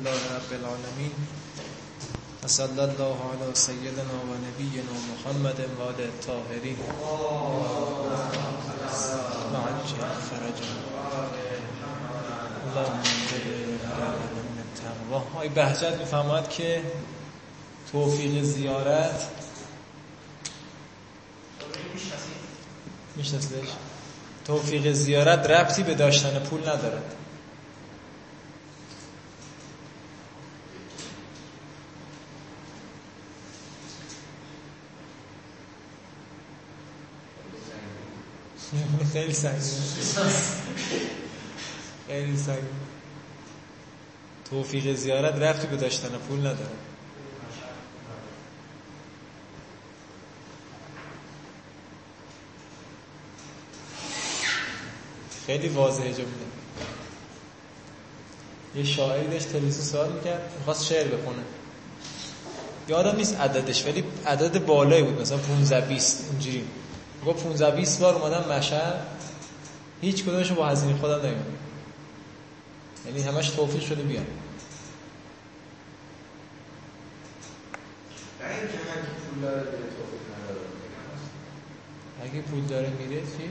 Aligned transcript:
لله 0.00 0.10
رب 0.10 0.52
العالمین 0.52 1.12
و 2.44 2.48
صلی 2.48 2.80
الله 2.80 3.16
علی 3.32 3.54
سیدنا 3.54 4.02
و 4.02 4.34
نبینا 4.46 4.92
محمد 5.10 5.60
و 5.78 5.82
آل 5.82 5.94
الطاهرین 6.00 6.76
و 9.52 9.56
عجل 9.56 9.96
فرجنا 10.30 10.80
اللهم 12.66 13.00
من 14.36 14.62
التقوا 14.64 15.18
های 15.18 15.48
بهجت 15.48 15.98
می‌فهمد 15.98 16.48
که 16.48 16.82
توفیق 17.92 18.42
زیارت 18.42 19.28
میشناسیش 23.16 23.68
توفیق 24.44 24.92
زیارت 24.92 25.50
ربطی 25.50 25.82
به 25.82 25.94
داشتن 25.94 26.38
پول 26.38 26.60
ندارد. 26.60 27.14
خیلی 39.12 39.32
سنگین 39.32 39.60
خیلی 42.08 42.36
سنگین 42.36 42.64
توفیق 44.50 44.94
زیارت 44.94 45.34
رفتی 45.34 45.66
به 45.66 45.76
داشتن 45.76 46.08
پول 46.08 46.40
نداره. 46.40 46.70
خیلی 55.46 55.68
واضحه 55.68 56.12
جمله. 56.12 56.26
یه 58.74 58.84
شاعری 58.84 59.26
داشت 59.26 59.48
تلویزیون 59.48 59.84
سوال 59.86 60.12
می‌کرد 60.12 60.52
می‌خواست 60.58 60.86
شعر 60.86 61.06
بخونه. 61.08 61.42
یادم 62.88 63.16
نیست 63.16 63.40
عددش 63.40 63.86
ولی 63.86 64.04
عدد 64.26 64.66
بالایی 64.66 65.02
بود 65.02 65.20
مثلا 65.20 65.38
15 65.38 65.80
20 65.80 66.28
اینجوری. 66.30 66.64
با 67.24 67.32
15 67.32 67.76
20 67.76 68.00
بار 68.00 68.14
اومدم 68.14 68.52
مشهد. 68.52 69.06
هیچ 70.00 70.24
کدومشون 70.24 70.56
با 70.56 70.66
هزینه 70.66 70.98
خودم 70.98 71.18
نمیاد 71.18 71.44
یعنی 73.06 73.22
همش 73.22 73.50
توفیق 73.50 73.82
شده 73.82 74.02
بیان. 74.02 74.26
اگه 82.22 82.40
پول 82.40 82.64
داره 82.64 82.88
میره 82.88 83.20
چی؟ 83.20 83.50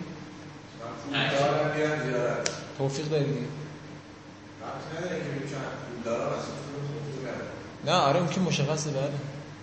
توفیق 2.78 3.10
داری 3.10 3.24
دیگه. 3.24 3.48
نه 7.86 7.92
آره 7.92 8.20
اون 8.20 8.30
که 8.30 8.40
مشخصه 8.40 8.90
بله. 8.92 9.10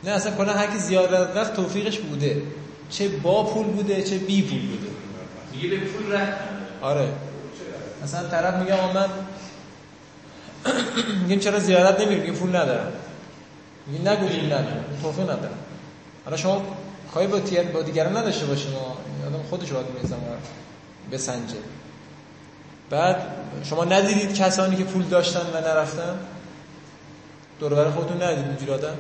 نه 0.04 0.10
اصلا 0.10 0.36
کلا 0.36 0.52
هر 0.52 0.66
کی 0.66 0.78
زیارت 0.78 1.36
رفت 1.36 1.56
توفیقش 1.56 1.98
بوده. 1.98 2.42
چه 2.90 3.08
با 3.08 3.44
پول 3.44 3.66
بوده 3.66 4.02
چه 4.02 4.18
بی 4.18 4.42
پول 4.42 4.60
بوده. 4.60 4.90
میگه 5.52 5.68
به 5.68 5.76
پول 5.76 6.12
رفت 6.12 6.38
آره. 6.82 7.08
مثلا 8.02 8.28
طرف 8.28 8.54
میگه 8.54 8.74
آقا 8.74 8.92
من 8.92 9.08
میگیم 11.22 11.38
چرا 11.38 11.58
زیارت 11.58 12.00
نمیری 12.00 12.20
میگه 12.20 12.32
پول 12.32 12.56
ندارم. 12.56 12.92
میگه 13.86 14.10
نگو 14.10 14.26
پول 14.26 14.46
ندارم 14.46 14.84
توفیق 15.02 15.24
ندارم. 15.24 15.58
حالا 16.24 16.36
شما 16.36 16.62
کاری 17.14 17.26
با 17.26 17.40
تیر 17.40 17.62
با 17.62 17.82
دیگران 17.82 18.16
نداشته 18.16 18.46
باشین. 18.46 18.72
آدم 19.26 19.42
خودش 19.50 19.72
باید 19.72 19.86
می‌زنه 20.02 20.18
بسنجه. 21.12 21.56
بعد 22.90 23.16
شما 23.64 23.84
ندیدید 23.84 24.34
کسانی 24.34 24.76
که 24.76 24.84
پول 24.84 25.02
داشتن 25.02 25.40
و 25.40 25.60
نرفتن؟ 25.60 26.18
دور 27.60 27.74
بر 27.74 27.90
خودتون 27.90 28.22
ندیدید 28.22 28.46
اینجوری 28.46 28.72
آدم؟ 28.72 28.94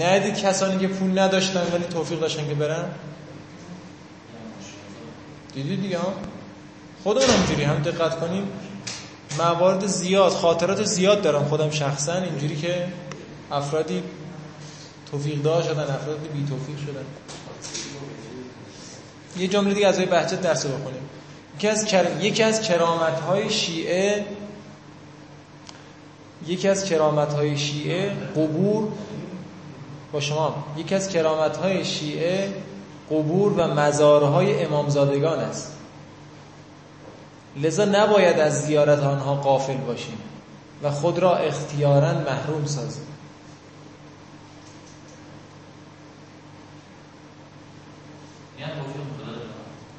ندید 0.00 0.36
کسانی 0.38 0.78
که 0.78 0.88
پول 0.88 1.18
نداشتن 1.18 1.62
ولی 1.72 1.84
توفیق 1.84 2.20
داشتن 2.20 2.48
که 2.48 2.54
برن؟ 2.54 2.84
دیدید 5.54 5.82
دیگه 5.82 5.98
ها؟ 5.98 6.14
خودمون 7.02 7.60
هم 7.66 7.82
دقت 7.82 8.20
کنیم. 8.20 8.48
موارد 9.38 9.86
زیاد 9.86 10.32
خاطرات 10.32 10.84
زیاد 10.84 11.22
دارم 11.22 11.44
خودم 11.44 11.70
شخصا. 11.70 12.14
اینجوری 12.14 12.56
که 12.56 12.86
افرادی 13.52 14.02
توفیق 15.10 15.42
دار 15.42 15.62
شدن 15.62 15.82
افرادی 15.82 16.28
بی 16.28 16.46
توفیق 16.48 16.76
شدن. 16.78 17.04
یه 19.36 19.48
جمله 19.48 19.74
دیگه 19.74 19.86
از 19.86 19.98
بهجت 19.98 20.40
درس 20.40 20.66
بخونیم. 20.66 21.02
یکی 21.56 21.68
از 21.68 21.84
کر... 21.84 22.20
یکی 22.20 22.42
از 22.42 22.60
کرامت 22.62 23.20
های 23.20 23.50
شیعه 23.50 24.26
یکی 26.46 26.68
از 26.68 26.84
کرامت 26.84 27.32
های 27.32 27.58
شیعه 27.58 28.10
قبور 28.36 28.88
با 30.14 30.20
شما. 30.20 30.64
یکی 30.76 30.94
از 30.94 31.08
کرامت 31.08 31.56
های 31.56 31.84
شیعه 31.84 32.54
قبور 33.10 33.52
و 33.52 33.74
مزارهای 33.74 34.64
امامزادگان 34.64 35.38
است. 35.38 35.72
لذا 37.56 37.84
نباید 37.84 38.40
از 38.40 38.62
زیارت 38.62 39.02
آنها 39.02 39.34
قافل 39.34 39.76
باشیم 39.76 40.18
و 40.82 40.90
خود 40.90 41.18
را 41.18 41.36
اختیارا 41.36 42.12
محروم 42.12 42.64
سازیم. 42.66 43.06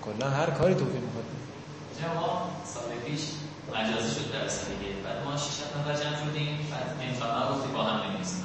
کلا 0.05 0.29
هر 0.29 0.49
کاری 0.49 0.73
توفیق 0.73 1.01
می‌خواد 1.01 1.25
ما 2.15 2.49
سال 2.65 2.83
پیش 3.05 3.21
مجازی 3.73 4.15
شد 4.15 4.31
در 4.33 4.39
دیگه 4.39 5.01
بعد 5.03 5.25
ما 5.25 5.37
شش 5.37 5.61
نفر 5.61 6.03
جمع 6.03 6.31
شدیم. 6.31 6.57
بعد 6.71 7.09
انفاقا 7.09 7.55
گفتیم 7.55 7.73
با 7.73 7.83
هم 7.83 8.09
بنویسیم 8.09 8.44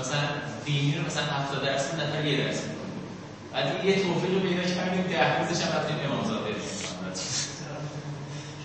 مثلا 0.00 0.20
دینی 0.64 0.94
رو 0.98 1.06
مثلا 1.06 1.22
70 1.24 1.64
درصد 1.64 1.94
نفر 2.00 2.24
یه 2.24 2.46
درصد 2.46 2.62
بعد 3.52 3.84
یه 3.84 4.02
توفیق 4.02 4.34
رو 4.34 4.40
پیدا 4.40 4.62
کردیم 4.62 5.02
ده 5.02 5.38
روزش 5.38 5.62
هم 5.64 5.78
رفتیم 5.78 5.96
امامزاده 6.04 6.38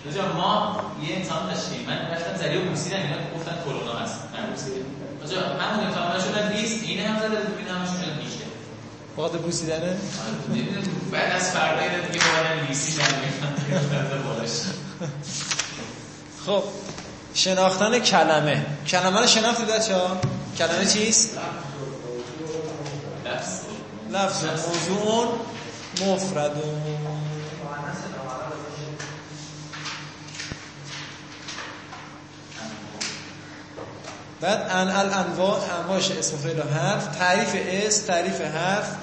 رجا 0.06 0.32
ما 0.32 0.80
یه 1.02 1.16
امتحان 1.16 1.54
داشتیم. 1.54 1.86
من 1.86 1.98
رفتم 2.12 2.36
زریع 2.36 2.60
بوسیدم 2.60 2.96
اینا 2.96 3.16
گفتن 3.36 3.56
کرونا 3.64 3.98
هست. 3.98 4.14
من 4.32 4.50
بوسیدم 4.50 4.86
رجا 5.24 5.40
همون 5.40 5.86
امتحان 5.86 6.20
شدن 6.20 6.52
20 6.52 6.84
این 6.84 7.00
هم 7.00 7.18
زده 7.18 7.28
بود 7.40 7.68
همش 7.68 7.88
شدن 7.88 8.18
بیشتر 8.22 8.44
وقت 9.18 9.32
بوسیدنه 9.32 9.96
بعد 11.12 11.32
از 11.32 11.50
فردا 11.50 11.82
یه 11.82 12.08
دیگه 12.12 12.24
باید 12.24 12.68
لیسی 12.68 13.00
خب 16.46 16.62
شناختن 17.34 17.98
کلمه. 17.98 18.66
کلمه 18.86 19.20
رو 19.20 19.26
شناختید 19.26 19.66
بچه 19.66 19.94
ها 19.94 20.16
کلمه 20.58 20.86
چیست؟ 20.86 21.38
لفظ. 24.10 24.44
موضوع 24.44 25.38
مفردون. 26.00 26.82
بعد 34.40 34.66
ان 34.70 34.90
الانواع 34.90 35.60
انواعش 35.80 36.10
اسم 36.10 36.36
فعل 36.36 36.58
و 36.58 36.62
حرف. 36.62 37.16
تعریف 37.16 37.56
اس 37.56 37.98
تعریف 37.98 38.40
حرف. 38.40 38.96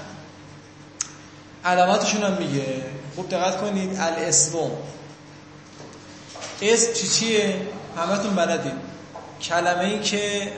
علاماتشون 1.66 2.24
هم 2.24 2.34
میگه. 2.34 2.84
خوب 3.16 3.30
دقت 3.30 3.62
کنید. 3.62 4.00
الاسم 4.00 4.58
اسم 6.62 6.94
چی 6.94 7.08
چیه؟ 7.08 7.68
همتون 7.98 8.36
بلدید 8.36 8.74
کلمه 9.42 9.84
ای 9.84 10.00
که 10.00 10.52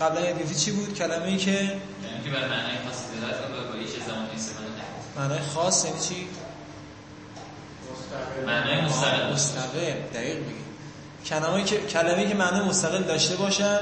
قبلا 0.00 0.20
یاد 0.20 0.52
چی 0.52 0.70
بود؟ 0.70 0.94
کلمه 0.94 1.24
ای 1.24 1.36
که؟ 1.36 1.50
یعنی 1.50 1.74
که 2.24 2.30
بر 2.30 2.48
معنای 2.48 2.76
خاصی 2.86 3.20
دلالت 3.20 3.40
کنه 3.40 3.72
با 3.72 3.78
هیچ 3.78 3.90
زمان 4.06 4.26
استفاده 4.34 4.66
معنای 5.16 5.40
خاص 5.40 5.84
یعنی 5.84 6.00
چی؟ 6.00 6.28
معنای 8.46 8.80
مستقل. 8.80 9.32
مستقل. 9.32 9.92
دقیق 10.14 10.36
بگید 10.36 10.70
کلمه‌ای 11.26 11.64
که 11.64 11.76
کلمه‌ای 11.76 12.28
که 12.28 12.34
معنای 12.34 12.68
مستقل 12.68 13.02
داشته 13.02 13.36
باشد 13.36 13.80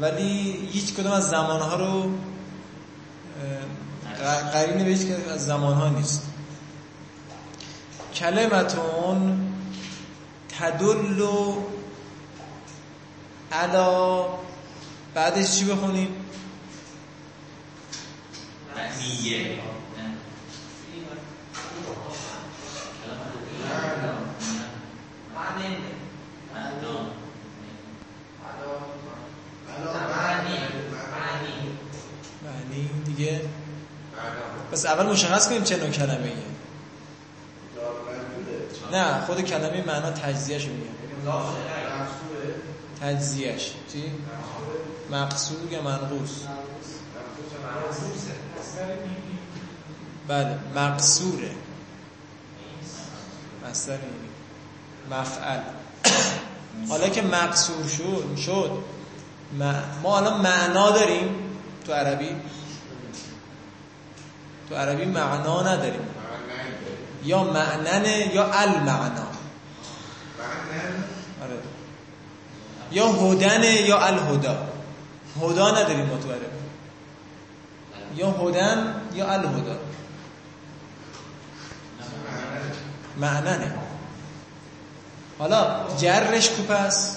ولی 0.00 0.68
هیچ 0.72 0.94
کدوم 0.94 1.12
از 1.12 1.28
زمانها 1.28 1.76
رو 1.76 2.10
قرینه 4.52 4.84
به 4.84 4.90
هیچ 4.90 5.08
از 5.30 5.46
زمانها 5.46 5.88
نیست. 5.88 6.22
کلمتون 8.14 9.52
تدل 10.58 11.26
علا 13.52 14.26
بعدش 15.14 15.58
چی 15.58 15.64
بخونیم؟ 15.64 16.08
نیه 19.00 19.58
معنی 32.44 32.88
دیگه؟ 33.04 33.40
پس 34.72 34.86
اول 34.86 35.06
مشخص 35.06 35.48
کنیم 35.48 35.62
چه 35.62 35.76
نوع 35.76 35.90
کلمه 35.90 36.24
ایه. 36.24 36.34
نه 38.92 39.20
خود 39.26 39.40
کلمه 39.40 39.84
معنا 39.86 40.10
تجزیهش 40.10 40.64
میگه 40.66 40.88
تجزیهش 43.00 43.72
چی؟ 43.92 44.12
مقصور 45.10 45.72
یا 45.72 45.82
منقوص؟ 45.82 46.30
بله 50.28 50.58
مقصوره. 50.76 51.50
مصدر 53.70 53.98
مفعل. 55.10 55.60
حالا 56.88 57.08
که 57.08 57.22
مقصور 57.22 57.88
شد 57.88 58.36
شد. 58.36 58.70
ما 60.02 60.18
الان 60.18 60.40
معنا 60.40 60.90
داریم 60.90 61.28
تو 61.86 61.92
عربی. 61.92 62.36
تو 64.68 64.74
عربی 64.74 65.04
معنا 65.04 65.62
نداریم. 65.62 66.08
یا 67.24 67.44
معننه 67.44 68.34
یا 68.34 68.52
المعنا. 68.52 69.26
آره. 71.42 71.58
یا 72.92 73.12
هدنه 73.12 73.80
یا 73.80 74.06
الهدا 74.06 74.73
هدا 75.42 75.70
نداریم 75.70 76.06
ما 76.06 76.18
تو 76.18 76.28
یا 78.16 78.30
هدن 78.30 78.94
یا 79.14 79.32
الهدا 79.32 79.76
معننه. 83.16 83.74
حالا 85.38 85.86
جرش 85.98 86.48
کو 86.48 86.62
پس؟ 86.62 87.16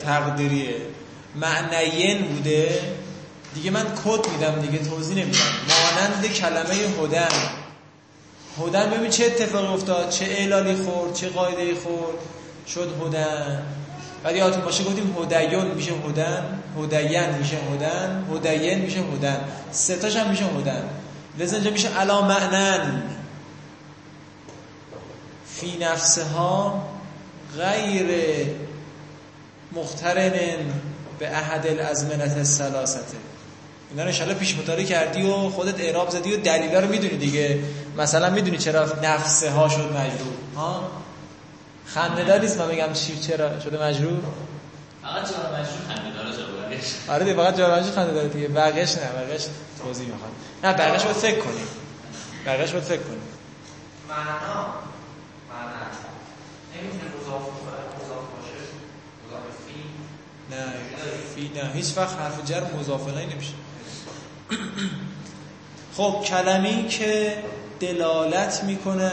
تقدیریه. 0.00 0.76
معنین 1.34 2.28
بوده. 2.28 2.80
دیگه 3.54 3.70
من 3.70 3.84
کد 3.84 4.28
میدم 4.28 4.60
دیگه 4.60 4.78
توضیح 4.78 5.16
نمیدم. 5.16 5.38
مانند 5.68 6.26
کلمه 6.26 6.74
هدن 6.74 7.28
هدن 8.60 8.90
ببین 8.90 9.10
چه 9.10 9.24
اتفاقی 9.24 9.66
افتاد؟ 9.66 10.10
چه 10.10 10.24
اعلالی 10.24 10.76
خورد؟ 10.76 11.14
چه 11.14 11.28
قاعده 11.28 11.74
خورد؟ 11.74 12.18
شد 12.66 12.92
هدن 13.06 13.62
بعد 14.24 14.36
یادتون 14.36 14.62
باشه 14.62 14.84
گفتیم 14.84 15.16
هدیون 15.32 15.66
میشه 15.66 15.92
هدن 15.92 16.62
هدین 16.78 17.30
میشه 17.38 17.56
هدن 17.56 18.24
هدین 18.34 18.78
میشه 18.78 19.00
هدن. 19.00 19.40
ستاش 19.72 20.16
هم 20.16 20.30
میشه 20.30 20.44
هدن. 20.44 20.82
لذا 21.38 21.56
اینجا 21.56 21.70
میشه 21.70 21.88
علا 21.88 22.22
معنن. 22.22 23.02
فی 25.46 25.78
نفسها 25.80 26.88
غیر 27.58 28.06
مخترن 29.72 30.32
به 31.18 31.36
احد 31.36 31.66
الازمنت 31.66 32.36
السلاسته 32.36 33.16
اینا 33.90 34.02
رو 34.02 34.08
انشالله 34.08 34.34
پیش 34.34 34.58
مطالعه 34.58 34.84
کردی 34.84 35.22
و 35.22 35.50
خودت 35.50 35.80
اعراب 35.80 36.10
زدی 36.10 36.32
و 36.32 36.36
دلیلا 36.36 36.80
رو 36.80 36.88
می‌دونی 36.88 37.16
دیگه. 37.16 37.58
مثلا 37.98 38.30
می‌دونی 38.30 38.58
چرا 38.58 38.86
نفسه 39.02 39.50
ها 39.50 39.68
شد 39.68 39.92
مجرور 39.92 40.34
ها؟ 40.56 40.90
خنده 41.94 42.38
نیست 42.38 42.58
من 42.60 42.68
بگم 42.68 42.92
چی 42.92 43.18
چرا؟ 43.18 43.60
شده 43.60 43.82
مجرور 43.82 44.20
فقط 45.02 45.32
جار 45.32 45.60
مجرور 45.60 45.78
خنده 45.88 46.10
داره 46.16 46.36
جا 46.36 47.12
آره 47.14 47.24
دیگه 47.24 47.36
فقط 47.36 47.56
جار 47.58 47.78
مجرور 47.78 47.94
خنده 47.94 48.12
داره 48.12 48.28
دیگه. 48.28 48.48
بقیش 48.48 48.96
نه 48.96 49.08
بقیش 49.12 49.46
توضیح 49.82 50.06
می‌خوام 50.06 50.30
نه 50.64 50.72
بقیش 50.72 51.02
باید 51.02 51.16
فکر 51.16 51.40
کنیم 51.40 51.66
بقیش 52.46 52.70
باید 52.70 52.84
فکر 52.84 53.02
کنیم 53.02 53.22
معنا 54.08 54.24
معنا. 54.24 55.88
نمی‌تونه 56.74 57.02
مضاف 57.20 57.42
مضاف 57.42 58.24
باشه؟ 58.36 58.58
مضاف 59.26 59.42
فی؟ 59.66 59.82
نه 60.50 60.64
فی 61.34 61.60
نه. 61.60 61.72
هیچ 61.72 61.96
وقت 61.96 62.18
حرف 62.20 62.44
جر 62.44 62.62
مضاف 62.80 63.08
نمیشه. 63.08 63.52
خب 65.96 66.24
کلمی 66.26 66.88
که 66.88 67.42
دلالت 67.80 68.64
می‌کنه 68.64 69.12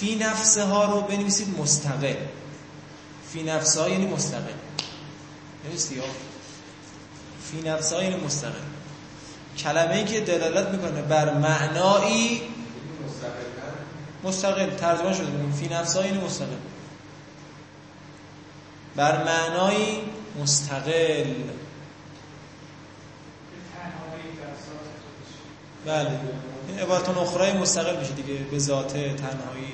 فی 0.00 0.16
نفسه 0.16 0.64
ها 0.64 0.84
رو 0.84 1.00
بنویسید 1.00 1.58
مستقل. 1.58 2.14
فی 3.32 3.42
نفسه 3.42 3.80
ها 3.80 3.88
یعنی 3.88 4.06
مستقل. 4.06 4.52
نویسید 5.64 5.96
یا؟ 5.96 6.04
فی 7.50 7.68
نفسه 7.68 7.96
ها 7.96 8.02
یعنی 8.02 8.16
مستقل. 8.16 8.52
کلمه 9.58 9.94
ای 9.94 10.04
که 10.04 10.20
دلالت 10.20 10.68
می‌کنه 10.68 11.02
بر 11.02 11.34
معنایی 11.34 12.42
مستقل. 14.24 14.70
ترجمه 14.70 15.14
شده 15.14 15.52
فی 15.60 15.68
نفسه 15.68 16.00
ها 16.00 16.06
یعنی 16.06 16.18
مستقل. 16.18 16.56
بر 18.96 19.24
معنایی 19.24 20.02
مستقل. 20.42 21.34
بله. 25.86 26.20
این 26.70 26.78
عبارت 26.78 27.08
اخرای 27.08 27.52
مستقل 27.52 27.98
میشه 27.98 28.12
دیگه 28.12 28.34
به 28.50 28.58
ذات 28.58 28.92
تنهایی. 28.92 29.72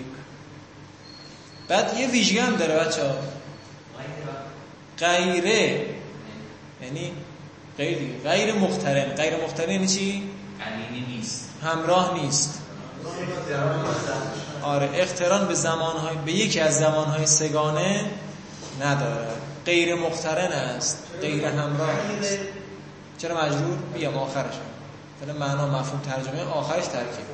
بعد 1.68 1.98
یه 1.98 2.08
ویژگی 2.08 2.38
هم 2.38 2.56
داره 2.56 2.74
بچه 2.74 3.02
ها. 3.02 3.14
غیره. 4.98 5.86
یعنی 6.82 7.12
غیر 7.78 7.98
دیگه. 7.98 8.30
غیر 8.30 8.54
مخترن 8.54 9.04
غیر 9.04 9.44
مخترن 9.44 9.70
یعنی 9.70 9.86
چی؟ 9.86 10.30
نیست. 11.08 11.50
همراه 11.62 12.22
نیست. 12.22 12.62
آره 14.62 14.90
اختران 14.94 15.48
به 15.48 15.54
زمانهای 15.54 16.16
به 16.16 16.32
یکی 16.32 16.60
از 16.60 16.78
زمانهای 16.78 17.26
سگانه 17.26 18.04
نداره. 18.80 19.28
غیر 19.66 19.94
مخترن 19.94 20.52
است. 20.52 21.02
غیر 21.20 21.44
همراه 21.44 21.90
است 21.90 22.38
چرا 23.18 23.44
مجبور؟ 23.44 23.78
بیام 23.94 24.16
آخرش 24.16 24.54
فعلا 25.20 25.32
معنا 25.32 25.66
مفهوم 25.66 26.00
ترجمه 26.00 26.42
آخرش 26.42 26.86
ترکیب. 26.86 27.26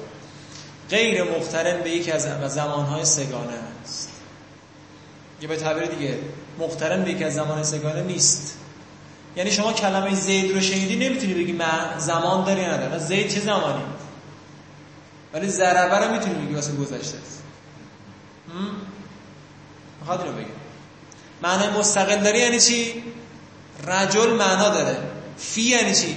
غیر 0.91 1.25
مخترن 1.25 1.83
به 1.83 1.91
یکی 1.91 2.13
از 2.13 2.53
زمانهای 2.53 3.05
سگانه 3.05 3.53
است. 3.85 4.11
یه 5.41 5.49
به 5.49 5.57
تعبیر 5.57 5.85
دیگه 5.85 6.19
مخترن 6.59 7.05
به 7.05 7.11
یکی 7.11 7.25
از 7.25 7.35
زمان 7.35 7.63
سگانه 7.63 8.03
نیست. 8.03 8.59
یعنی 9.37 9.51
شما 9.51 9.73
کلمه 9.73 10.15
زید 10.15 10.55
رو 10.55 10.61
شنیدی 10.61 10.97
نمی‌تونی 10.97 11.35
بگی 11.35 11.59
زمان 11.99 12.45
داری 12.45 12.65
نداره 12.65 12.99
زید 12.99 13.29
چه 13.29 13.41
زمانی؟ 13.41 13.85
ولی 15.33 15.49
ضربه 15.49 15.99
رو 15.99 16.13
می‌تونی 16.13 16.35
بگی 16.35 16.55
واسه 16.55 16.73
گذشته. 16.73 17.19
است 17.19 17.43
می‌خواد 20.01 20.27
رو 20.27 20.33
بگم 20.33 20.47
معنای 21.43 21.69
مستقل 21.69 22.23
داری 22.23 22.39
یعنی 22.39 22.61
چی؟ 22.61 23.05
رجل 23.87 24.31
معنا 24.31 24.69
داره. 24.69 24.97
فی 25.39 25.63
یعنی 25.63 25.95
چی؟ 25.95 26.17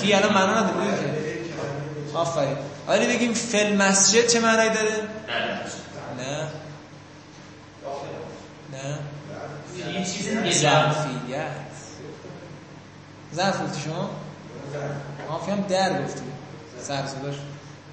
فی 0.00 0.14
الان 0.14 0.32
معنا 0.32 0.60
نداره؟ 0.60 1.16
آفرین. 2.14 2.56
ولی 2.88 3.06
بگیم 3.06 3.34
فل 3.34 3.76
مسجد 3.76 4.26
چه 4.26 4.40
معنی 4.40 4.68
داره؟ 4.74 5.08
نه. 6.18 6.48
نه. 8.72 8.98
یه 9.92 10.04
چیز 10.04 10.60
ظرفیت. 10.60 11.50
ظرف 13.34 13.62
گفتی 13.62 13.80
شما؟ 13.80 14.10
آفی 15.30 15.50
هم 15.50 15.60
در 15.60 16.02
گفتی. 16.02 16.22
سر 16.82 17.06
صداش. 17.06 17.34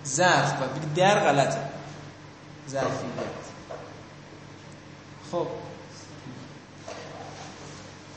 ظرف. 0.07 0.53
باید 0.53 0.73
بگی 0.73 1.01
در 1.01 1.19
غلطه. 1.19 1.59
ظرفیت. 2.69 2.87
خب. 5.31 5.47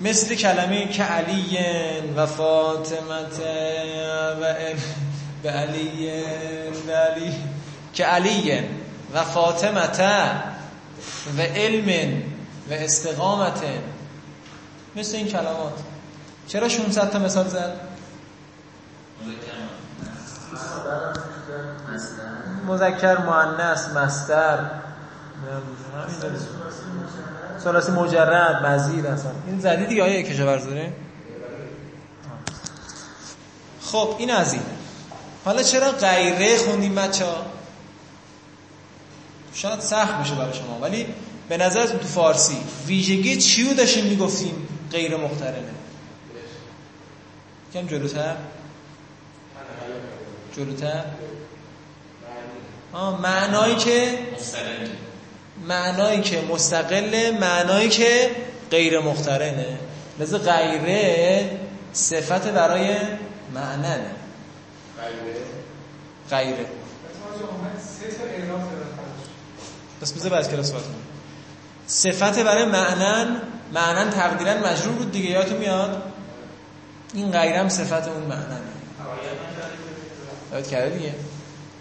مثل 0.01 0.35
کلمه 0.35 0.89
که 0.89 1.03
علی 1.03 1.59
و 2.17 2.27
فاطمت 2.27 3.41
و 4.41 4.55
به 5.43 5.51
علی 5.51 6.11
و 6.89 6.91
علی 6.91 7.35
که 7.95 8.05
علی 8.05 8.61
و 9.15 9.25
فاطمت 9.25 10.01
و 11.39 11.41
علم 11.41 12.23
و 12.71 12.73
استقامت 12.73 13.63
مثل 14.97 15.17
این 15.17 15.29
کلمات. 15.29 15.73
چرا 16.49 16.69
600 16.69 17.11
تا 17.11 17.19
مثال 17.19 17.49
زد؟ 17.49 17.81
مذکر 22.67 23.19
مؤنث 23.19 23.89
مصدر. 23.89 24.59
ثلاثی 27.65 27.93
مجرد 27.93 28.67
مزید 28.67 29.07
اصلا. 29.07 29.31
این 29.47 29.61
زدی 29.61 29.87
دیگه 29.87 30.03
آیه 30.03 30.23
کشاورز 30.23 30.67
داره؟ 30.67 30.93
خب 33.83 34.15
این 34.19 34.31
از 34.31 34.53
این. 34.53 34.63
حالا 35.45 35.63
چرا 35.63 35.91
غیره 35.93 36.57
خوندیم 36.59 36.95
بچه 36.95 37.25
ها 37.25 37.47
شاید 39.55 39.81
سخت 39.81 40.15
میشه 40.15 40.35
برای 40.35 40.55
شما 40.55 40.79
ولی 40.83 41.07
به 41.49 41.57
نظر 41.57 41.87
تو 41.87 42.09
فارسی 42.09 42.57
ویژگی 42.87 43.37
چی 43.37 43.69
رو 43.69 43.75
داشتیم 43.75 44.05
می‌گفتیم 44.05 44.69
غیر 44.93 45.17
مخترنه 45.17 45.77
کم 47.75 47.87
جلوتر. 47.87 48.37
جلوتر. 50.57 51.05
آه 52.93 53.21
معنایی 53.21 53.77
که؟ 53.77 54.19
معنایی 55.65 56.21
که 56.21 56.41
مستقله 56.41 57.31
معنایی 57.31 57.89
که 57.89 58.31
غیر 58.71 59.01
مخترنه 59.01 59.79
لذا 60.19 60.39
غیره 60.39 61.51
صفت 61.93 62.49
برای 62.49 62.97
معننه. 63.55 64.11
غیره؟ 65.01 65.41
غیره. 66.31 66.67
بس 70.03 70.13
بذار 70.13 70.31
بعد 70.31 70.51
کلاس 70.51 70.67
صحبت 70.67 70.83
کنم 70.83 70.95
صفت 71.87 72.39
برای 72.39 72.65
معنن 72.65 73.41
معنن 73.75 74.11
تقدیرا 74.11 74.55
مجرور 74.55 74.95
بود 74.95 75.13
دیگه 75.13 75.31
یادتون 75.31 75.59
میاد؟ 75.59 76.03
این 77.15 77.31
غیرم 77.31 77.69
صفت 77.69 78.09
اون 78.09 78.23
معنن 78.23 78.61
یاد 80.53 80.69
کرده 80.69 80.97
دیگه؟ 80.97 81.15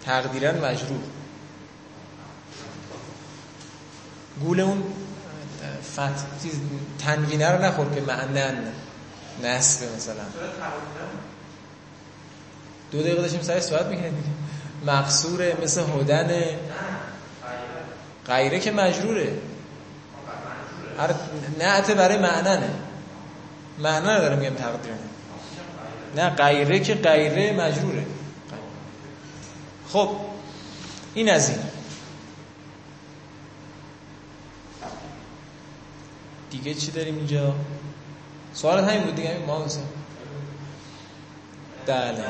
تقدیرا 0.04 0.52
مجرور 0.52 1.00
گول 4.40 4.60
اون 4.60 4.82
فت 5.96 6.42
چیز 6.42 6.60
تنوینه 6.98 7.50
رو 7.50 7.64
نخور 7.64 7.94
که 7.94 8.00
معنن 8.00 8.54
نسبه 9.42 9.86
مثلا. 9.96 10.24
دو 12.90 13.02
دقیقه 13.02 13.22
داشتیم 13.22 13.42
سعی 13.42 13.60
صحبت 13.60 13.86
می‌کنیم 13.86 14.24
مقصوره 14.86 15.56
مثل 15.62 15.80
هدن. 15.80 16.30
غیره. 18.26 18.60
که 18.60 18.72
مجروره. 18.72 19.32
هر 20.98 21.14
نعت 21.58 21.90
برای 21.90 22.18
معننه 22.18 22.70
معنا 23.78 24.16
نداره 24.16 24.36
میگم 24.36 24.54
تقدیر. 24.54 24.92
نه 26.16 26.30
غیره 26.30 26.80
که 26.80 26.94
غیره 26.94 27.52
مجروره. 27.52 28.06
خب 29.88 30.10
این 31.14 31.30
از 31.30 31.50
این. 31.50 31.58
دیگه 36.62 36.74
چی 36.74 36.90
داریم 36.90 37.16
اینجا؟ 37.16 37.54
سوالت 38.54 38.84
همین 38.84 39.02
بود 39.02 39.14
دیگه 39.14 39.38
ما 39.46 39.64
حسین 39.64 39.82
بله. 41.86 42.24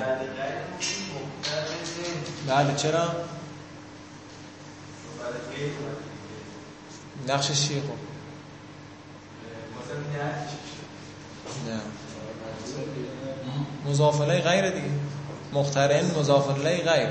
بله 2.48 2.74
چرا؟ 2.76 3.08
نقشش 7.28 7.68
چیه 7.68 7.80
خب؟ 7.80 7.86
نه. 11.70 11.80
مضاف 13.90 14.20
الیه 14.20 14.40
غیر 14.40 14.70
دیگه. 14.70 14.90
مخترن 15.52 16.04
مضاف 16.18 16.48
الیه 16.48 16.84
غیر. 16.84 17.08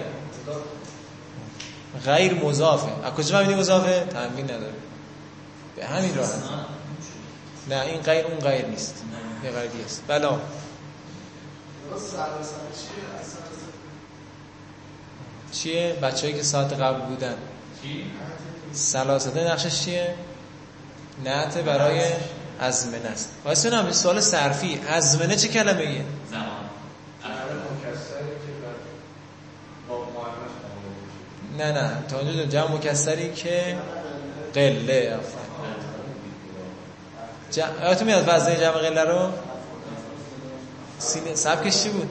غیر 2.06 2.34
مضافه. 2.34 3.06
از 3.08 3.14
کجا 3.14 3.38
فهمیدی 3.38 3.60
مضافه؟ 3.60 4.06
تنوین 4.06 4.46
نداره. 4.46 4.74
به 5.76 5.86
همین 5.86 6.16
راحت. 6.16 6.75
نه 7.70 7.82
این 7.82 8.02
غیر 8.02 8.26
اون 8.26 8.40
غیر 8.40 8.66
نیست. 8.66 9.04
یه 9.44 9.52
غیر 9.52 9.66
دیگه 9.72 9.86
است. 9.86 10.04
بلا 10.08 10.40
چیه؟ 15.52 15.94
بچه‌ای 16.02 16.34
که 16.34 16.44
ساعت 16.44 16.74
قبل 16.74 17.02
بودن. 17.02 17.36
سلاسته 18.74 19.52
نقشش 19.52 19.82
چیه؟ 19.86 20.16
نعت 21.24 21.58
برای 21.58 22.02
ازمنه 22.60 23.10
است. 23.10 23.30
واسه 23.46 23.76
هم 23.76 23.92
سوال 23.92 24.20
صرفی. 24.20 24.80
ازمنه 24.90 25.36
چه 25.36 25.48
کلمه 25.48 25.80
ایه 25.80 26.06
زمان. 26.32 26.46
نه 31.58 31.72
نه. 31.72 32.04
تا 32.08 32.20
اونجا 32.20 32.46
جمع 32.46 32.72
مکسری 32.72 33.34
که 33.34 33.78
قله. 34.54 35.20
جمع 37.52 37.84
یادتون 37.84 38.08
میاد 38.08 38.24
وزنه 38.28 38.56
جمع 38.56 38.72
قله 38.72 39.04
رو؟ 39.04 39.30
سینه 41.00 41.36
سبکش 41.36 41.84
چی 41.84 41.90
بود؟ 41.90 42.10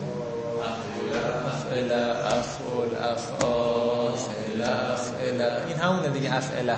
افعل 1.46 1.92
افعال 1.92 2.96
این 5.68 5.78
همونه 5.78 6.08
دیگه 6.08 6.34
افعله 6.34 6.76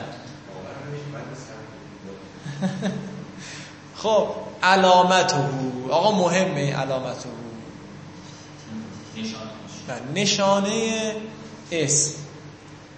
خب 4.03 4.29
علامته. 4.63 5.37
آقا 5.91 6.13
مهمه 6.13 6.77
علامته. 6.77 7.29
نشانش 9.17 9.37
نه، 9.89 10.23
نشانه 10.23 11.13
اسم 11.73 12.15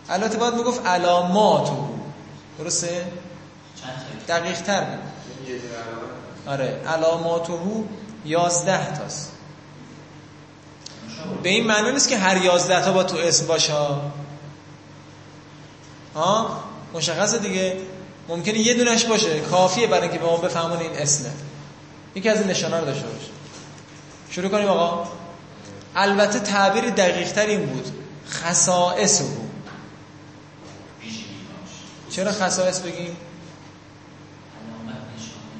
البته 0.08 0.38
باید 0.38 0.54
می‌گفت 0.54 0.86
علاماتو. 0.86 1.88
درسته؟ 2.58 3.06
چند 3.82 3.92
تا؟ 4.26 4.38
دقیق 4.38 4.62
تر 4.62 4.86
آره. 6.46 6.82
علاماتو 6.86 7.84
یازده 8.24 8.98
تاست. 8.98 9.32
به 11.42 11.48
این 11.48 11.66
معنی 11.66 11.92
نیست 11.92 12.08
که 12.08 12.18
هر 12.18 12.36
یازده 12.36 12.84
تا 12.84 12.92
با 12.92 13.04
تو 13.04 13.16
اسم 13.16 13.46
باشه. 13.46 13.72
ها 16.14 16.64
مشخصه 16.94 17.38
دیگه. 17.38 17.76
ممکنه 18.28 18.58
یه 18.58 18.74
دونش 18.74 19.04
باشه. 19.04 19.40
کافیه 19.40 19.86
برای 19.86 20.02
اینکه 20.02 20.18
به 20.18 20.26
ما 20.26 20.36
بفهمون 20.36 20.78
این 20.78 20.92
اسمه. 20.92 21.30
یکی 22.14 22.28
از 22.28 22.40
این 22.40 22.50
نشانه 22.50 22.80
رو 22.80 22.86
داشته 22.86 23.06
باشه. 23.06 23.30
شروع 24.30 24.48
کنیم 24.48 24.68
آقا. 24.68 25.08
البته 25.96 26.38
تعبیر 26.38 26.90
دقیق 26.90 27.32
تر 27.32 27.46
این 27.46 27.66
بود. 27.66 27.92
خصائص 28.30 29.22
بود 29.22 29.48
چرا 32.10 32.32
خصائص 32.32 32.80
بگیم 32.80 33.16
علامت 34.56 34.96
نشانه 35.16 35.54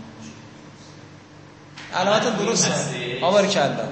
علامت 1.95 2.38
درسته. 2.38 2.71
آباری 3.23 3.49
کلا. 3.49 3.88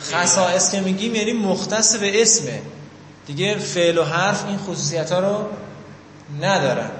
خصائص 0.00 0.72
که 0.72 0.80
میگیم 0.80 1.14
یعنی 1.14 1.32
مختص 1.32 1.96
به 1.96 2.22
اسمه. 2.22 2.62
دیگه 3.26 3.58
فعل 3.58 3.98
و 3.98 4.04
حرف 4.04 4.46
این 4.46 4.58
خصوصیت 4.58 5.12
ها 5.12 5.20
رو 5.20 5.46
ندارن 6.40 6.90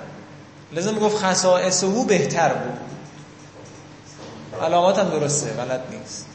لازم 0.72 0.94
می‌گفت 0.94 1.16
خصائص 1.16 1.84
او 1.84 2.06
بهتر 2.06 2.48
بود. 2.48 2.78
علامات 4.62 4.98
هم 4.98 5.08
درسته 5.08 5.50
غلط 5.50 5.80
نیست. 5.90 6.26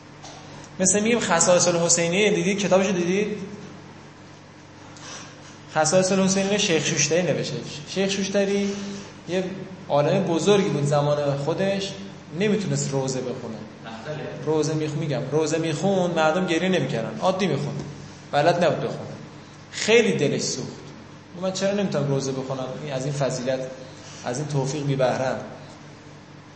مثل 0.79 0.99
میگیم 0.99 1.19
خصائص 1.19 1.67
الحسینیه 1.67 2.31
دیدید 2.31 2.59
کتابشو 2.59 2.91
دیدید 2.91 3.37
خصائص 5.75 6.11
الحسینیه 6.11 6.57
شیخ 6.57 6.85
شوشتری 6.85 7.21
نوشته. 7.21 7.57
شیخ 7.89 8.09
شوشتری 8.09 8.73
یه 9.29 9.43
عالم 9.89 10.23
بزرگی 10.23 10.69
بود 10.69 10.85
زمان 10.85 11.37
خودش. 11.37 11.91
نمی‌تونست 12.39 12.91
روزه 12.91 13.21
بخونه. 13.21 13.57
روزه 14.45 14.73
میخ 14.73 14.91
میگم 14.91 15.21
روزه 15.31 15.57
میخون 15.57 16.11
مردم 16.11 16.45
گریه 16.45 16.69
نمی‌کردن. 16.69 17.19
عادی 17.19 17.47
میخون 17.47 17.73
بلد 18.31 18.63
نبود 18.63 18.77
بخونه. 18.77 18.99
خیلی 19.71 20.11
دلش 20.17 20.41
سوخت. 20.41 20.67
من 21.41 21.51
چرا 21.51 21.71
نمی‌تونم 21.71 22.07
روزه 22.07 22.31
بخونم؟ 22.31 22.65
از 22.93 23.05
این 23.05 23.13
فضیلت 23.13 23.59
از 24.25 24.37
این 24.37 24.47
توفیق 24.47 24.85
بی 24.85 24.95
بهرم 24.95 25.39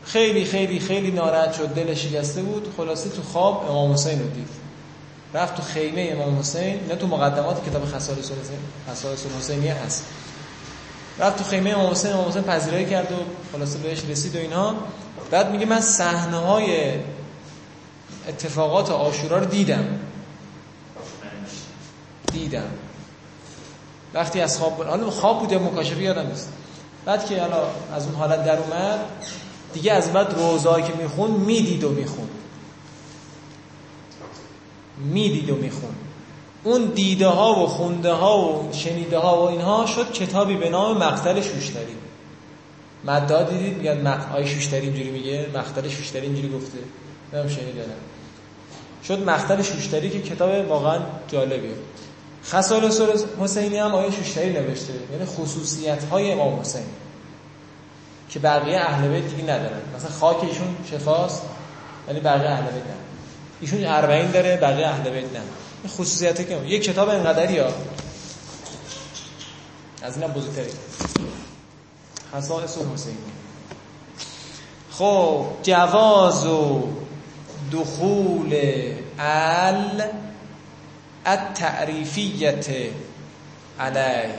خیلی 0.04 0.46
خیلی 0.46 0.80
خیلی 0.80 1.12
ناراحت 1.12 1.54
شد. 1.54 1.68
دلش 1.68 2.06
شکسته 2.06 2.42
بود. 2.42 2.74
خلاصه 2.78 3.10
تو 3.10 3.22
خواب 3.22 3.70
امام 3.70 3.94
حسین 3.94 4.20
رو 4.20 4.30
دید. 4.30 4.50
رفت 5.34 5.56
تو 5.56 5.62
خیمه 5.62 6.10
امام 6.14 6.40
حسین. 6.40 6.80
نه 6.90 6.96
تو 6.96 7.08
مقدمات 7.08 7.70
کتاب 7.70 7.86
خصائص 7.86 8.32
خصائص 8.92 9.26
الحسینیه 9.26 9.74
هست. 9.74 10.06
رفت 11.20 11.38
تو 11.38 11.44
خیمه 11.44 11.70
امام 11.70 11.92
حسین. 11.92 12.12
امام 12.12 12.28
حسین 12.28 12.42
پذیرایی 12.42 12.86
کرد 12.86 13.12
و 13.12 13.16
خلاصه 13.52 13.80
بهش 13.80 14.04
رسید 14.10 14.36
و 14.36 14.40
اینها. 14.40 14.76
بعد 15.32 15.52
میگه 15.52 15.66
من 15.66 15.82
صحنه 15.82 16.38
های 16.38 16.94
اتفاقات 18.30 18.92
آشورا 18.92 19.38
رو 19.38 19.46
دیدم. 19.46 19.86
دیدم. 22.34 22.70
وقتی 24.14 24.42
از 24.42 24.58
خواب 24.58 24.78
بود 24.78 24.88
حالا 24.88 25.10
خواب 25.10 25.40
بود 25.40 25.52
یا 25.52 25.60
مکاشفه 25.60 26.02
یادم 26.02 26.28
نیست. 26.28 26.54
بعد 27.06 27.26
که 27.26 27.42
حالا 27.42 27.62
از 27.94 28.06
اون 28.06 28.16
حالت 28.16 28.46
در 28.46 28.58
اومد 28.58 29.00
دیگه 29.74 29.94
از 29.94 30.14
بعد 30.14 30.34
روزایی 30.34 30.84
که 30.84 30.94
میخون 30.94 31.32
می‌دید 31.32 31.84
و 31.84 31.90
میخون 31.90 32.30
می‌دید 34.98 35.50
و 35.50 35.56
میخون 35.56 35.96
اون 36.64 36.86
دیده 36.86 37.28
ها 37.28 37.64
و 37.64 37.68
خونده 37.68 38.12
ها 38.12 38.42
و 38.42 38.70
شنیده 38.74 39.18
ها 39.18 39.42
و 39.42 39.50
اینها 39.50 39.86
شد 39.86 40.12
کتابی 40.12 40.56
به 40.56 40.70
نام 40.70 40.98
مقتل 40.98 41.42
شوشتری. 41.42 41.96
مدعا 43.06 43.44
دیدید؟ 43.44 43.78
میگن 43.78 44.02
مق... 44.02 44.36
آی 44.36 44.48
شوشتری 44.48 44.82
اینجوری 44.82 45.12
میگه؟ 45.12 45.50
مقتل 45.54 45.88
شوشتری 45.88 46.22
اینجوری 46.22 46.50
گفته. 46.50 46.78
نمیم 47.34 47.48
شنیدم 47.48 47.82
شد 49.08 49.24
مقتل 49.24 49.62
شوشتری 49.62 50.10
که 50.10 50.22
کتاب 50.22 50.70
واقعا 50.70 51.00
جالبیه. 51.28 51.76
خصائص 52.46 53.02
حسینی 53.40 53.78
هم 53.78 53.96
آیه 53.96 54.12
شوشتری 54.12 54.54
نوشته 54.54 54.94
یعنی 55.12 55.26
خصوصیت 55.26 56.04
های 56.04 56.32
امام 56.32 56.60
حسین 56.60 56.86
که 58.30 58.40
بقیه 58.40 58.80
اهل 58.80 59.08
بیت 59.08 59.30
دیگه 59.30 59.44
ندارن. 59.44 59.82
مثلا 59.96 60.10
خاک 60.10 60.44
ایشون 60.44 60.76
شفاست 60.92 61.42
ولی 62.08 62.20
بقیه 62.20 62.50
اهل 62.50 62.64
بیت 62.64 62.74
نه. 62.74 62.94
ایشون 63.62 63.80
40 63.80 64.32
داره 64.32 64.58
بقیه 64.58 64.88
اهل 64.88 65.10
بیت 65.10 65.34
نه. 65.34 65.42
این 65.84 65.94
خصوصیت 65.94 66.50
که 66.50 66.58
یک 66.66 66.84
کتاب 66.84 67.10
اینقدری 67.10 67.58
ها. 67.58 67.68
از 70.02 70.18
اینم 70.18 70.34
بزرگتری 70.34 70.70
خصائص 72.34 72.78
حسینی. 72.78 73.18
خب 74.92 75.46
جواز 75.64 76.46
و 76.46 76.88
دخول 77.72 78.54
ال 79.20 80.04
التعریفیت 81.26 82.68
علیه. 83.80 84.36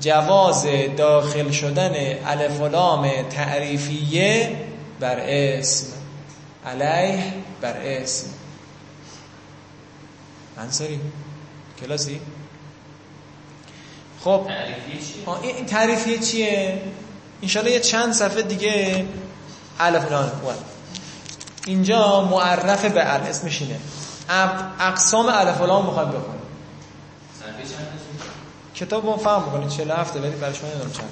جواز 0.00 0.66
داخل 0.96 1.50
شدن 1.50 1.94
الف 2.26 2.60
و 2.60 2.68
لام 2.68 3.22
تعریفیه 3.22 4.56
بر 5.00 5.16
اسم. 5.20 5.86
علیه 6.66 7.32
بر 7.60 7.76
اسم. 7.76 8.26
انصاری؟ 10.58 11.00
کلاسی؟ 11.80 12.20
خب 14.24 14.46
این 15.42 15.66
تعریفیه 15.66 16.18
چیه؟ 16.18 16.82
انشالله 17.42 17.70
یه 17.70 17.80
چند 17.80 18.12
صفحه 18.12 18.42
دیگه. 18.42 19.06
الف 19.80 20.12
لام. 20.12 20.30
اینجا 21.66 22.20
معرف 22.20 22.84
به 22.84 23.14
ال 23.14 23.20
اسمش 23.20 23.62
اینه. 23.62 23.78
اق- 24.28 24.80
اقسام 24.80 25.26
الف 25.28 25.60
لام 25.60 25.86
می‌خواد 25.86 26.10
تا؟ 26.12 26.20
کتاب 28.74 29.04
ما 29.04 29.16
فهم 29.16 29.44
می‌کنید 29.44 29.68
47 29.68 30.16
ولی 30.16 30.30
برای 30.30 30.54
شما 30.54 30.68
نمی‌دونم 30.68 30.92
چند. 30.92 31.08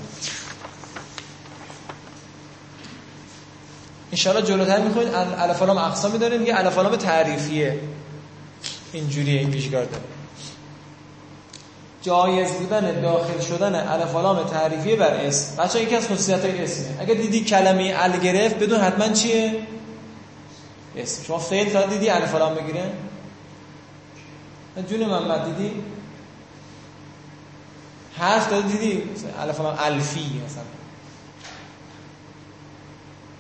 انشالله 4.13 4.43
جلوتر 4.43 4.81
می‌خواید. 4.81 5.15
الف 5.15 5.63
لام 5.63 5.79
اقسامی 5.79 6.19
داره 6.19 6.39
میگه 6.39 6.59
الف 6.59 6.79
لام 6.79 6.97
تعریفیه. 6.97 7.79
اینجوریه 8.93 9.41
این 9.41 9.51
پیشگار 9.51 9.85
داره. 9.85 10.03
جایز 12.03 12.51
بودن 12.53 13.01
داخل 13.01 13.41
شدن 13.41 13.75
الف 13.75 14.15
لام 14.15 14.45
تعریفیه 14.45 14.97
بر 14.97 15.15
اسم 15.15 15.57
بچه 15.63 15.83
یکی 15.83 15.97
از 15.97 16.05
خصوصیت 16.05 16.41
های 16.45 16.65
اسمه 16.65 16.87
اگه 17.01 17.15
دیدی 17.15 17.45
کلمه 17.45 17.95
ال 17.99 18.17
گرفت 18.21 18.59
بدون 18.59 18.81
حتما 18.81 19.09
چیه؟ 19.09 19.67
اسم. 20.97 21.25
شما 21.25 21.39
فعل 21.39 21.73
تا 21.73 21.87
دیدی؟ 21.87 22.11
الف 22.11 22.35
و 22.35 22.39
لام 22.39 22.55
بگیره؟ 22.55 22.93
جون 24.91 25.05
محمد 25.07 25.45
دیدی؟ 25.45 25.83
حرف 28.19 28.51
داده 28.51 28.69
دیدی؟ 28.69 29.03
الف 29.41 29.61
و 29.61 29.63
لام 29.63 29.77
الفی 29.79 30.43
مثلا. 30.47 30.63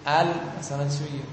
ال 0.07 0.27
مثلا 0.61 0.89
چی 0.89 1.05
بگیم 1.05 1.27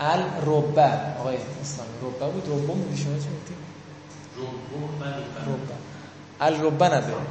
ال 0.00 0.22
ربع. 0.46 1.18
آقای 1.20 1.36
اسلام 1.62 1.88
ربع 2.02 2.30
بود؟ 2.30 2.48
ربع 2.48 2.74
بودی 2.74 2.96
شما 2.96 3.18
چی 3.18 3.28
من 5.00 5.12
ربع. 5.46 5.74
ال 6.40 6.66
ربع 6.66 6.86
نداره 6.86 7.26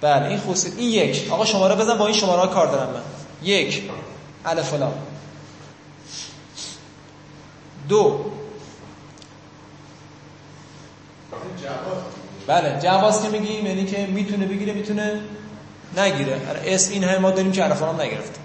بله 0.00 0.28
این 0.28 0.38
خصوصیت 0.40 0.78
این 0.78 0.90
یک. 0.90 1.32
آقا 1.32 1.44
شماره 1.44 1.74
بزن 1.74 1.98
با 1.98 2.06
این 2.06 2.16
شماره 2.16 2.40
ها 2.40 2.46
کار 2.46 2.66
دارم 2.66 2.92
من. 2.94 3.02
یک. 3.42 3.90
الف 4.44 4.74
دو. 7.88 8.32
بله 12.46 12.80
جواز 12.82 13.22
که 13.22 13.28
میگیم 13.28 13.66
یعنی 13.66 13.84
که 13.84 14.06
می‌تونه 14.06 14.46
بگیره 14.46 14.72
می‌تونه 14.72 15.20
نگیره. 15.96 16.48
آره، 16.48 16.60
اسم 16.64 16.92
این 16.92 17.04
همه 17.04 17.18
ما 17.18 17.30
داریم 17.30 17.52
که 17.52 17.62
عرفان 17.62 17.94
هم 17.94 18.00
نگرفت 18.00 18.40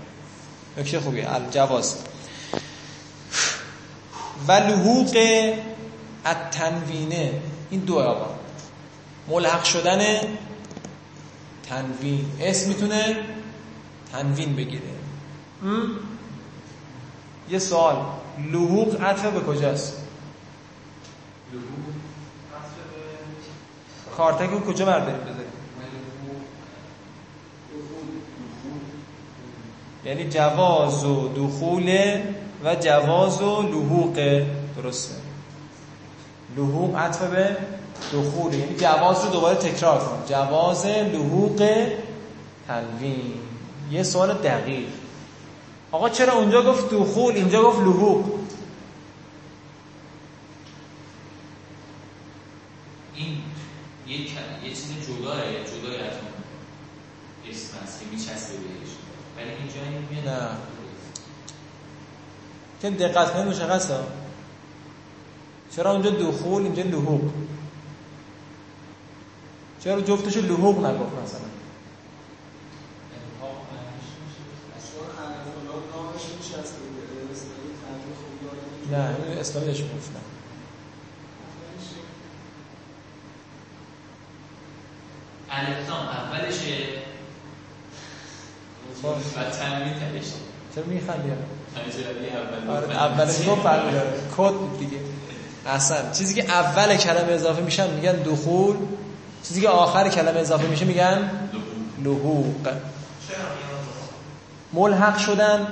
نکته 0.78 1.00
خوبیه 1.00 1.28
جواز. 1.52 1.98
و 4.48 4.52
لحوق 4.52 5.18
التنوینه. 6.26 7.42
این 7.70 7.80
دو 7.80 8.00
آقا. 8.00 8.36
ملحق 9.28 9.64
شدن 9.64 10.02
تنوین. 11.70 12.26
اسم 12.42 12.70
می‌تونه 12.70 13.16
تنوین 14.12 14.56
بگیره. 14.56 14.82
م؟ 15.62 15.88
یه 17.50 17.60
سوال. 17.60 18.06
لحوق 18.38 19.02
عطف 19.02 19.26
به 19.26 19.40
کجاست؟ 19.40 19.98
کارتک 24.18 24.50
رو 24.50 24.60
کجا 24.60 24.86
برداریم 24.86 25.22
بذاریم 25.22 25.54
یعنی 30.06 30.30
جواز 30.30 31.06
و 31.06 31.30
دخول 31.36 32.18
و 32.64 32.76
جواز 32.76 33.42
و 33.42 33.62
لحوق 33.62 34.44
درسته. 34.78 35.16
لحوق 36.58 36.96
عطف 36.96 37.24
به 37.24 37.58
دخول. 38.14 38.54
یعنی 38.54 38.76
جواز 38.76 39.26
رو 39.26 39.32
دوباره 39.32 39.56
تکرار 39.56 40.00
کن. 40.00 40.24
جواز 40.30 40.86
لحوق 40.86 41.88
تنوین 42.68 43.34
یه 43.92 44.04
سوال 44.04 44.34
دقیق. 44.34 44.88
آقا 45.94 46.10
چرا 46.10 46.34
اونجا 46.34 46.62
گفت 46.62 46.90
دخول 46.90 47.36
اینجا 47.36 47.64
گفت 47.64 47.80
لحوق؟ 47.80 48.26
این 53.16 53.38
یک 54.08 54.32
یه 54.64 54.70
چیز 54.70 54.92
جداه 55.08 55.38
جدای 55.42 55.98
از 55.98 56.14
اون 56.14 56.34
اسم 57.50 57.78
هست 57.84 58.00
که 58.00 58.06
میچسبه 58.12 58.58
بهش. 58.58 58.90
ولی 59.38 59.50
اینجا 59.50 59.98
این 59.98 60.08
میاد. 60.12 60.28
نه. 60.28 60.50
که 62.82 62.90
دقت 62.90 63.34
کنید 63.34 63.48
مشخصه 63.48 63.96
چرا 65.76 65.92
اونجا 65.92 66.10
دخول 66.10 66.64
اینجا 66.64 66.84
لحوق؟ 66.84 67.32
چرا 69.84 70.02
جفتش 70.02 70.38
لحوق 70.38 70.86
نگفت 70.86 71.12
مثلا؟ 71.24 71.63
نه 78.94 79.16
این 79.30 79.38
اسلامی 79.38 79.68
داشت 79.68 79.84
گفتم 79.84 80.20
الفلام 85.50 86.08
اولشه 86.08 86.76
خب. 89.02 89.08
و 89.08 89.44
تنوین 89.44 89.94
تهش 89.94 90.26
چرا 90.76 90.84
میخندی؟ 90.84 91.32
اول 91.32 92.78
آره 92.78 92.96
اولش 92.96 93.48
گفت 93.48 93.62
فرق 93.62 93.92
داره 93.92 94.20
کد 94.38 94.54
بود 94.54 94.80
دیگه. 94.80 94.98
اصلا 95.68 96.12
چیزی 96.12 96.34
که 96.42 96.50
اول 96.50 96.96
کلمه 96.96 97.32
اضافه 97.32 97.62
میشن 97.62 97.94
میگن 97.94 98.12
دخول. 98.12 98.76
چیزی 99.44 99.62
که 99.62 99.70
آخر 99.70 100.10
کلمه 100.10 100.40
اضافه 100.40 100.68
میشه 100.68 100.86
میگن 100.86 101.32
لحوق 102.04 102.68
ملحق 104.74 105.18
شدن. 105.18 105.68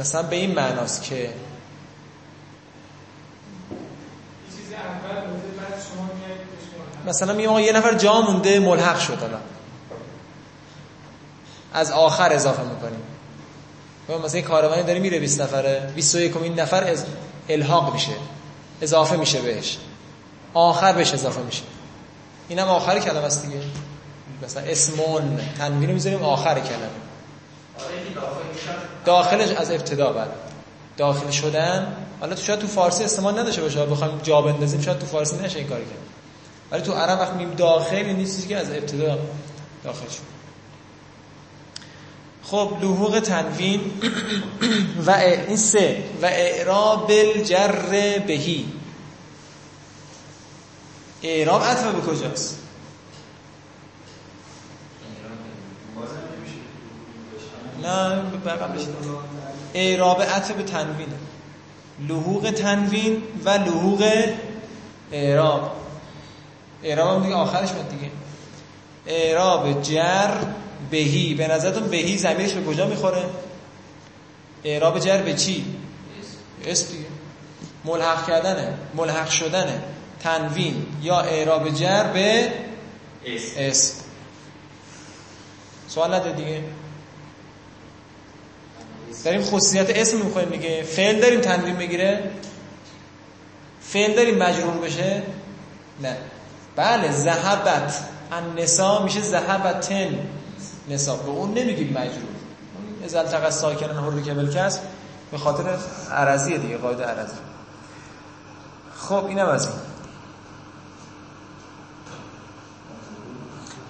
مثلا 0.00 0.22
به 0.22 0.36
این 0.36 0.54
معناست 0.54 1.02
که 1.02 1.14
یه 1.14 1.30
چیزی 4.56 4.74
اول 4.74 5.20
بوده 5.30 5.48
بعد 5.60 5.82
شما 5.88 6.04
میایید 6.18 6.38
بهش 6.38 6.66
ملحق. 6.78 6.91
مثلا 7.06 7.32
میگم 7.32 7.58
یه 7.58 7.72
نفر 7.72 7.94
جا 7.94 8.20
مونده 8.20 8.58
ملحق 8.58 8.98
شد 8.98 9.18
الان 9.22 9.40
از 11.72 11.90
آخر 11.90 12.32
اضافه 12.32 12.62
می‌کنیم. 12.62 13.02
مثلا 14.24 14.40
یه 14.40 14.46
کاروانی 14.46 14.82
داره 14.82 14.98
میره 14.98 15.20
20 15.20 15.40
نفره. 15.40 15.92
21 15.96 16.36
این 16.36 16.60
نفر 16.60 16.84
از 16.84 17.04
الحاق 17.48 17.92
میشه. 17.92 18.12
اضافه 18.80 19.16
میشه 19.16 19.40
بهش. 19.40 19.78
آخر 20.54 20.92
بهش 20.92 21.12
اضافه 21.12 21.40
میشه. 21.40 21.62
اینم 22.48 22.68
آخر 22.68 22.98
کلمه 22.98 23.24
است 23.24 23.46
دیگه. 23.46 23.60
مثلا 24.42 24.62
اسمون 24.62 25.40
تنوین 25.58 25.88
رو 25.88 25.94
می‌ذاریم 25.94 26.22
آخر 26.22 26.54
کلمه. 26.54 26.88
داخلش 29.04 29.50
از 29.50 29.70
ابتدا 29.70 30.12
بعد. 30.12 30.30
داخل 30.96 31.30
شدن. 31.30 31.96
حالا 32.20 32.34
تو 32.34 32.42
شاید 32.42 32.58
تو 32.58 32.66
فارسی 32.66 33.04
استعمال 33.04 33.38
نداشه 33.38 33.62
باشه. 33.62 33.86
بخوایم 33.86 34.20
جا 34.22 34.42
بندازیم 34.42 34.80
شاید 34.80 34.98
تو 34.98 35.06
فارسی 35.06 35.36
نشه 35.36 35.58
این 35.58 35.68
کاری 35.68 35.84
کرد. 35.84 35.98
ولی 36.72 36.82
تو 36.82 36.92
عرب 36.92 37.20
وقتی 37.20 37.32
میگیم 37.32 37.54
داخل 37.54 38.16
چیزی 38.16 38.48
که 38.48 38.56
از 38.56 38.70
ابتدا 38.70 39.18
داخل 39.84 40.08
شد. 40.08 40.32
خب 42.42 42.78
لحوق 42.82 43.20
تنوین 43.20 43.80
و 45.06 45.10
این 45.10 45.56
سه 45.56 46.04
و 46.22 46.26
اعراب 46.26 47.10
الجر 47.10 48.18
بهی. 48.26 48.66
اعراب 51.22 51.62
عطف 51.62 51.86
به 51.86 52.00
کجاست؟ 52.00 52.58
نه 57.82 58.22
بقیمش 58.44 58.86
اعراب 59.74 60.22
عطف 60.22 60.50
به 60.50 60.62
تنوینه. 60.62 61.16
لحوق 62.08 62.50
تنوین 62.50 63.22
و 63.44 63.50
لحوق 63.50 64.04
اعراب. 65.12 65.81
اعراب 66.84 67.16
هم 67.16 67.22
دیگه 67.22 67.34
آخرش 67.34 67.72
میاد 67.72 67.88
دیگه. 67.88 68.10
اعراب 69.06 69.82
جر 69.82 70.30
بهی 70.90 71.34
به 71.34 71.48
نظرتون 71.48 71.88
بهی 71.88 72.18
زمیرش 72.18 72.52
به 72.52 72.64
کجا 72.64 72.86
می‌خوره؟ 72.86 73.24
اعراب 74.64 74.98
جر 74.98 75.22
به 75.22 75.34
چی؟ 75.34 75.64
اسم 76.66 76.92
دیگه. 76.92 77.04
ملحق 77.84 78.26
کردنه 78.26 78.74
ملحق 78.94 79.30
شدنه. 79.30 79.82
تنوین 80.20 80.86
یا 81.02 81.20
اعراب 81.20 81.74
جر 81.74 82.04
به 82.04 82.52
اسم 83.56 83.94
سوال 85.88 86.14
نده 86.14 86.32
دیگه. 86.32 86.64
داریم 89.24 89.42
خصوصیت 89.42 89.90
اسم 89.90 90.16
می‌خوایم 90.16 90.48
دیگه. 90.48 90.82
فعل 90.82 91.20
داریم 91.20 91.40
تنوین 91.40 91.76
بگیره؟ 91.76 92.30
فعل 93.80 94.14
داریم 94.14 94.38
مجرور 94.38 94.78
بشه؟ 94.78 95.22
نه. 96.02 96.16
بله 96.76 97.12
ذهبت. 97.12 98.04
النسا 98.32 99.02
میشه 99.02 99.20
ذهب 99.20 99.80
تن 99.80 100.18
نسا 100.88 101.16
به 101.16 101.28
اون 101.28 101.54
نمیگیم 101.54 101.88
مجرور. 101.90 102.12
اون 102.14 103.04
ازل 103.04 103.22
تقص 103.22 103.60
ساکنن 103.60 103.98
حر 103.98 104.20
که 104.20 104.34
بلکس 104.34 104.78
به 105.30 105.38
خاطر 105.38 105.78
عرضیه 106.10 106.58
دیگه 106.58 106.76
قاعده 106.76 107.04
عرضی. 107.04 107.36
خب 108.94 109.26
اینم 109.26 109.48
از 109.48 109.66
این. 109.66 109.74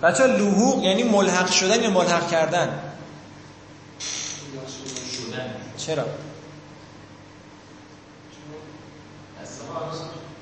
بچه 0.03 0.27
لحوق 0.27 0.83
یعنی 0.85 1.03
ملحق 1.03 1.51
شدن 1.51 1.83
یا 1.83 1.91
ملحق 1.91 2.29
کردن؟ 2.29 2.81
شدن 5.13 5.55
چرا؟ 5.77 6.05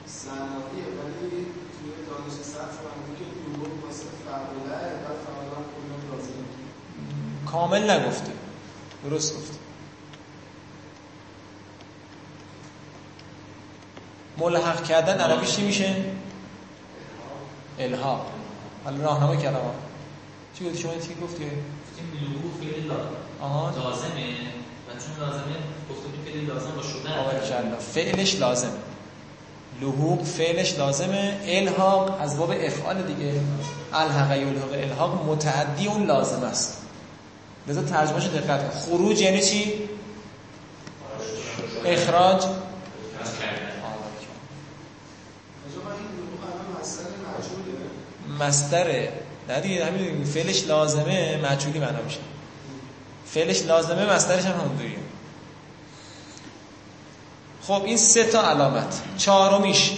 صنعتیه 0.06 0.86
ولی 0.98 1.46
توی 1.74 1.90
دانش 2.08 2.32
سطح 2.42 2.76
فهمیدی 2.82 3.14
که 3.18 3.24
لغت 3.50 3.74
مثل 3.88 4.06
فعاله 4.24 4.82
و 5.02 5.08
فعالا 5.24 5.58
کلا 5.72 5.96
لازمه 6.10 6.44
کامل 7.52 7.90
نگفته 7.90 8.32
درست 9.04 9.36
گفته 9.36 9.54
ملحق 14.38 14.84
کردن 14.84 15.18
عربیش 15.18 15.56
چی 15.56 15.62
میشه؟ 15.62 15.94
الحاق 17.78 18.26
حالا 18.84 19.04
راهنما 19.04 19.58
آقا. 19.58 19.70
چی 20.58 20.64
گفتی؟ 20.64 20.78
شما 20.78 20.92
چی 20.92 20.98
گفتی؟ 20.98 21.18
گفتیم 21.22 21.50
فعل 22.60 22.90
آها. 23.40 23.70
لازمه. 23.70 24.30
و 24.88 24.92
چون 24.92 25.26
لازمه 25.28 25.56
گفتیم 25.90 26.12
فعل 26.24 26.46
لازم 26.46 26.70
با 26.70 26.82
شدن. 26.82 27.76
فعلش 27.78 28.36
لازم 28.36 28.72
لحوق 29.82 30.22
فعلش 30.22 30.78
لازمه. 30.78 31.40
الحاق 31.44 32.20
از 32.20 32.38
باب 32.38 32.50
افعال 32.50 33.02
دیگه. 33.02 33.40
الحق 33.92 34.36
یلحق 34.36 34.72
الحاق 34.72 35.24
متعدی 35.26 35.86
اون 35.86 36.06
لازم 36.06 36.42
است. 36.42 36.79
لذا 37.68 37.82
ترجمهش 37.82 38.24
دقت 38.24 38.72
کن. 38.72 38.80
خروج 38.80 39.20
یعنی 39.20 39.42
چی؟ 39.42 39.88
اخراج. 41.84 42.42
مصدر. 48.40 49.08
نه 49.48 49.60
دیگه 49.60 49.84
همین 49.84 50.24
فعلش 50.24 50.66
لازمه 50.66 51.40
مجهولی 51.44 51.78
معنا 51.78 52.02
میشه. 52.02 52.18
فعلش 53.26 53.62
لازمه 53.62 54.14
مصدرش 54.14 54.44
هم 54.44 54.60
همونطوریه 54.60 54.98
خب 57.62 57.82
این 57.84 57.96
سه 57.96 58.24
تا 58.24 58.50
علامت. 58.50 59.02
چهارمیش. 59.16 59.92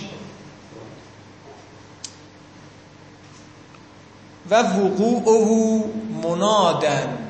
و 4.50 4.54
وقوعه 4.54 5.84
منادن. 6.22 7.21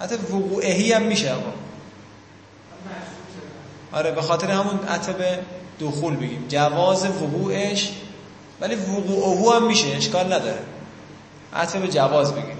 حتی 0.00 0.14
وقوعهی 0.14 0.92
هم 0.92 1.02
میشه 1.02 1.32
آقا. 1.32 1.52
آره 3.92 4.10
به 4.10 4.22
خاطر 4.22 4.50
همون 4.50 4.78
عتب 4.78 5.16
دخول 5.80 6.16
بگیم. 6.16 6.44
جواز 6.48 7.04
وقوعش 7.04 7.92
ولی 8.60 8.74
وقوعه 8.74 9.56
هم 9.56 9.66
میشه 9.66 9.96
اشکال 9.96 10.32
نداره. 10.32 10.58
عتب 11.54 11.80
به 11.80 11.88
جواز 11.88 12.32
بگیم. 12.32 12.56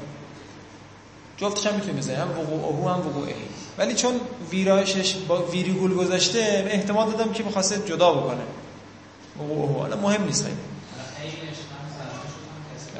جفتش 1.37 1.67
هم 1.67 1.75
می‌تونیم 1.75 1.97
بزنیم. 1.97 2.21
هم 2.21 2.31
وقوعه 2.31 2.95
هم 2.95 3.01
وقوعه 3.09 3.35
ولی 3.79 3.95
چون 3.95 4.21
ویرایشش 4.51 5.15
با 5.15 5.43
ویریگول 5.43 5.95
گذاشته 5.95 6.69
احتمال 6.71 7.11
دادم 7.11 7.33
که 7.33 7.43
بخواسته 7.43 7.89
جدا 7.89 8.13
بکنه. 8.13 8.43
وقوعه 9.39 9.79
حالا 9.79 9.97
مهم 9.97 10.25
نیست. 10.25 10.47
این 10.47 10.57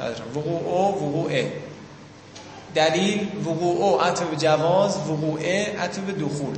ندارم. 0.01 0.37
وقوعه 0.37 0.95
وقوعه. 0.95 1.53
دلیل 2.75 3.27
وقوعه 3.45 4.07
عتب 4.07 4.29
به 4.29 4.35
جواز 4.35 4.97
وقوعه 4.97 5.79
عتب 5.79 6.01
به 6.01 6.11
دخول. 6.11 6.57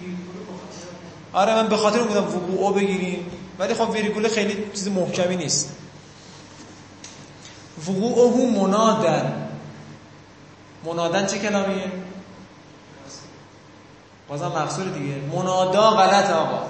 ویرگول 0.00 0.42
بخاطر 0.42 0.86
آره 1.32 1.54
من 1.54 1.68
به 1.68 1.76
خاطر 1.76 1.98
اون 1.98 2.08
بودم 2.08 2.24
وقوعه 2.24 2.72
بگیریم 2.74 3.26
ولی 3.58 3.74
خب 3.74 3.90
ویریگول 3.90 4.28
خیلی 4.28 4.64
چیز 4.74 4.88
محکمی 4.88 5.36
نیست. 5.36 5.76
وقوعه 7.88 8.30
منادن. 8.60 9.48
منادن 10.84 11.26
چه 11.26 11.38
کلامیه؟ 11.38 11.92
بازم 14.28 14.46
مقصور 14.46 14.84
دیگه. 14.84 15.14
منادا 15.14 15.90
غلط 15.90 16.30
آقا. 16.30 16.62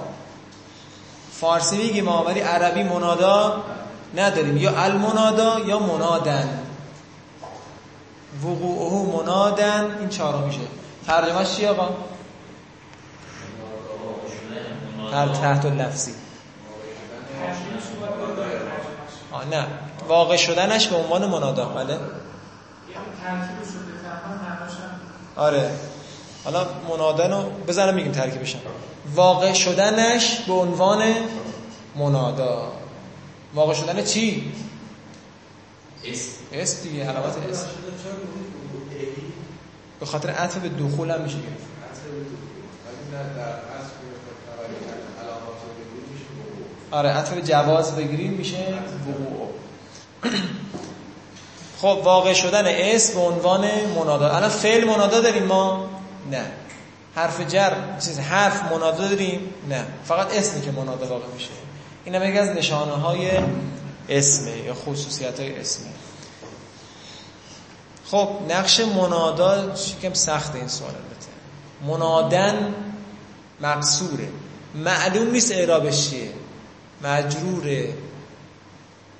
فارسی 1.31 1.77
میگیم 1.77 2.03
ما 2.03 2.23
ولی 2.23 2.39
عربی 2.39 2.83
منادا 2.83 3.63
نداریم. 4.15 4.57
یا 4.57 4.83
المنادا 4.83 5.59
یا 5.59 5.79
منادن. 5.79 6.59
وقوعه 8.43 9.17
منادن. 9.17 9.97
این 9.99 10.09
چهارم 10.09 10.43
میشه. 10.43 10.59
ترجمهش 11.07 11.55
چی 11.55 11.65
آقا؟ 11.65 11.89
هر 15.13 15.27
تحت 15.27 15.65
لفظی. 15.65 16.13
آه 19.31 19.45
نه. 19.51 19.67
واقع 20.07 20.35
شدنش 20.35 20.87
به 20.87 20.95
عنوان 20.95 21.25
منادا. 21.25 21.65
بله. 21.65 21.97
آره. 25.35 25.71
حالا 26.43 26.65
منادن 26.89 27.31
رو 27.31 27.49
بزنم 27.67 27.93
میگیم 27.93 28.11
ترکیبش 28.11 28.55
هم. 28.55 28.61
واقع 29.15 29.53
شدنش 29.53 30.39
به 30.39 30.53
عنوان 30.53 31.03
منادا. 31.95 32.80
واقع 33.53 33.73
شدن 33.73 34.03
چی؟ 34.03 34.51
اسم 36.05 36.31
اسم 36.53 36.89
دیگه 36.89 37.03
علامت 37.03 37.37
اسم 37.51 37.65
به 39.99 40.05
خاطر 40.05 40.29
عطف 40.29 40.57
به 40.57 40.69
دخول 40.69 41.11
هم 41.11 41.21
میشه 41.21 41.35
گرفت. 41.35 41.71
آره 46.91 47.09
عطف 47.09 47.33
به 47.33 47.41
جواز 47.41 47.95
بگیریم 47.95 48.31
میشه 48.31 48.57
وقوع. 49.07 49.49
خب 51.77 52.01
واقع 52.03 52.33
شدن 52.33 52.63
اسم 52.67 53.13
به 53.13 53.19
عنوان 53.19 53.67
منادا. 53.99 54.29
الان 54.29 54.49
فعل 54.49 54.85
منادا 54.85 55.21
داریم 55.21 55.43
ما؟ 55.43 55.89
نه. 56.31 56.51
حرف 57.15 57.47
جر 57.47 57.71
چیز 57.99 58.19
حرف 58.19 58.71
منادا 58.71 59.07
داریم؟ 59.07 59.53
نه. 59.69 59.85
فقط 60.05 60.37
اسمی 60.37 60.61
که 60.61 60.71
منادا 60.71 61.07
واقع 61.07 61.25
میشه. 61.33 61.49
این 62.05 62.15
هم 62.15 62.29
یکی 62.29 62.37
از 62.37 62.49
نشانه 62.49 62.91
های 62.91 63.29
اسمه 64.09 64.57
یا 64.57 64.73
خصوصیت 64.73 65.39
های 65.39 65.59
اسمه. 65.59 65.87
خب 68.05 68.29
نقش 68.49 68.79
منادا 68.79 69.75
کم 70.01 70.13
سخت 70.13 70.55
این 70.55 70.67
سوال 70.67 70.91
البته. 70.91 71.27
منادن 71.87 72.73
مقصوره. 73.61 74.27
معلوم 74.75 75.31
نیست 75.31 75.51
اعرابش 75.51 76.09
چیه. 76.09 76.29
مجروره 77.03 77.93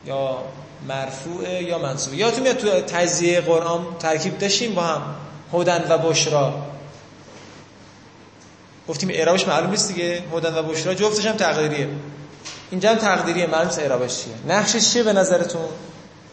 یا 0.05 0.37
مرفوعه 0.87 1.63
یا 1.63 1.77
منصوبه. 1.77 2.17
یادتون 2.17 2.43
میاد 2.43 2.57
تو 2.57 2.81
تجزیه 2.81 3.41
قرآن 3.41 3.85
ترکیب 3.99 4.37
داشتیم 4.37 4.73
با 4.73 4.83
هم 4.83 5.01
هدن 5.53 5.85
و 5.89 5.97
بشرا. 5.97 6.53
گفتیم 8.89 9.09
اعرابش 9.09 9.47
معلوم 9.47 9.69
نیست 9.69 9.87
دیگه. 9.87 10.23
هدن 10.33 10.55
و 10.55 10.63
بشرا 10.63 10.93
جفتش 10.93 11.25
هم 11.25 11.35
تقدیریه 11.35 11.89
اینجا 12.71 12.89
هم 12.91 12.95
تقدیریه 12.97 13.47
معلوم 13.47 13.71
اعرابش 13.79 14.23
چیه. 14.23 14.33
نقشش 14.47 14.93
چیه 14.93 15.03
به 15.03 15.13
نظرتون؟ 15.13 15.61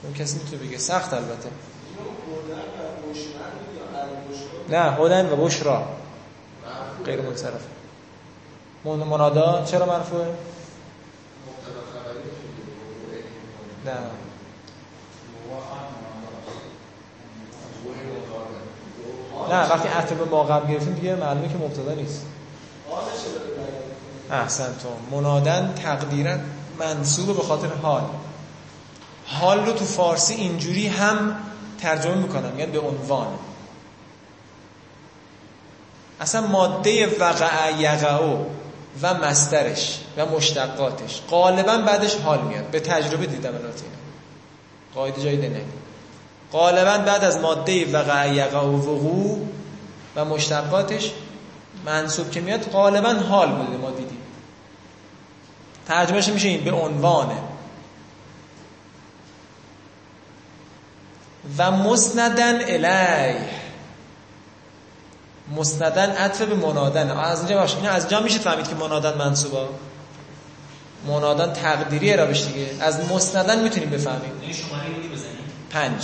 اون 0.02 0.14
کسی 0.14 0.38
می‌تونه 0.38 0.62
بگه. 0.62 0.78
سخت 0.78 1.14
البته. 1.14 1.48
نه 4.68 4.92
هدن 4.92 5.32
و 5.32 5.36
بشرا. 5.36 5.88
غیر 7.04 7.20
منصرف. 7.20 7.60
من- 8.84 8.92
منادا 8.92 9.64
چرا 9.64 9.86
مرفوعه؟ 9.86 10.26
نه. 13.86 13.92
نه 19.50 19.70
وقتی 19.70 19.88
عطف 19.88 20.12
ما 20.30 20.44
قبل 20.44 20.72
گرفتیم 20.72 20.94
دیگه 20.94 21.14
معلومه 21.14 21.48
که 21.48 21.54
مبتدا 21.54 21.94
نیست. 21.94 22.26
احسنتم 24.30 24.88
منادن 25.10 25.74
تقدیرا 25.84 26.36
منصوب 26.78 27.36
به 27.36 27.42
خاطر 27.42 27.68
حال. 27.82 28.02
حال 29.26 29.66
رو 29.66 29.72
تو 29.72 29.84
فارسی 29.84 30.34
اینجوری 30.34 30.88
هم 30.88 31.36
ترجمه 31.80 32.14
می‌کنم 32.14 32.58
یعنی 32.58 32.72
به 32.72 32.80
عنوان. 32.80 33.28
اصلا 36.20 36.46
ماده 36.46 37.06
وقع 37.20 37.72
یقعو 37.78 38.44
و 39.02 39.14
مسترش 39.14 39.98
و 40.16 40.26
مشتقاتش 40.26 41.22
غالبا 41.30 41.78
بعدش 41.78 42.14
حال 42.14 42.42
میاد. 42.42 42.64
به 42.64 42.80
تجربه 42.80 43.26
دیدم 43.26 43.54
اینو. 43.54 43.68
قاعده 44.94 45.22
جایی 45.22 45.36
نه. 45.36 45.60
غالبا 46.52 46.98
بعد 46.98 47.24
از 47.24 47.36
ماده 47.36 47.92
وقع 47.92 48.32
یقع 48.34 48.60
و 48.60 48.76
وقوع 48.76 49.48
و 50.16 50.24
مشتقاتش 50.24 51.12
منصوب 51.86 52.30
که 52.30 52.40
میاد 52.40 52.70
غالبا 52.70 53.08
حال 53.08 53.52
بوده 53.52 53.76
ما 53.76 53.90
دیدیم. 53.90 54.18
ترجمهش 55.86 56.28
میشه 56.28 56.48
این 56.48 56.64
به 56.64 56.72
عنوانه. 56.72 57.38
و 61.58 61.70
مسندن 61.70 62.54
الیه. 62.54 63.48
مسندن 65.56 66.10
عطف 66.10 66.42
به 66.42 66.54
منادن. 66.54 67.10
از 67.10 67.38
اینجا 67.38 67.56
باشه 67.56 67.88
از 67.88 68.08
جا 68.08 68.20
میشه 68.20 68.38
فهمید 68.38 68.68
که 68.68 68.74
منادن 68.74 69.18
منصوبا 69.18 69.68
منادن 71.06 71.52
تقدیری 71.52 72.10
عربش 72.10 72.44
دیگه. 72.44 72.70
از 72.80 73.08
مسندن 73.10 73.62
می‌تونیم 73.62 73.90
بفهمیم. 73.90 74.32
بزنیم 75.12 75.38
پنج. 75.70 76.02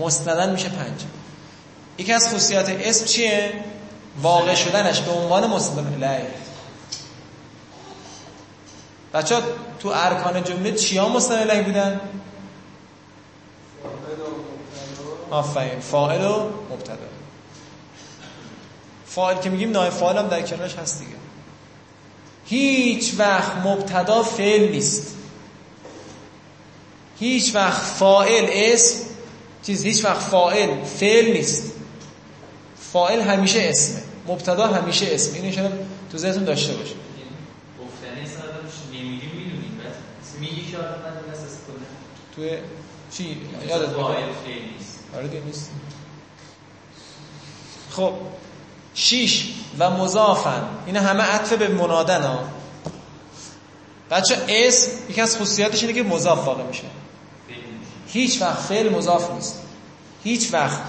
مسندن 0.00 0.52
میشه 0.52 0.68
پنج. 0.68 1.00
یکی 1.98 2.12
از 2.12 2.28
خصوصیات 2.28 2.68
اسم 2.68 3.04
چیه؟ 3.04 3.52
واقع 4.22 4.54
شدنش 4.54 5.00
به 5.00 5.10
عنوان 5.10 5.46
مسندن 5.46 6.04
الیه 6.04 6.30
بچه 9.14 9.42
تو 9.80 9.92
ارکان 9.94 10.44
جمله 10.44 10.72
چیا 10.72 11.08
مسندن 11.08 11.50
الیه 11.50 11.62
بودن؟ 11.62 12.00
آفرین. 15.30 15.80
فاعل 15.80 16.24
و 16.24 16.48
مبتدا. 16.70 16.96
فاعل 19.06 19.36
که 19.36 19.50
میگیم 19.50 19.70
نایب 19.70 19.92
فاعل 19.92 20.18
هم 20.18 20.28
در 20.28 20.42
کنارش 20.42 20.74
هست 20.74 20.98
دیگه. 20.98 21.16
هیچ 22.46 23.14
وقت 23.18 23.56
مبتدا 23.56 24.22
فعل 24.22 24.70
نیست. 24.70 25.16
هیچ 27.18 27.54
وقت 27.54 27.82
فاعل 27.82 28.46
اسم 28.50 29.04
چیز 29.62 29.84
هیچ 29.84 30.04
وقت 30.04 30.20
فاعل 30.20 30.84
فعل 30.84 31.32
نیست. 31.32 31.72
فاعل 32.92 33.20
همیشه 33.20 33.60
اسمه. 33.62 34.02
مبتدا 34.28 34.66
همیشه 34.66 35.06
اسم 35.10 35.34
اینو 35.34 35.52
شما 35.52 35.68
تو 36.12 36.18
ذهنتون 36.18 36.44
داشته 36.44 36.72
باشید 36.72 36.96
گفتنی 37.80 38.20
آدمش 38.20 38.72
نمیگیم 38.88 39.30
می‌دونیم 39.30 39.80
بعد 39.84 39.94
میگی 40.40 40.70
که 40.70 40.78
آدم 40.78 40.88
بعد 40.88 41.30
دست 41.32 41.44
از 41.44 41.56
کنه. 41.66 41.86
توی 42.36 42.58
چی؟ 43.12 43.36
یادت 43.68 43.88
نیست. 43.88 44.98
آره 45.16 45.28
دیگه 45.28 45.42
نیست. 45.44 45.70
خب 47.90 48.12
شیش 48.94 49.54
و 49.78 49.90
مضافن 49.90 50.62
این 50.86 50.96
همه 50.96 51.22
عطف 51.22 51.52
به 51.52 51.68
منادن 51.68 52.22
ها. 52.22 52.44
بچه 54.10 54.44
اسم 54.48 54.90
یکی 55.08 55.20
از 55.20 55.36
خصوصیاتش 55.36 55.82
اینه 55.82 55.94
که 55.94 56.02
مضاف 56.02 56.46
واقع 56.46 56.62
میشه. 56.62 56.84
هیچ 58.08 58.42
وقت 58.42 58.58
فعل 58.58 58.88
مضاف 58.88 59.30
نیست. 59.30 59.62
هیچ 60.24 60.54
وقت 60.54 60.80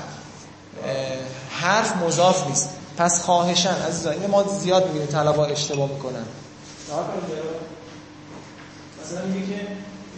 حرف 1.52 1.95
مضاف 1.95 2.47
نیست. 2.47 2.69
پس 2.97 3.21
خواهشن. 3.21 3.75
عزیزان 3.88 4.13
این 4.13 4.29
ما 4.29 4.43
زیاد 4.43 4.86
می‌بینیم 4.86 5.07
طلبا 5.07 5.45
اشتباه 5.45 5.89
می‌کنن. 5.89 6.25
مثلا 9.03 9.25
میگه 9.25 9.47
که 9.47 9.67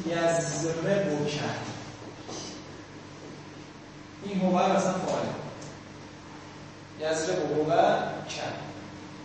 یزره 0.06 1.04
بکر 1.04 1.42
این 4.24 4.42
هو 4.42 4.56
مثلا 4.56 4.94
فاعل 4.94 5.26
یزره 7.00 7.36
هو 7.36 7.66
کر 8.30 8.54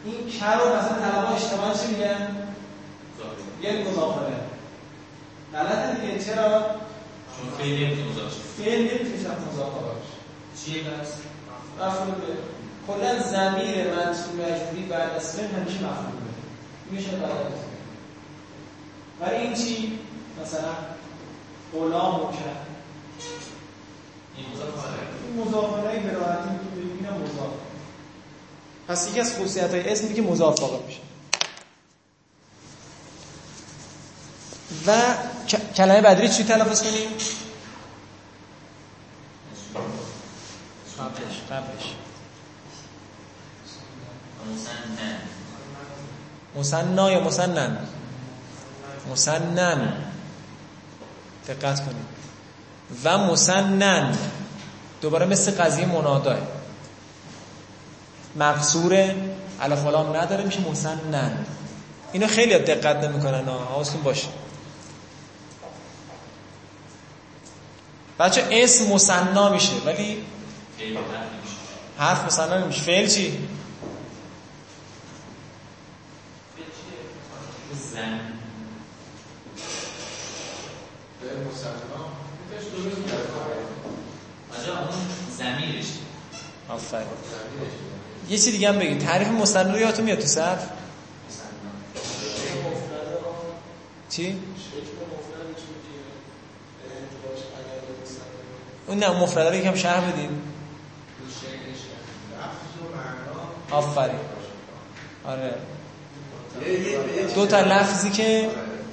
این 0.05 0.31
کر 0.41 0.57
رو 0.57 0.77
مثلا 0.77 0.99
طلبا 0.99 1.29
اشتباه 1.29 1.75
چی 1.81 1.87
میگن. 1.87 2.37
یک 3.63 3.87
مضافه. 3.87 4.21
غلطه 5.53 6.01
دیگه. 6.01 6.25
چرا؟ 6.25 6.61
چون 7.37 7.51
فعل 7.59 7.85
نمی‌تونه 7.85 8.11
مضاف 8.11 8.33
شه. 8.33 8.65
فعل 8.65 8.81
نمی‌تونه 8.81 9.35
مضافه 9.53 9.81
باشه. 9.81 10.15
چیه 10.65 10.83
بس؟ 10.83 11.09
مفعول 11.81 12.11
به 12.11 12.54
کلا 12.87 13.23
ضمیر 13.23 13.95
منصوب 13.95 14.41
مجبوری 14.41 14.83
بعد 14.91 15.11
از 15.11 15.37
فعل 15.37 15.47
همیشه 15.47 15.79
مفعول 15.79 16.13
به 16.91 16.97
میشه 16.97 17.11
بعد 17.11 17.31
از. 17.31 17.53
ولی 19.21 19.37
این 19.37 19.55
چی 19.55 19.99
مثلا 20.43 20.75
غلام 21.73 22.33
کرد 22.33 22.67
این 24.37 24.47
مضاف. 24.53 24.85
این 25.27 25.47
مضافانه 25.47 26.01
به 26.01 26.13
راحتی 26.13 26.49
ببینیم 26.77 27.13
مضاف 27.13 27.53
پس 28.89 29.11
یکی 29.11 29.21
از 29.21 29.35
خصوصیت 29.35 29.71
های 29.71 29.93
اسمی 29.93 30.15
که 30.15 30.23
مضاف 30.23 30.61
واقع 30.61 30.87
میشه 30.87 31.01
و 34.87 35.15
کلمه 35.77 36.01
بدری 36.01 36.29
چی 36.29 36.45
تلفظ 36.45 36.83
کنیم؟ 36.83 37.09
قبلش 40.99 41.41
قبلش 41.51 41.95
مسنا 46.57 47.11
یا 47.11 47.21
مسنن؟ 47.21 47.79
مسنن. 49.13 49.93
دقت 51.49 51.85
کنید. 51.87 52.07
و 53.05 53.19
مسنن. 53.19 54.15
دوباره 55.01 55.27
مثل 55.27 55.63
قضیه 55.63 55.87
مناداه 55.87 56.39
مقصور 58.37 59.15
لام 59.69 60.17
نداره 60.17 60.45
میشه 60.45 60.61
مسنن. 60.61 61.47
اینو 62.13 62.27
خیلی 62.27 62.59
دقت 62.59 63.05
نمی‌کنن 63.05 63.45
حواستون 63.49 64.03
باشه. 64.03 64.29
بچه 68.19 68.49
اسم 68.51 68.93
مسنا 68.93 69.49
میشه 69.49 69.73
ولی 69.87 70.25
حرف 71.99 72.25
مسنا 72.25 72.59
نمیشه. 72.59 72.81
فعل 72.81 73.07
چی 73.07 73.31
فعل 76.57 76.67
چیه؟ 76.67 77.84
زن 77.95 78.21
به 81.21 81.27
مسلمان. 81.51 82.11
آجا 84.61 84.79
اون 84.79 84.99
زمیرش. 85.39 85.87
آفرین. 86.69 87.07
یه 88.29 88.39
چی 88.39 88.53
دیگه 88.53 88.69
هم 88.69 88.79
بگید 88.79 88.99
تعریف 88.99 89.29
مسنا 89.29 89.73
رو 89.73 89.79
یادتون 89.79 90.05
میاد 90.05 90.19
تو 90.19 90.27
صرف 90.27 90.71
چی؟ 94.11 94.39
اون 98.87 98.99
نه 98.99 99.11
مفرده 99.11 99.51
رو 99.51 99.57
یکم 99.57 99.75
شرح 99.75 100.11
بدین. 100.13 100.31
آفرین. 103.71 104.17
آره. 105.25 105.55
دو 107.35 107.47
تا 107.47 107.61
لفظی 107.61 108.11
که 108.11 108.49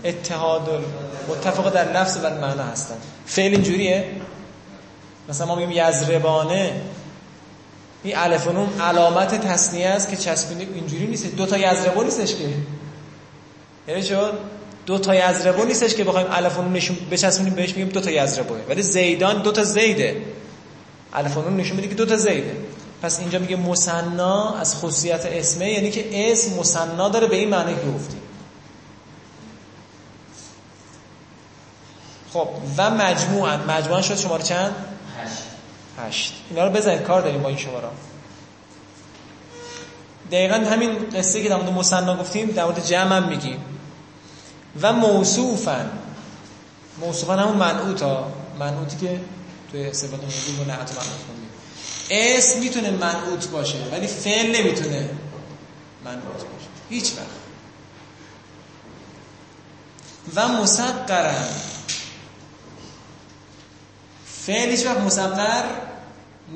اتحاد 0.06 0.69
ال- 0.69 0.82
متفق 1.30 1.74
در 1.74 2.02
لفظ 2.02 2.17
و 2.24 2.30
معنا 2.30 2.63
هستن. 2.63 2.95
فعل 3.26 3.52
اینجوریه؟ 3.52 4.06
مثلا 5.30 5.47
ما 5.47 5.56
میگیم 5.56 5.71
یزربانه. 5.71 6.82
این 8.04 8.17
الف 8.17 8.47
و 8.47 8.82
علامت 8.82 9.47
تصنیه 9.47 9.88
است 9.88 10.10
که 10.10 10.15
چسبونده 10.15 10.67
اینجوری 10.76 11.08
نیست. 11.08 11.36
دو 11.36 11.45
تا 11.45 11.58
یزربو 11.58 12.04
نیستش 12.04 12.36
که. 12.36 12.50
یعنی 13.88 14.04
شد 14.04 14.34
دو 14.86 14.97
تا 14.97 15.15
یزربو 15.15 15.63
نیستش 15.63 15.95
که 15.95 16.04
بخوایم 16.04 16.28
الف 16.32 16.58
و 16.58 16.62
نون 16.62 16.74
نشون 16.74 16.97
بچسبونیم 17.12 17.54
بهش 17.54 17.69
میگیم 17.69 17.89
دو 17.89 18.02
تا 18.02 18.12
یزربوه. 18.12 18.58
ولی 18.69 18.82
زیدان 18.82 19.41
دو 19.41 19.52
تا 19.52 19.63
زیده. 19.63 20.21
الف 21.13 21.38
و 21.38 21.41
نون 21.41 21.58
نشون 21.58 21.76
میده 21.76 21.88
که 21.88 21.95
دو 21.95 22.06
تا 22.06 22.17
زیده. 22.17 22.56
پس 23.02 23.20
اینجا 23.20 23.40
میگه 23.40 23.56
مصنا 23.56 24.56
از 24.56 24.76
خصوصیت 24.76 25.26
اسمه 25.26 25.70
یعنی 25.70 25.92
که 25.92 26.32
اسم 26.32 26.60
مصنا 26.60 27.10
داره 27.10 27.28
به 27.28 27.36
این 27.36 27.50
معنی 27.50 27.76
که 27.76 27.92
گفتیم 27.96 28.22
خب 32.34 32.48
و 32.78 32.90
مجموعا. 32.90 33.58
مجموعا 33.58 34.02
شد 34.02 34.16
شماره 34.16 34.44
چند؟ 34.44 34.76
هشت. 35.18 35.44
هشت. 36.08 36.34
اینا 36.50 36.68
رو 36.68 36.74
بزنید 36.74 37.02
کار 37.02 37.22
داریم 37.22 37.42
با 37.42 37.50
این 37.50 37.58
شماره. 37.58 37.88
دقیقا 40.32 40.56
همین 40.56 41.10
قصه 41.10 41.44
که 41.44 41.50
در 41.50 41.56
مورد 41.56 41.70
مصنا 41.70 42.18
گفتیم 42.18 42.52
در 42.52 42.64
مورد 42.64 42.86
جمع 42.86 43.16
هم 43.16 43.28
میگیم. 43.28 43.60
و 44.82 44.94
موصوفن 44.94 45.90
موصوفن 47.00 47.40
همون 47.40 47.58
منعوت 47.58 48.02
ها 48.02 48.32
منعوتی 48.60 48.98
که 48.98 49.20
توی 49.72 49.94
صفات 49.94 50.24
موجود 50.24 50.60
و 50.60 50.72
نعت 50.72 50.92
منعوت 50.92 51.28
کنیم 51.28 51.50
اسم 52.12 52.60
می‌تونه 52.60 52.91
منعوت 52.91 53.47
باشه 53.47 53.78
ولی 53.91 54.08
فعل 54.08 54.56
نمی‌تونه 54.56 55.10
منعوت 56.06 56.24
باشه. 56.24 56.67
هیچ 56.89 57.12
وقت. 57.17 57.41
و 60.36 60.47
مسقرن. 60.47 61.47
فعل 64.45 64.69
هیچ 64.69 64.86
وقت 64.86 64.97
مسقر 64.97 65.63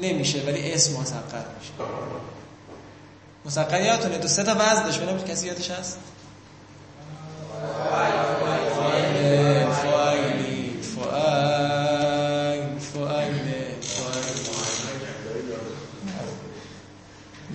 نمیشه 0.02 0.42
ولی 0.48 0.74
اسم 0.74 0.94
مسقر 1.02 1.46
میشه. 1.60 1.72
مسقر 3.46 3.82
یادتونه 3.82 4.18
دو 4.18 4.28
سه 4.28 4.44
تا 4.44 4.56
وزن 4.56 4.84
داشت 4.84 5.26
کسی 5.26 5.48
یادش 5.48 5.72
هست؟ 5.72 5.98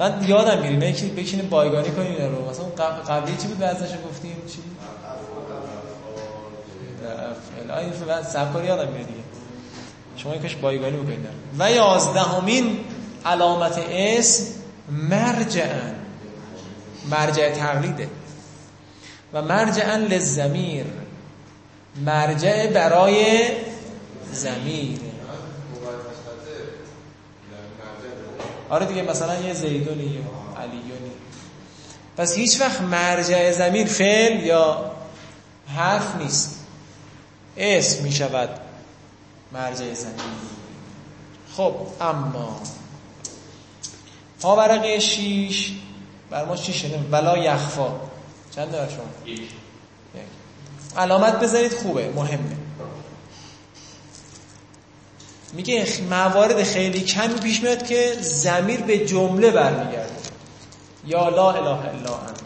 من 0.01 0.25
یادم 0.29 0.63
میره 0.63 0.77
من 0.77 0.83
یکی 0.89 1.09
بکنیم 1.09 1.43
بایگانی 1.43 1.91
کنیم 1.91 2.13
اینا 2.13 2.29
رو. 2.29 2.51
مثلا 2.51 2.65
قبل- 2.65 3.03
قبلی 3.03 3.37
چی 3.37 3.49
بود 3.49 3.57
وزنشو 3.61 4.03
گفتیم؟ 4.09 4.37
چی 4.49 4.57
بود؟ 4.57 4.77
این 7.79 8.23
سرکاری 8.23 8.67
یادم 8.67 8.93
میاد 8.93 9.07
دیگه. 9.07 9.21
شما 10.17 10.37
کاش 10.39 10.57
بایگانی 10.57 10.97
بکنید. 10.97 11.19
و 11.59 11.71
یازدهمین 11.71 12.79
علامت 13.27 13.85
اسم 13.91 14.45
مرجعن 14.91 15.95
مرجع 17.11 17.51
تقلیده. 17.51 18.09
و 19.33 19.43
مرجعا 19.43 19.97
للزمیر. 19.97 20.87
مرجع 22.07 22.67
برای 22.67 23.43
زمیر. 24.33 24.99
آره 28.71 28.87
دیگه 28.87 29.03
مثلا 29.03 29.41
یه 29.41 29.55
زیدونی 29.55 30.03
یا 30.05 30.61
علیونی. 30.63 31.11
پس 32.17 32.37
هیچ 32.37 32.61
وقت 32.61 32.81
مرجع 32.81 33.53
زمیر 33.53 33.87
فعل 33.87 34.47
یا 34.47 34.91
حرف 35.77 36.17
نیست. 36.17 36.57
اسم 37.57 38.03
می 38.05 38.13
شود 38.13 38.49
مرجع 39.53 39.95
زمیر 39.95 40.15
خب 41.57 41.75
اما 42.01 42.61
پاورقه 44.41 44.99
شیش 44.99 45.73
بر 46.31 46.45
ما 46.45 46.57
چی 46.57 46.73
شده؟ 46.73 46.99
ولا 47.11 47.39
یخفا. 47.39 48.01
چند 48.57 48.73
داره 48.73 48.91
شما؟ 48.91 49.33
یک. 49.33 49.41
علامت 50.97 51.41
بذارید 51.41 51.75
خوبه 51.75 52.13
مهمه. 52.17 52.57
میگه 55.53 55.87
موارد 56.11 56.63
خیلی 56.63 57.01
کمی 57.01 57.35
پیش 57.35 57.63
میاد 57.63 57.87
که 57.87 58.17
زمیر 58.21 58.81
به 58.81 58.99
جمله 58.99 59.51
برمیگرده. 59.51 60.13
یا 61.07 61.29
لا 61.29 61.51
اله 61.51 61.69
الا 61.69 62.15
انت. 62.17 62.41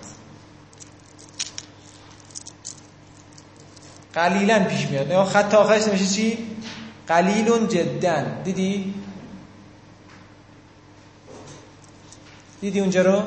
قلیلا 4.15 4.65
پیش 4.65 4.87
میاد. 4.87 5.11
یا 5.11 5.25
خط 5.25 5.55
آخرش 5.55 5.89
نمیشه 5.89 6.07
چی؟ 6.07 6.39
قلیل 7.09 7.67
جدا. 7.67 8.25
دیدی؟ 8.45 8.95
دیدی 12.61 12.81
اونجا 12.81 13.03
رو؟ 13.03 13.23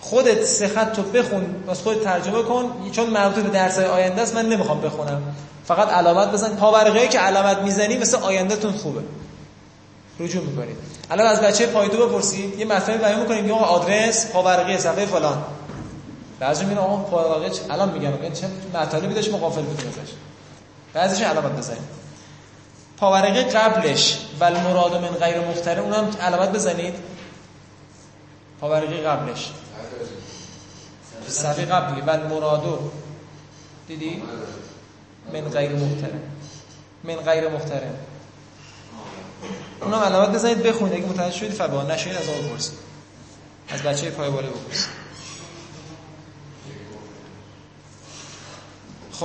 خودت 0.00 0.44
سه 0.44 0.68
خط 0.68 0.98
رو 0.98 1.04
بخون 1.04 1.64
واسه 1.66 1.82
خودت 1.82 2.04
ترجمه 2.04 2.42
کن. 2.42 2.90
چون 2.92 3.10
مربوط 3.10 3.44
به 3.44 3.50
درس 3.50 3.78
آینده 3.78 4.22
است 4.22 4.34
من 4.34 4.48
نمی‌خوام 4.48 4.80
بخونم. 4.80 5.22
فقط 5.74 5.88
علامت 5.88 6.32
بزن. 6.32 6.56
پاورقی 6.56 7.08
که 7.08 7.18
علامت 7.18 7.58
می‌زنی 7.58 7.96
مثل 7.96 8.16
آیندهتون 8.16 8.72
خوبه. 8.72 9.00
رجوع 10.20 10.44
می‌کنید. 10.44 10.76
الان 11.10 11.26
از 11.26 11.40
بچه 11.40 11.66
پایدو 11.66 12.08
بپرسید. 12.08 12.58
یه 12.58 12.64
مطلبی 12.64 12.98
بیان 12.98 13.20
می‌کنیم 13.20 13.46
که 13.46 13.52
آدرس 13.52 14.30
پاورقی 14.32 14.78
صفحه 14.78 15.06
فلان. 15.06 15.44
بعضی 16.40 16.64
میگن 16.64 16.78
آقا 16.78 16.96
پاورقی 16.96 17.60
الان 17.70 17.92
میگم 17.92 18.12
میگن 18.12 18.34
چه 18.34 18.46
مطالبی 18.74 19.14
داشت 19.14 19.32
مقافل 19.32 19.62
بود 19.62 19.78
ازش. 19.78 20.12
بعضیش 20.92 21.22
علامت 21.22 21.58
بزنید. 21.58 22.02
پاورقی 22.96 23.42
قبلش. 23.42 24.18
ول 24.40 24.60
مراد 24.60 24.94
من 24.94 25.08
غیر 25.08 25.40
مختره. 25.40 25.80
اونم 25.80 26.10
علامت 26.20 26.52
بزنید. 26.52 26.94
پاورقی 28.60 29.00
قبلش. 29.00 29.50
صفحه 31.28 31.64
قبلی. 31.64 32.00
ول 32.00 32.26
مرادو 32.26 32.78
دیدی؟ 33.88 34.22
من 35.32 35.40
غیر 35.40 35.72
محترم. 35.72 36.20
من 37.04 37.16
غیر 37.16 37.48
محترم. 37.48 37.94
اونم 39.80 39.98
علامت 39.98 40.28
بزنید 40.28 40.62
بخونید. 40.62 40.94
اگه 40.94 41.06
متوجه 41.06 41.36
شدید 41.36 41.52
فبا. 41.52 41.82
نشید 41.82 42.16
از 42.16 42.28
آقا 42.28 42.38
بپرسید. 42.38 42.78
از 43.68 43.82
بچه 43.82 44.10
پای 44.10 44.30
بالا 44.30 44.48
بپرسید. 44.48 45.02
خب 49.12 49.24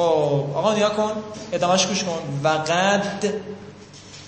آقا 0.55 0.73
نیا 0.73 0.89
کن. 0.89 1.23
ادامهش 1.51 1.85
گوش 1.87 2.03
کن. 2.03 2.39
وقد 2.43 3.33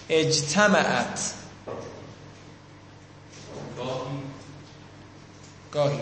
اجتمعت. 0.09 1.33
گاهی. 5.71 5.99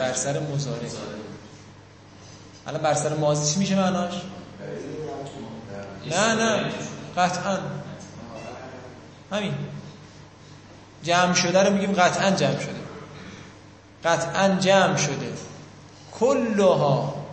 بر 0.00 0.12
سر 0.12 0.40
مزاره 0.40 0.88
الان 2.68 2.82
بر 2.82 2.94
سر 2.94 3.14
ماضی 3.14 3.54
چی 3.54 3.58
میشه 3.58 3.76
معناش؟ 3.76 4.14
نه 6.10 6.34
نه. 6.34 6.64
قطعا. 7.16 7.58
همین. 9.32 9.54
جمع 11.02 11.34
شده 11.34 11.62
رو 11.62 11.72
میگیم 11.72 11.92
قطعا 11.92 12.30
جمع 12.30 12.58
شده. 12.58 12.80
قطعا 14.04 14.48
جمع 14.48 14.96
شده. 14.96 15.32
کلها 16.12 17.24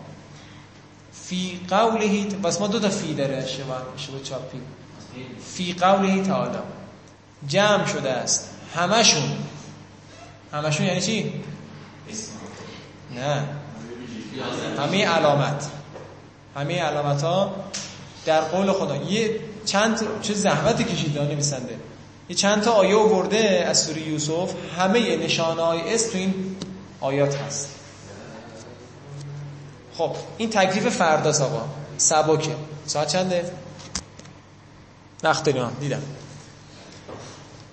فی 1.12 1.60
قولهی 1.70 2.24
بس 2.24 2.60
ما 2.60 2.66
دو 2.66 2.80
تا 2.80 2.88
فی 2.88 3.14
داره 3.14 3.46
شبه 3.46 4.20
چاپی. 4.24 4.60
فی 5.54 5.72
قولهی 5.72 6.22
تعالی. 6.22 6.58
جمع 7.48 7.86
شده 7.86 8.10
است. 8.10 8.50
همشون. 8.74 9.38
همشون 10.52 10.86
یعنی 10.86 11.00
چی؟ 11.00 11.42
نه. 13.14 13.44
همه 14.78 15.06
علامت. 15.06 15.66
همه 16.56 16.82
علامت 16.82 17.22
ها 17.22 17.54
در 18.26 18.40
قول 18.40 18.72
خدا. 18.72 18.96
یه 18.96 19.40
چند 19.64 20.00
چه 20.22 20.34
زحمتی 20.34 20.84
کشید 20.84 21.14
دانه 21.14 21.28
نویسنده. 21.28 21.78
یه 22.28 22.36
چند 22.36 22.62
تا 22.62 22.72
آیه 22.72 22.96
آورده 22.96 23.64
از 23.68 23.84
سوره 23.84 24.02
یوسف. 24.02 24.52
همه 24.78 25.16
نشانه 25.16 25.62
های 25.62 25.94
اسم 25.94 26.12
تو 26.12 26.18
این 26.18 26.56
آیات 27.00 27.36
هست. 27.36 27.68
خب 29.94 30.10
این 30.36 30.50
تکلیف 30.50 30.88
فردا 30.88 31.30
آقا 31.44 31.64
سبکه 31.98 32.56
ساعت 32.86 33.08
چنده؟ 33.08 33.50
نخت 35.24 35.44
داریم 35.44 35.76
دیدم. 35.80 36.02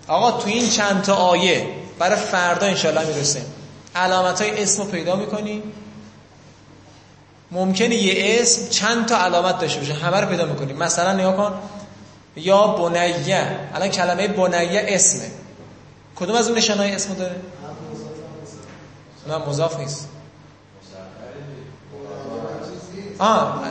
آقا 0.08 0.32
تو 0.32 0.48
این 0.48 0.70
چند 0.70 1.02
تا 1.02 1.16
آیه 1.16 1.68
برای 2.00 2.16
فردا 2.16 2.68
انشالله 2.68 3.06
می‌رسه 3.06 3.46
علامت 3.96 4.42
های 4.42 4.64
اسم 4.64 4.84
رو 4.84 4.90
پیدا 4.90 5.16
می‌کنی. 5.16 5.64
ممکنه 7.54 7.96
یه 7.96 8.42
اسم 8.42 8.70
چند 8.70 9.06
تا 9.06 9.18
علامت 9.18 9.60
داشته 9.60 9.80
باشه 9.80 9.94
همه 9.94 10.18
رو 10.18 10.28
پیدا 10.28 10.46
می‌کنیم 10.46 10.78
مثلا 10.78 11.14
نگاه 11.14 11.38
کن 11.38 11.54
یا 12.36 12.68
بنیه. 12.68 13.60
الان 13.74 13.88
کلمه 13.88 14.28
بنیه 14.28 14.86
اسمه. 14.88 15.32
کدوم 16.16 16.36
از 16.36 16.48
اون 16.48 16.58
نشانهای 16.58 16.92
اسم 16.96 17.14
داره؟ 17.14 17.36
نه 19.28 19.38
مضاف 19.38 19.80
نیست. 19.80 20.08
آه 23.20 23.64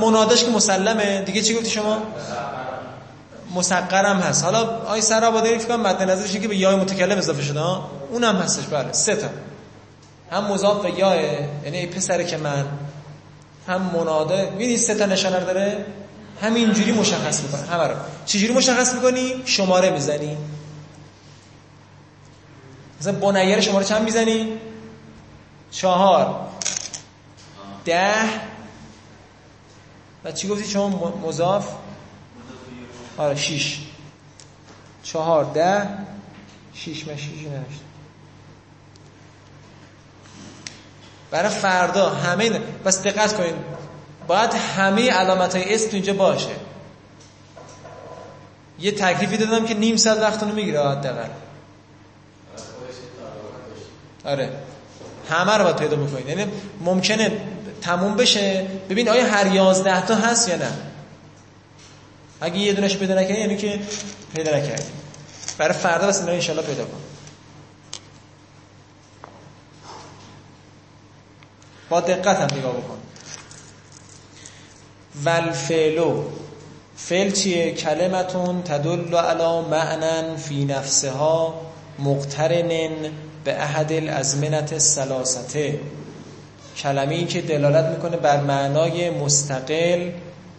منادش 0.00 0.44
که 0.44 0.50
مسلمه. 0.50 1.22
دیگه 1.22 1.42
چی 1.42 1.54
گفتی 1.54 1.70
شما؟ 1.70 1.98
مسقرم 3.54 4.16
هست. 4.16 4.44
حالا 4.44 4.82
آی 4.86 5.00
سر 5.00 5.24
آبادانی 5.24 5.58
فکر 5.58 5.68
کنم 5.68 5.80
مد 5.80 6.02
نظرش 6.02 6.32
که 6.32 6.48
به 6.48 6.56
یای 6.56 6.76
متکلم 6.76 7.18
اضافه 7.18 7.42
شده 7.42 7.60
اونم 8.10 8.36
هستش 8.36 8.64
بله 8.64 8.92
سه 8.92 9.16
تا. 9.16 9.26
هم 10.34 10.44
مضاف 10.44 10.82
به 10.82 10.98
یاه 10.98 11.16
یعنی 11.64 11.76
ای 11.76 11.86
پسر 11.86 12.22
که 12.22 12.36
من 12.36 12.66
هم 13.68 13.82
مناده. 13.82 14.50
می‌دید 14.50 14.78
سه 14.78 14.94
تا 14.94 15.06
نشانه 15.06 15.40
داره؟ 15.40 15.86
همینجوری 16.42 16.92
مشخص 16.92 17.42
می‌کنه. 17.42 17.62
همه 17.62 17.84
رو. 17.84 17.94
چجوری 18.26 18.52
مشخص 18.52 18.94
می‌کنی؟ 18.94 19.42
شماره 19.44 19.90
می‌زنی. 19.90 20.36
مثلا 23.00 23.12
بنیر 23.12 23.60
شماره 23.60 23.84
چند 23.84 24.02
می‌زنی؟ 24.02 24.58
چهار. 25.70 26.48
ده. 27.84 28.14
و 30.24 30.32
چی 30.32 30.48
گفتی 30.48 30.70
شما؟ 30.70 31.20
مضاف؟ 31.26 31.68
آره 33.18 33.36
شیش. 33.36 33.80
چهار 35.02 35.44
ده. 35.44 35.88
شیش 36.74 37.08
من 37.08 37.16
شیش 37.16 37.46
برای 41.34 41.50
فردا 41.50 42.10
همه 42.10 42.50
بس 42.84 43.02
دقت 43.02 43.36
کنید 43.36 43.54
باید 44.26 44.50
همه 44.54 45.10
علامت 45.10 45.56
های 45.56 45.74
اسم 45.74 45.88
اینجا 45.92 46.12
باشه. 46.12 46.48
یه 48.78 48.92
تکلیفی 48.92 49.36
دادم 49.36 49.66
که 49.66 49.74
نیم 49.74 49.96
ساعت 49.96 50.18
وقتونو 50.18 50.54
می‌گیره 50.54 50.88
حداقل. 50.88 51.28
آره. 54.24 54.50
همه 55.30 55.56
رو 55.56 55.64
باید 55.64 55.76
پیدا 55.76 55.96
بکنید 55.96 56.28
یعنی 56.28 56.46
ممکنه 56.80 57.32
تموم 57.82 58.16
بشه. 58.16 58.66
ببین 58.90 59.08
آیا 59.08 59.26
هر 59.26 59.54
یازده 59.54 60.06
تا 60.06 60.14
هست 60.14 60.48
یا 60.48 60.56
نه؟ 60.56 60.72
اگه 62.40 62.58
یه 62.58 62.72
دونش 62.72 62.96
پیدا 62.96 63.14
نکنی 63.14 63.38
یعنی 63.38 63.56
که 63.56 63.80
پیدا 64.34 64.56
نکردی 64.56 64.92
برای 65.58 65.74
فردا 65.74 66.06
بس 66.06 66.20
اینا 66.20 66.32
انشالله 66.32 66.62
پیدا 66.62 66.84
کن 66.84 67.13
با 71.94 72.00
دقت 72.00 72.36
هم 72.40 72.58
نگاه 72.58 72.72
بکن. 72.72 72.98
والفعلو. 75.24 76.22
فعل 76.96 77.30
چیه؟ 77.30 77.72
کلمتون 77.72 78.62
تدل 78.62 79.14
علی 79.14 79.68
معنن 79.70 80.36
فی 80.36 80.64
نفسها 80.64 81.54
مقترن 81.98 82.68
به 83.44 83.62
احد 83.62 83.92
الازمنت 83.92 84.78
سلاسته 84.78 85.80
کلمه 86.76 87.24
که 87.24 87.40
دلالت 87.40 87.84
می‌کنه 87.84 88.16
بر 88.16 88.40
معنای 88.40 89.10
مستقل 89.10 90.10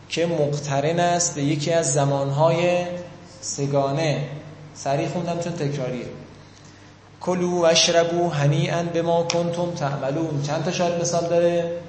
که 0.10 0.26
مقترن 0.26 1.00
است 1.00 1.36
به 1.36 1.44
یکی 1.44 1.72
از 1.72 1.94
زمانهای 1.94 2.86
سگانه. 3.42 4.28
سریع 4.76 5.08
خوندم 5.08 5.40
چون 5.40 5.54
تکراریه. 5.54 6.06
کلو 7.26 7.62
و 7.62 7.66
اشربو 7.66 8.30
هنیئا 8.30 8.84
به 8.84 9.02
ما 9.02 9.24
کنتم 9.24 9.72
تعملون. 9.72 10.42
چند 10.44 10.66
تا 10.66 10.72
شاید 10.72 11.02
مثال 11.02 11.28
داره؟ 11.30 11.82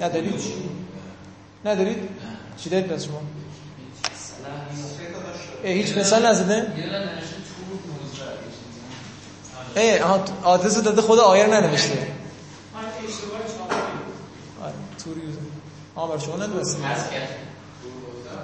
ندارید؟ 0.00 0.42
ندارید؟ 1.64 2.08
چی 2.56 2.70
دارید 2.70 2.86
پس 2.86 3.04
شما؟ 3.04 3.20
هیچ 5.62 5.98
مثال 5.98 6.26
نزده؟ 6.26 6.72
ای 9.76 9.98
آدرس 10.44 10.82
داده 10.82 11.02
خود 11.02 11.18
آیه 11.18 11.44
رو 11.44 11.52
ننوشته. 11.52 12.06
آره 14.62 14.74
توری. 15.04 15.20
آه 15.94 16.10
بر 16.10 16.18
شما 16.18 16.36
ننوشته 16.36 16.78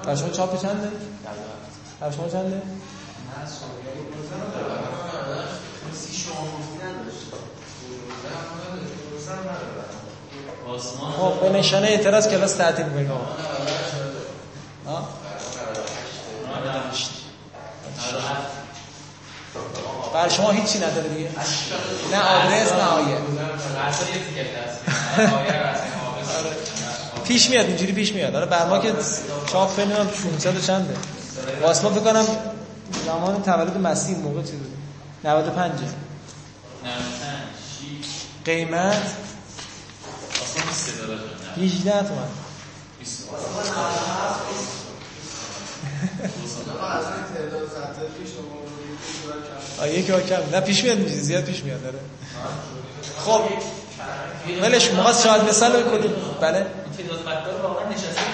بر 0.05 0.15
شما 0.15 0.29
چاپ 0.29 0.63
چنده؟ 0.63 0.91
بر 2.01 2.11
شما 2.11 2.29
چنده؟ 2.29 2.63
آسمان. 10.69 11.13
خب 11.13 11.41
به 11.41 11.59
نشانه 11.59 11.87
اعتراض 11.87 12.29
کلاس 12.29 12.55
تعطیل 12.55 12.85
آقا. 13.11 13.21
ها؟ 14.87 15.09
بر 20.15 20.29
شما 20.29 20.51
هیچی 20.51 20.79
نداره 20.79 21.09
دیگه. 21.09 21.31
نه 22.13 22.21
آدرس 22.23 22.73
نه 22.73 22.83
آیه. 22.83 23.19
پیش 27.25 27.51
میاد 27.51 27.67
اینجوری 27.67 27.93
پیش 27.93 28.13
میاد. 28.13 28.37
آره 28.37 28.47
بر 28.47 28.67
ما 28.69 28.79
که 28.79 28.93
چاپ 29.53 29.77
کنیم 29.77 29.97
500 29.97 30.57
و 30.57 30.61
چنده. 30.61 30.95
واسه 31.63 31.83
ما 31.85 31.91
فکر 31.91 32.13
کنم 32.13 32.27
زمان 33.07 33.43
تولد 33.43 33.77
مسیح 33.77 34.17
موقع 34.17 34.43
چیز 34.43 34.51
بود؟ 34.51 34.77
95 35.25 35.73
قیمت؟ 38.45 39.15
18 41.57 41.91
تومن. 41.91 42.19
این 49.83 49.89
تعداد 49.89 49.99
یکی 49.99 50.13
یک 50.13 50.27
کم. 50.27 50.37
نه 50.53 50.61
پیش 50.61 50.85
میاد 50.85 51.07
زیاد 51.07 51.45
پیش 51.45 51.65
میاد 51.65 51.83
داره 51.83 51.99
خب. 53.19 53.41
ولش 54.63 54.91
موقع 54.91 55.13
شاید 55.13 55.43
مثال 55.43 55.83
کنیم 55.83 56.11
بله. 56.41 56.67
تعداد 56.99 57.21
خطا 57.25 57.69
واقعا 57.69 57.89
نشسته 57.89 58.30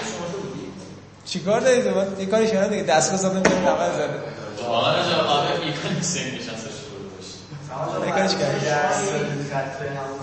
چیکار 1.27 1.59
دارید؟ 1.61 1.87
من 1.87 2.19
یه 2.19 2.25
کاری 2.25 2.47
کردم 2.47 2.69
دیگه. 2.69 2.83
دستگاه 2.83 3.17
زدم 3.17 3.39
بیرون 3.39 3.65
عمل 3.65 3.93
زده. 3.93 4.19
واقعا 4.67 5.09
جا 5.09 5.17
آقا 5.17 5.41
ایکون 5.41 6.01
سین 6.01 6.35
نشسته 6.35 6.53
شروع 6.53 7.09
باشه 8.01 8.07
یه 8.07 8.11
کارش 8.11 8.35
کردیم 8.35 9.49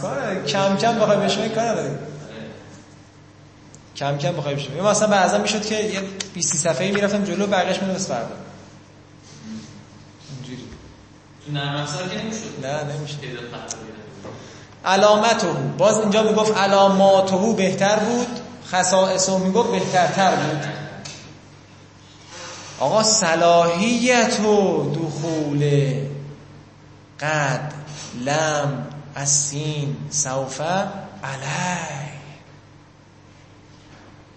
کار 0.00 0.44
کم 0.46 0.76
کم 0.76 0.98
بخوای 0.98 1.18
این 1.18 1.48
کار 1.48 1.64
نداریم. 1.64 1.98
کم 3.96 4.18
کم 4.18 4.32
بخوای 4.32 4.54
بشیم 4.54 4.84
مثلا 4.84 5.08
بعضا 5.08 5.38
می‌شد 5.38 5.66
که 5.66 5.74
یه 5.74 6.00
20 6.34 6.56
صفحه‌ای 6.56 6.90
می‌رفتم 6.90 7.24
جلو 7.24 7.46
بقیش 7.46 7.82
می‌رفت 7.82 8.06
فردا. 8.06 8.28
اینجوری. 10.36 10.68
تو 11.46 11.52
نرم 11.52 11.76
افزار 11.76 12.08
که 12.08 12.18
نمی‌شد؟ 12.18 12.66
نه 12.66 12.94
نمیشه 12.94 13.16
علامته 14.84 15.46
باز 15.78 15.98
اینجا 15.98 16.22
می‌گفت 16.22 16.56
علاماته 16.56 17.36
بهتر 17.56 17.96
بود 17.96 18.40
خصائصو 18.66 19.38
می‌گفت 19.38 19.70
بهترتر 19.70 20.30
بود. 20.30 20.83
آقا 22.78 23.02
صلاحیت 23.02 24.40
و 24.40 24.90
دخول 24.94 25.94
قد 27.20 27.72
لم 28.20 28.86
السین 29.16 29.96
سوفه 30.10 30.64
علی. 31.24 32.04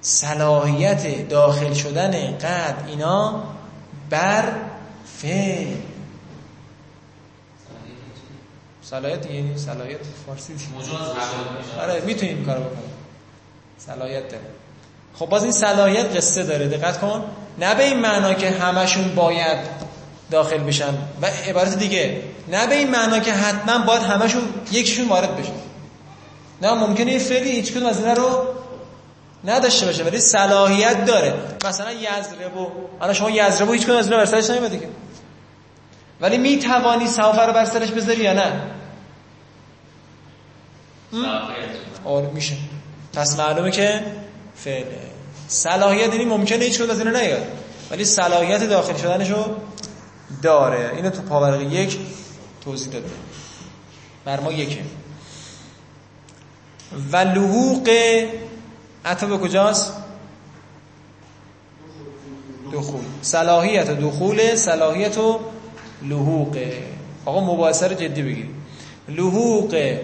صلاحیت 0.01 1.29
داخل 1.29 1.73
شدن 1.73 2.37
قد 2.37 2.83
اینا 2.87 3.43
بر 4.09 4.53
فعل. 5.21 5.77
صلاحیت 8.83 9.25
یعنی 9.25 9.57
صلاحیت 9.57 9.99
فارسی 10.25 10.53
آره 11.81 12.01
می‌تونیم 12.05 12.45
کارو 12.45 12.63
بکنیم. 12.63 12.89
صلاحیت 13.77 14.29
داره. 14.29 14.43
خب 15.15 15.25
باز 15.25 15.43
این 15.43 15.51
صلاحیت 15.51 16.17
قصه 16.17 16.43
داره. 16.43 16.67
دقت 16.67 16.99
کن. 16.99 17.23
نه 17.57 17.75
به 17.75 17.83
این 17.83 17.99
معنا 17.99 18.33
که 18.33 18.49
همشون 18.49 19.15
باید 19.15 19.57
داخل 20.31 20.57
بشن. 20.57 20.93
و 21.21 21.25
عبارت 21.47 21.77
دیگه 21.77 22.21
نه 22.47 22.67
به 22.67 22.75
این 22.75 22.91
معنا 22.91 23.19
که 23.19 23.33
حتما 23.33 23.85
باید 23.85 24.01
همشون 24.01 24.41
یکیشون 24.71 25.07
وارد 25.07 25.37
بشن 25.37 25.51
نه 26.61 26.73
ممکنه 26.73 27.11
یه 27.11 27.19
فعلی 27.19 27.51
هیچ 27.51 27.71
کدوم 27.71 27.85
از 27.85 27.97
اینا 27.99 28.13
رو 28.13 28.47
نداشته 29.45 29.85
باشه 29.85 30.03
ولی 30.03 30.19
صلاحیت 30.19 31.05
داره. 31.05 31.33
مثلا 31.65 31.91
یزربو. 31.91 32.71
الان 33.01 33.13
شما 33.13 33.29
یزربو 33.29 33.71
هیچ 33.71 33.83
کدوم 33.83 33.97
از 33.97 34.05
اینا 34.05 34.17
بر 34.17 34.25
سرش 34.25 34.49
نمیاد 34.49 34.71
دیگه. 34.71 34.87
ولی 36.21 36.37
می 36.37 36.59
توانی 36.59 37.07
سوفه 37.07 37.41
رو 37.41 37.53
بر 37.53 37.65
سرش 37.65 37.91
بذاری 37.91 38.23
یا 38.23 38.33
نه؟ 38.33 38.61
آره 42.05 42.29
میشه. 42.33 42.55
پس 43.13 43.39
معلومه 43.39 43.71
که 43.71 44.01
فعله. 44.55 45.16
صلاحیت 45.47 46.13
یعنی 46.13 46.25
ممکنه 46.25 46.65
هیچ 46.65 46.77
کدوم 46.77 46.89
از 46.89 46.99
اینا 46.99 47.19
نیاد. 47.19 47.47
ولی 47.91 48.05
صلاحیت 48.05 48.63
داخل 48.63 48.97
شدنشو 48.97 49.55
داره. 50.41 50.91
اینو 50.95 51.09
تو 51.09 51.21
پاورق 51.21 51.61
یک 51.61 51.97
توضیح 52.63 52.93
داده. 52.93 53.09
بر 54.25 54.39
ما 54.39 54.51
یکه. 54.51 54.81
و 57.11 57.17
لحوق 57.17 57.89
عطا 59.05 59.27
به 59.27 59.37
کجاست؟ 59.37 59.93
دخول. 62.73 63.01
صلاحیت 63.21 63.89
دخول 63.89 64.55
صلاحیت 64.55 65.17
و 65.17 65.39
لحوق. 66.03 66.57
آقا 67.25 67.39
مباحثه 67.39 67.87
رو 67.87 67.93
جدی 67.93 68.21
بگیرید. 68.21 68.55
لحوق 69.09 69.97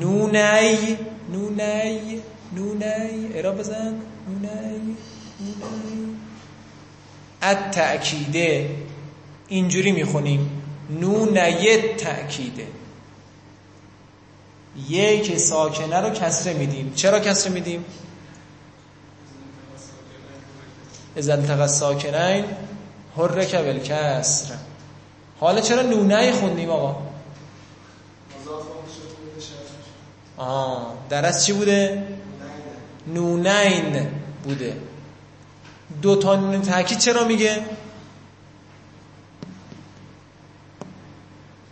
نونی 0.00 0.96
نونی. 1.32 2.22
نونی 2.52 3.28
ارا 3.34 3.52
بزن. 3.52 3.94
نونی 4.28 4.96
نونی. 5.40 6.16
التأکیده 7.42 8.70
اینجوری 9.48 9.92
می‌خونیم. 9.92 10.62
نونی 10.90 11.76
تأکیده. 11.76 12.66
یک 14.88 15.38
ساکنه 15.38 16.00
رو 16.00 16.10
کسره 16.10 16.54
میدیم. 16.54 16.92
چرا 16.94 17.20
کسره 17.20 17.52
میدیم؟ 17.52 17.84
از 21.16 21.28
التقى 21.28 21.68
ساکنین 21.68 22.44
حرک 23.16 23.54
بالکسر. 23.54 24.54
حالا 25.40 25.60
چرا 25.60 25.82
نونی 25.82 26.32
خوندیم 26.32 26.70
آقا؟ 26.70 27.02
آه 30.36 30.94
در 31.08 31.26
از 31.26 31.46
چی 31.46 31.52
بوده؟ 31.52 32.15
نونین 33.06 34.08
بوده. 34.44 34.76
دو 36.02 36.16
تا 36.16 36.36
نون 36.36 36.62
تاکید 36.62 36.98
چرا 36.98 37.24
میگه؟ 37.24 37.62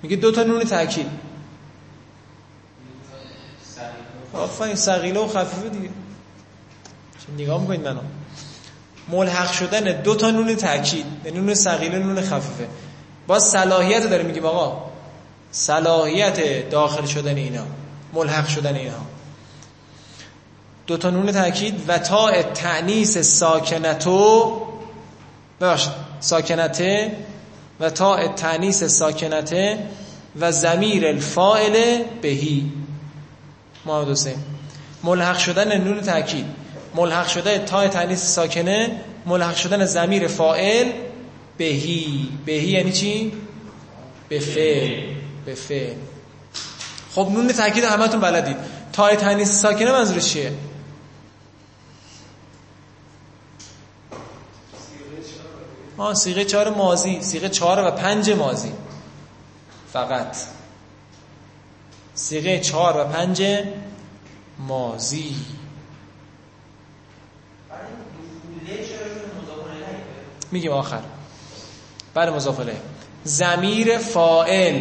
میگه 0.03 0.16
دو 0.16 0.32
تا 0.32 0.43
نون 0.43 0.64
تاکید. 0.64 1.07
آفرین 4.32 4.74
ثقیله 4.74 5.20
و 5.20 5.28
خفیفه 5.28 5.68
دیگه. 5.68 5.91
نگاه 7.39 7.61
می‌کنید 7.61 7.89
منو؟ 7.89 8.01
ملحق 9.09 9.53
شدن 9.53 10.03
دو 10.03 10.14
تا 10.14 10.30
نون 10.30 10.57
تاکید 10.57 11.07
نون 11.35 11.55
ثقیله 11.55 11.99
نون 11.99 12.20
خفیفه. 12.20 12.68
باز 13.26 13.43
صلاحیت 13.43 14.11
داره 14.11 14.22
میگیم 14.22 14.45
آقا 14.45 14.91
صلاحیت 15.51 16.70
داخل 16.70 17.07
شدن 17.07 17.37
اینا 17.37 17.66
ملحق 18.12 18.49
شدن 18.49 18.74
اینا 18.74 19.13
دو 20.87 20.97
تا 20.97 21.11
نون 21.11 21.32
تاکید 21.32 21.85
و 21.89 21.99
تا 21.99 22.43
تعنیس 22.43 23.18
ساکنتو 23.18 24.53
ببخشید 25.61 25.93
ساکنته. 26.20 27.12
و 27.80 27.91
تا 27.91 28.28
تعنیس 28.28 28.85
ساکنته 28.85 29.78
و 30.41 30.53
زمیر 30.53 31.07
الفاعل 31.07 32.03
بهی. 32.22 32.72
محمد 33.87 34.09
حسین. 34.09 34.37
ملحق 35.05 35.39
شدن 35.39 35.80
نون 35.80 36.01
تاکید 36.01 36.47
ملحق 36.95 37.28
شدن 37.28 37.59
تا 37.59 37.89
تعنیس 37.89 38.22
ساکنه. 38.22 39.01
ملحق 39.26 39.57
شدن 39.57 39.85
زمیر 39.85 40.26
فاعل 40.26 40.93
بهی. 41.59 42.28
بهی 42.47 42.70
یعنی 42.70 42.93
چی؟ 42.93 43.32
به 44.28 44.39
فعل. 44.39 45.03
به 45.47 45.55
فعل. 45.55 45.95
خب 47.14 47.28
نون 47.35 47.49
تاکید 47.49 47.85
همتون 47.85 48.20
بلدید. 48.20 48.57
تای 48.93 49.16
تنیس 49.16 49.61
ساکنه 49.61 49.93
منظورش 49.93 50.32
چیه؟ 50.32 50.53
آه 55.99 56.14
سیغه 56.14 56.45
چهار 56.45 56.70
مازی 56.70 57.22
سیغه 57.22 57.49
چهار 57.49 57.88
و 57.88 57.90
پنج 57.90 58.30
مازی 58.30 58.72
فقط. 59.92 60.36
سیغه 62.14 62.61
چهار 62.61 63.01
و 63.01 63.05
پنج 63.05 63.42
مازی 64.59 65.36
میگیم 70.53 70.72
آخر. 70.72 71.01
بعد 72.14 72.28
مضاف 72.28 72.61
الیه. 72.61 72.80
ضمیر 73.26 73.99
فاعل. 73.99 74.74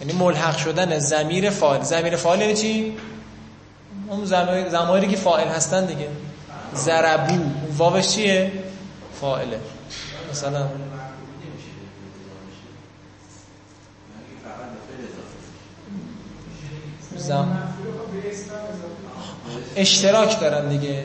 یعنی 0.00 0.12
ملحق 0.18 0.56
شدن 0.56 0.98
ضمیر 0.98 1.50
فاعل. 1.50 1.82
ضمیر 1.82 2.16
فاعل 2.16 2.40
یعنی 2.40 2.54
چی؟ 2.54 2.96
اون 4.08 4.24
زمایری 4.68 5.08
که 5.08 5.16
فاعل 5.16 5.48
هستن 5.48 5.86
دیگه. 5.86 6.08
ضربو. 6.74 7.38
واوش 7.78 8.08
چیه؟ 8.08 8.52
فاعله. 9.20 9.60
مثلا 10.34 10.68
زم... 17.16 17.58
اشتراک 19.76 20.40
دارن 20.40 20.68
دیگه. 20.68 21.04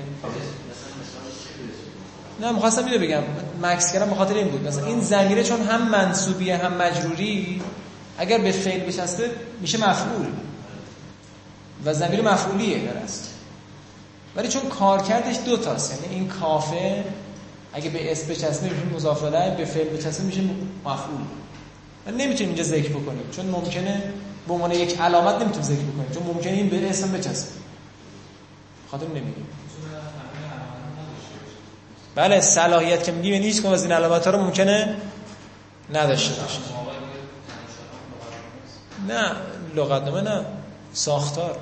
نه 2.42 2.52
می‌خواستم 2.52 2.86
اینو 2.86 3.00
بگم. 3.00 3.24
مکس 3.62 3.94
کردم 3.94 4.12
بخاطر 4.12 4.34
این 4.34 4.48
بود. 4.48 4.68
مثلا 4.68 4.86
این 4.86 5.02
زمیره 5.02 5.44
چون 5.44 5.62
هم 5.62 5.90
منصوبیه 5.90 6.58
هم 6.58 6.74
مجروری 6.74 7.62
اگر 8.18 8.38
به 8.38 8.52
فعل 8.52 8.80
بچسبه 8.80 9.32
میشه 9.62 9.78
مفعول. 9.78 10.28
و 11.86 11.94
زمیر 11.94 12.22
مفعولیه 12.22 12.86
در 12.86 12.98
است 12.98 13.34
ولی 14.36 14.48
چون 14.48 14.70
کارکردش 14.70 15.40
دو 15.46 15.58
تاست 15.58 16.04
یعنی 16.04 16.16
این 16.16 16.28
کافه 16.28 17.04
اگه 17.74 17.90
به 17.90 18.12
اسم 18.12 18.28
بچسبه 18.28 18.70
میشه 18.70 18.96
مضاف 18.96 19.24
به 19.58 19.66
فعل 19.66 19.88
بچسبه 19.88 20.24
میشه 20.24 20.42
مفعول. 20.86 21.22
و 22.08 22.12
نمی‌تونیم 22.12 22.48
اینجا 22.48 22.64
ذکر 22.64 22.90
بکنیم 22.90 23.30
چون 23.32 23.46
ممکنه 23.46 24.04
به 24.48 24.54
عنوان 24.54 24.72
یک 24.72 25.00
علامت 25.00 25.36
نمی‌تونیم 25.36 25.62
ذکر 25.62 25.82
بکنیم 25.82 26.12
چون 26.14 26.24
ممکنه 26.24 26.54
این 26.54 26.70
به 26.70 26.90
اسم 26.90 27.12
بچسبه 27.12 27.52
خاطر 28.92 29.08
نمیگیم 29.08 29.48
بله 32.16 32.42
صلاحیت 32.42 33.04
که 33.04 33.12
میگیم 33.12 33.34
یعنی 33.34 33.46
هیچ 33.46 33.66
از 33.66 33.84
این 33.84 33.92
علامت 33.92 34.26
ها 34.26 34.32
رو 34.32 34.40
ممکنه 34.40 34.96
نداشته 35.94 36.42
باشه 36.42 36.60
نه 39.08 39.32
لغتنامه 39.76 40.22
نه 40.22 40.46
ساختار. 40.94 41.60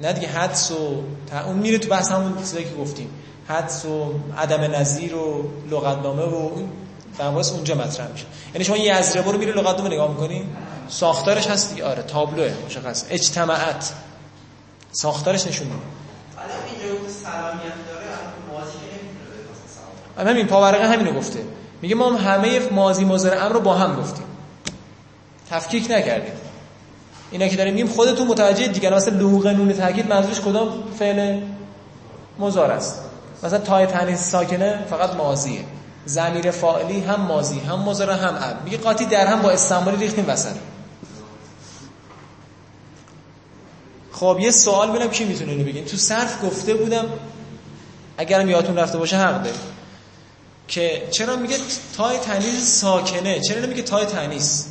نه 0.00 0.12
دیگه 0.12 0.28
حدس 0.28 0.70
و 0.70 1.02
اون 1.46 1.56
میره 1.56 1.78
تو 1.78 1.88
بحث 1.88 2.10
همون 2.10 2.38
چیزایی 2.38 2.64
که 2.64 2.74
گفتیم. 2.74 3.10
حدس 3.48 3.84
و 3.84 4.12
عدم 4.38 4.60
نظیر 4.60 5.14
و 5.14 5.50
لغتنامه 5.70 6.22
و 6.22 6.34
اون 6.34 6.68
مباحث 7.20 7.52
اونجا 7.52 7.74
مطرح 7.74 8.08
میشه. 8.12 8.24
یعنی 8.54 8.64
شما 8.64 8.76
یزربه 8.76 9.32
رو 9.32 9.38
میره 9.38 9.52
لغتنامه 9.52 9.94
نگاه 9.94 10.10
می‌کنین 10.10 10.46
ساختارش 10.88 11.46
هست 11.46 11.70
دیگه. 11.70 11.84
آره 11.84 12.02
تابلوه 12.02 12.52
مشخص. 12.66 13.04
اجتماعت 13.10 13.92
ساختارش 14.92 15.46
نشون 15.46 15.66
میده. 15.66 15.78
همین 20.30 20.46
پاورقه 20.46 20.88
همینو 20.88 21.12
گفته. 21.12 21.44
میگه 21.82 21.94
ما 21.94 22.16
همه 22.16 22.58
ماضی 22.58 23.04
مضارع 23.04 23.48
رو 23.48 23.60
با 23.60 23.74
هم 23.74 24.00
گفتیم. 24.00 24.24
تفکیک 25.50 25.90
نکردیم. 25.90 26.32
اینا 27.30 27.48
که 27.48 27.56
داریم 27.56 27.74
میگیم 27.74 27.88
خودتون 27.92 28.26
متوجه 28.26 28.68
دیگه 28.68 28.90
مثلا 28.90 29.18
لوق 29.18 29.46
نون 29.46 29.72
تاکید 29.72 30.08
منظورش 30.08 30.40
کدام 30.40 30.84
فعل 30.98 31.40
مضارع 32.38 32.74
است. 32.74 33.00
مثلا 33.42 33.58
تای 33.58 33.86
تنیس 33.86 34.20
ساکنه 34.20 34.84
فقط 34.90 35.14
ماضیه. 35.14 35.64
ضمیر 36.06 36.50
فاعلی 36.50 37.00
هم 37.00 37.20
ماضی 37.20 37.58
هم 37.60 37.78
مضارع 37.78 38.14
هم 38.14 38.34
اب 38.34 38.64
میگه 38.64 38.78
قاطی 38.78 39.04
در 39.04 39.26
هم 39.26 39.42
با 39.42 39.50
استعمالی 39.50 39.96
ریختیم 39.96 40.24
وسط. 40.28 40.56
خب 44.12 44.38
یه 44.40 44.50
سوال 44.50 44.90
ببینم 44.90 45.10
کی 45.10 45.24
می‌تونه 45.24 45.52
اینو 45.52 45.64
بگین 45.64 45.84
تو 45.84 45.96
صرف 45.96 46.44
گفته 46.44 46.74
بودم 46.74 47.06
اگرم 48.18 48.50
یادتون 48.50 48.76
رفته 48.76 48.98
باشه 48.98 49.16
حق 49.16 49.42
داره 49.42 49.56
که 50.68 51.08
چرا 51.10 51.36
میگه 51.36 51.56
تای 51.96 52.18
تنیس 52.18 52.80
ساکنه؟ 52.80 53.40
چرا 53.40 53.60
نمیگه 53.60 53.82
تای 53.82 54.06
تنیس 54.06 54.66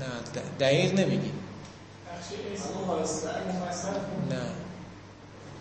نه 0.00 0.06
دقیق 0.60 1.00
نمیگی. 1.00 1.32
نه. 4.30 4.42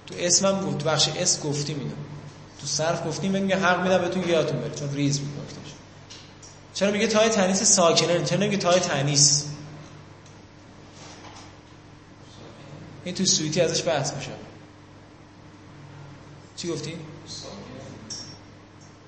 تو 0.07 0.15
اسمم 0.17 0.59
بود 0.59 0.77
تو 0.77 0.89
بخش 0.89 1.09
اسم 1.09 1.43
گفتیم 1.43 1.79
اینو. 1.79 1.93
تو 2.61 2.67
صرف 2.67 3.07
گفتیم 3.07 3.31
میگه 3.31 3.57
حق 3.57 3.83
میدم 3.83 3.97
بهتون 3.97 4.29
یادتون 4.29 4.59
بره 4.59 4.75
چون 4.75 4.93
ریز 4.93 5.19
بود 5.19 5.43
گفتش 5.43 5.73
چرا 6.73 6.91
میگه 6.91 7.07
تای 7.07 7.29
تأنیث 7.29 7.63
ساکنه 7.63 8.23
چرا 8.23 8.39
نمیگه 8.39 8.57
تای 8.57 8.79
تأنیث؟ 8.79 9.45
این 13.03 13.15
تو 13.15 13.25
سیوطی 13.25 13.61
ازش 13.61 13.87
بحث 13.87 14.13
میشه. 14.13 14.31
چی 16.55 16.67
گفتی؟ 16.67 16.93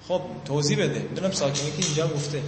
خب 0.08 0.22
توضیح 0.46 0.84
بده. 0.84 1.00
می‌دونم 1.00 1.32
ساکنه 1.32 1.72
که 1.72 1.86
اینجا 1.86 2.08
گفته. 2.08 2.42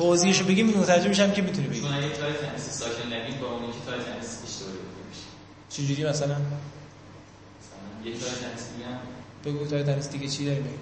توضیحشو 0.00 0.44
بگیم 0.44 0.66
متوجه 0.66 1.08
میشم 1.08 1.30
که 1.30 1.42
می‌تونی 1.42 1.68
بگی 1.68 1.80
چون 1.80 1.92
اگه 1.92 2.08
تای 2.08 2.32
تنیس 2.32 2.70
ساکن 2.70 3.12
نگیم 3.12 3.40
با 3.40 3.46
اونی 3.46 3.66
که 3.66 3.78
تای 3.86 4.00
تنیس 4.00 4.38
اشتباهی 4.44 4.78
میشه 5.10 5.26
چجوری 5.68 6.04
مثلا؟ 6.04 6.34
مثلا 6.34 6.44
یه 8.04 8.12
تای 8.12 8.30
تنیس 8.30 8.66
میگم 8.76 8.98
بگو 9.44 9.66
تای 9.66 9.82
تنیس 9.82 10.08
دیگه 10.08 10.28
چی 10.28 10.44
داری 10.44 10.60
بگی؟ 10.60 10.78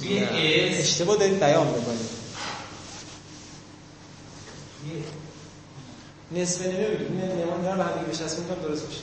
میگه 0.00 0.78
اشتباه 0.78 1.16
دارید 1.16 1.40
بیان 1.40 1.66
می‌کنید. 1.66 2.20
نصف 6.32 6.66
نیمه 6.66 6.88
بگید 6.88 7.00
این 7.00 7.20
نمان 7.20 7.62
دارم 7.62 7.78
به 7.78 7.84
هم 7.84 7.90
دیگه 7.90 8.18
کنم 8.18 8.62
درست 8.62 8.86
میشه. 8.88 9.00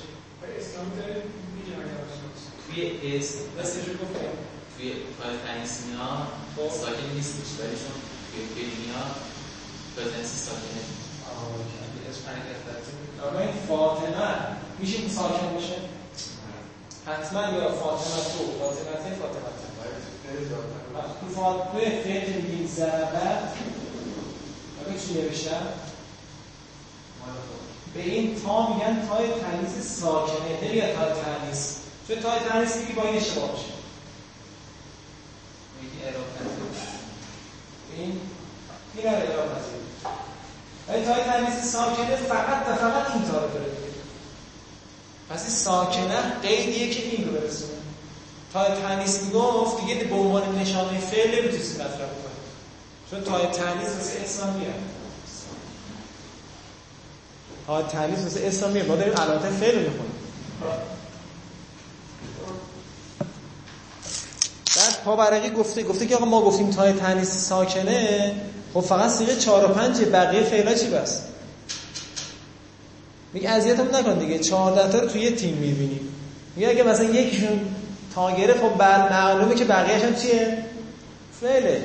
توی 2.77 3.17
اسم 3.17 3.37
توی 4.77 4.93
تای 5.19 5.37
تنیس 5.47 5.79
میاد 5.85 6.71
ساکن 6.71 7.09
نیستش 7.15 7.59
ولی 7.59 7.75
چون 7.81 7.95
توی 8.31 8.41
فیل 8.55 8.93
تای 9.95 10.05
تنیس 10.05 10.31
ساکنه. 10.45 10.81
اما 13.29 13.39
این 13.39 13.51
فاطمه 13.67 14.35
میشه 14.79 14.97
این 14.97 15.09
ساکن 15.09 15.53
باشه؟ 15.53 15.75
حتما 17.05 17.41
یا 17.41 17.71
فاطمه 17.71 18.23
تو؟ 18.23 18.59
فاطمه 18.59 18.93
ته 19.03 19.15
فاطمه 19.15 19.47
تو 21.21 21.27
فاطمه 21.35 22.01
فعل 22.03 22.41
میگیم 22.41 22.67
ضربت 22.75 23.53
اگه 24.87 24.99
چی 24.99 25.13
نوشتم؟ 25.13 25.67
به 27.93 28.01
این 28.01 28.41
تا 28.41 28.73
میگن 28.73 29.07
تای 29.07 29.27
تنیس 29.27 29.99
ساکنه. 29.99 30.61
نمیگن 30.63 30.85
تای 30.85 31.11
تنیس 31.23 31.86
چون 32.07 32.19
تای 32.19 32.39
تنیس 32.39 32.75
میگی 32.75 32.93
با 32.93 33.03
این 33.03 33.17
اشتباه 33.17 33.51
میشه. 33.51 33.63
این 37.97 38.19
این 38.95 39.05
رو 39.05 39.09
اعراب 39.09 39.45
پذیر 39.45 39.77
ولی 40.87 41.05
تای 41.05 41.23
تنیس 41.23 41.71
ساکنه 41.71 42.15
فقط 42.15 42.69
و 42.69 42.75
فقط 42.75 43.11
این 43.11 43.23
تا 43.23 43.45
رو 43.45 43.53
داره. 43.53 43.65
پس 45.29 45.41
این 45.41 45.49
ساکنه 45.49 46.21
قیدیه 46.41 46.89
که 46.89 47.01
این 47.01 47.27
رو 47.27 47.31
برسونه. 47.31 47.71
تای 48.53 48.81
تنیس 48.81 49.23
می‌گفت 49.23 49.85
دیگه 49.85 50.03
به 50.03 50.15
عنوان 50.15 50.59
نشانه 50.59 50.99
فعل 50.99 51.27
نمی‌تونید 51.27 51.75
مطرح 51.75 51.97
کنید 51.97 52.37
چون 53.11 53.23
تای 53.23 53.45
تنیس 53.45 53.89
مثل 53.89 54.23
اسم 54.23 54.53
میاد 54.53 54.73
تای 57.67 57.83
تنیس 57.83 58.19
مثل 58.19 58.39
اسم 58.43 58.69
میاد 58.69 58.87
ما 58.87 58.95
داریم 58.95 59.13
علامت 59.13 59.49
فعل 59.49 59.79
می‌خونیم. 59.79 60.11
بعد 64.75 65.03
پاورقی 65.05 65.49
گفته 65.49 65.83
گفته 65.83 66.05
که 66.05 66.15
آقا 66.15 66.25
ما 66.25 66.41
گفتیم 66.41 66.69
تای 66.69 66.93
تنیس 66.93 67.29
ساکنه 67.29 68.33
خب 68.73 68.79
فقط 68.79 69.09
سیغه 69.09 69.35
4 69.35 69.71
و 69.71 69.73
5 69.73 70.01
بقیه 70.01 70.43
فعلا 70.43 70.73
چی 70.73 70.87
بس؟ 70.87 71.21
میگه 73.33 73.49
اذیتمون 73.49 73.95
نکن 73.95 74.19
دیگه 74.19 74.39
14 74.39 74.91
تا 74.91 74.99
رو 74.99 75.07
توی 75.07 75.21
یه 75.21 75.31
تیم 75.31 75.53
می‌بینیم. 75.53 76.13
میگه 76.55 76.69
اگه 76.69 76.83
مثلا 76.83 77.05
یکیشون 77.05 77.59
تا 78.15 78.31
گرفت 78.31 78.59
خب 78.59 78.77
بعد 78.77 79.11
معلومه 79.11 79.55
که 79.55 79.65
بقیه‌اش 79.65 80.01
هم 80.01 80.15
چیه؟ 80.15 80.57
فعله. 81.41 81.83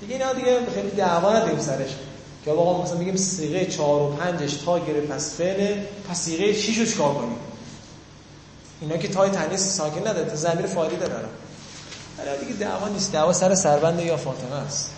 دیگه 0.00 0.14
اینا 0.14 0.32
دیگه 0.32 0.58
خیلی 0.74 0.90
دعوا 0.90 1.36
نداریم 1.36 1.58
سرش. 1.58 1.90
یا 2.46 2.56
واقعا 2.56 2.82
مثلا 2.82 2.98
میگیم 2.98 3.16
سیغه 3.16 3.64
4 3.64 4.02
و 4.02 4.16
5 4.16 4.64
تا 4.64 4.78
گره 4.78 5.00
پس 5.00 5.34
فعل 5.34 5.80
پس 6.10 6.20
سیغه 6.20 6.52
6 6.52 6.78
رو 6.78 7.14
کنیم. 7.14 7.36
اینا 8.80 8.96
که 8.96 9.08
تای 9.08 9.30
تنیس 9.30 9.60
ساکن 9.60 10.08
نداره 10.08 10.30
تا 10.30 10.36
ضمیر 10.36 10.66
فاعلی 10.66 10.96
داره 10.96 11.14
حالا 12.18 12.36
دیگه 12.36 12.52
دعوا 12.52 12.88
نیست. 12.88 13.12
دعوا 13.12 13.32
سر 13.32 13.54
سربند 13.54 14.00
یا 14.00 14.16
فاطمه 14.16 14.54
است. 14.54 14.94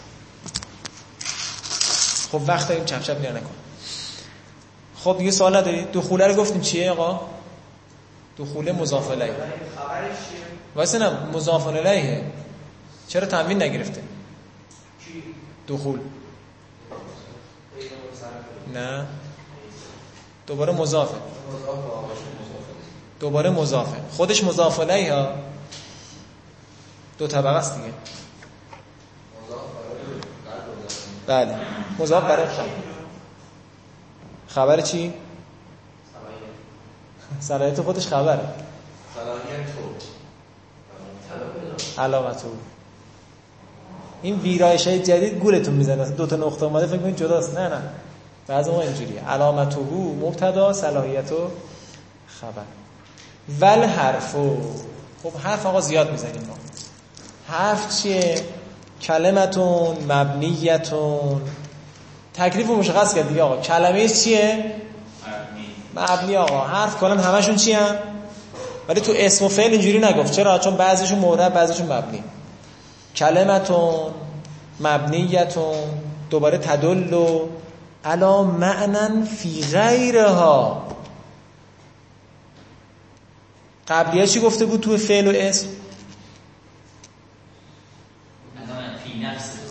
خب 2.33 2.41
وقت 2.47 2.69
داریم 2.69 2.85
چپ 2.85 3.03
چپ 3.03 3.21
نیا 3.21 3.33
نکن. 3.33 3.55
خب 4.97 5.19
دیگه 5.19 5.31
سوال 5.31 5.57
نداری. 5.57 5.85
دخوله 5.85 6.27
رو 6.27 6.35
گفتیم 6.35 6.61
چیه 6.61 6.91
آقا؟ 6.91 7.21
دخوله 8.39 8.73
مضاف 8.73 9.11
الیه؟ 9.11 9.35
واسه 10.77 10.99
نه 10.99 11.11
مضاف 11.11 11.67
الیه 11.67 12.25
چرا 13.09 13.27
تنوین 13.27 13.63
نگرفته؟ 13.63 14.03
دخول. 15.69 16.01
نه. 18.75 19.07
دوباره 20.47 20.73
مضافه. 20.73 21.15
دوباره 23.21 23.51
مضافه. 23.51 23.97
خودش 24.17 24.45
مضاف 24.45 24.81
الیه 24.81 25.15
ها 25.15 25.35
دو 27.21 27.27
طبقه 27.27 27.49
است 27.57 27.77
دیگه. 27.77 27.93
بله. 31.27 31.57
مضاف 31.99 32.25
برای 32.25 32.47
خبر. 32.47 32.69
خبر 34.49 34.81
چی؟ 34.81 35.15
صلاحیت. 37.41 37.81
خودش 37.81 38.07
خبره. 38.07 38.41
علامت 41.99 42.45
این 44.23 44.41
ویرایش 44.41 44.87
های 44.87 44.99
جدید 44.99 45.39
گولتون 45.39 45.75
می‌زنه. 45.75 46.11
دو 46.11 46.27
تا 46.27 46.37
نقطه 46.37 46.65
اومده 46.65 46.87
فکر 46.87 46.99
کنید 46.99 47.17
جداست. 47.17 47.59
نه 47.59 47.69
نه. 47.69 47.83
بعض 48.47 48.69
ما 48.69 48.81
اینجوریه. 48.81 49.29
علامت 49.29 49.77
او 49.77 50.19
مبتدا 50.23 50.73
صلاحیت 50.73 51.33
و 51.33 51.51
خبر. 52.41 52.63
ول 53.61 53.85
حرفو 53.85 54.57
خب 55.23 55.37
حرف 55.37 55.67
آقا 55.67 55.81
زیاد 55.81 56.11
می‌زنیم 56.11 56.43
ما. 56.49 56.55
حرف 57.51 58.03
چیه؟ 58.03 58.43
کلمتون 59.03 59.97
مبنیتون. 60.09 61.43
تکلیف 62.35 62.67
رو 62.67 62.77
مشخص 62.77 63.15
کرد 63.15 63.29
دیگه 63.29 63.43
آقا. 63.43 63.57
کلمه 63.57 64.09
چیه؟ 64.09 64.75
مبنی. 65.95 66.15
مبنی 66.15 66.37
آقا. 66.37 66.61
حرف 66.61 67.01
کلا 67.01 67.17
همشون 67.17 67.57
چی 67.57 67.73
هم؟ 67.73 67.97
ولی 68.89 69.01
تو 69.01 69.13
اسم 69.17 69.45
و 69.45 69.49
فعل 69.49 69.71
اینجوری 69.71 69.99
نگفت. 69.99 70.33
چرا؟ 70.33 70.59
چون 70.59 70.77
بعضیشون 70.77 71.19
مورد 71.19 71.55
بعضیشون 71.55 71.93
مبنی. 71.93 72.25
کلمتون 73.17 74.13
مبنیتون 74.81 75.75
دوباره 76.31 76.59
تدل 76.59 77.13
و 77.13 77.49
علا 78.05 78.43
معنن 78.43 79.25
فی 79.25 79.63
غیرها. 79.73 80.83
قبلیه 83.89 84.27
چی 84.27 84.41
گفته 84.41 84.67
بود 84.67 84.81
تو 84.81 84.97
فعل 84.97 85.27
و 85.27 85.31
اسم 85.35 85.69
الان 88.57 88.99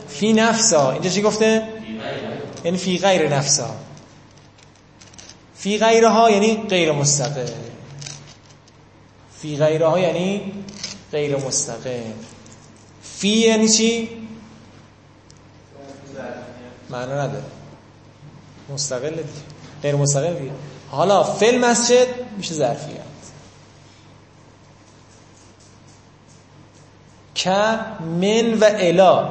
فی 0.07 0.33
نفسا 0.33 0.91
اینجا 0.91 1.09
چی 1.09 1.21
گفته. 1.21 1.63
یعنی 2.65 2.77
فی 2.77 2.97
غیر 2.97 3.35
نفسها 3.35 3.75
فی 5.55 5.77
غیرها 5.77 6.31
یعنی 6.31 6.55
غیر 6.69 6.91
مستقل. 6.91 7.47
فی 9.41 9.57
غیرها 9.57 9.99
یعنی 9.99 10.53
غیر 11.11 11.37
مستقل. 11.37 12.01
فی 13.03 13.27
یعنی 13.27 13.69
چی؟ 13.69 14.09
معنا 16.89 17.13
نداره. 17.13 17.43
مستقل 18.69 19.09
دیگه. 19.09 19.23
غیر 19.81 19.95
مستقل 19.95 20.33
دیگه. 20.33 20.51
حالا 20.91 21.23
فل 21.23 21.57
مسجد 21.57 22.07
میشه 22.37 22.53
ظرفیت. 22.53 23.08
که 27.43 27.79
من 28.21 28.53
و 28.53 28.65
الا. 28.79 29.29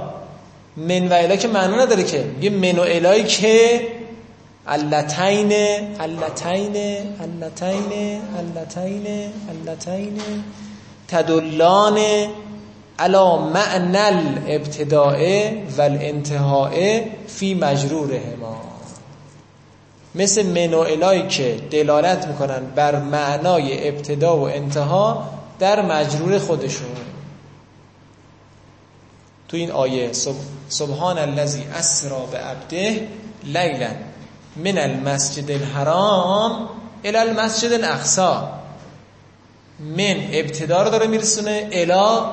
من 0.76 1.08
و 1.08 1.12
الا 1.12 1.36
که 1.36 1.48
معنا 1.48 1.76
نداره 1.82 2.02
که. 2.02 2.24
یه 2.40 2.50
من 2.50 2.78
و 2.78 2.80
الایی 2.80 3.24
که 3.24 3.80
علتین 4.66 5.52
علتین 6.00 6.76
علتین 7.20 7.92
علتین 8.38 9.06
علتین 9.48 10.20
تدلان 11.08 11.98
علا 12.98 13.36
معنى 13.38 13.98
الابتداء 13.98 15.50
والانتهاء 15.78 17.00
فی 17.26 17.54
مجرورهما. 17.54 18.56
مثل 20.14 20.46
من 20.46 20.74
و 20.74 20.78
الایی 20.78 21.28
که 21.28 21.56
دلالت 21.70 22.26
می‌کنن 22.26 22.62
بر 22.76 23.00
معنای 23.00 23.88
ابتدا 23.88 24.36
و 24.36 24.48
انتها 24.48 25.28
در 25.58 25.82
مجرور 25.82 26.38
خودشون. 26.38 26.88
تو 29.48 29.56
این 29.56 29.70
آیه 29.70 30.12
سب... 30.12 30.34
سبحان 30.68 31.18
الذی 31.18 31.62
اسرا 31.62 32.26
به 32.26 32.38
عبده 32.38 33.08
لیلا 33.44 33.90
من 34.56 34.78
المسجد 34.78 35.50
الحرام 35.50 36.68
الى 37.04 37.18
المسجد 37.18 37.72
الاقصى 37.72 38.40
من 39.80 40.28
ابتدا 40.32 40.82
رو 40.82 40.90
داره 40.90 41.06
میرسونه 41.06 41.68
الا 41.72 42.32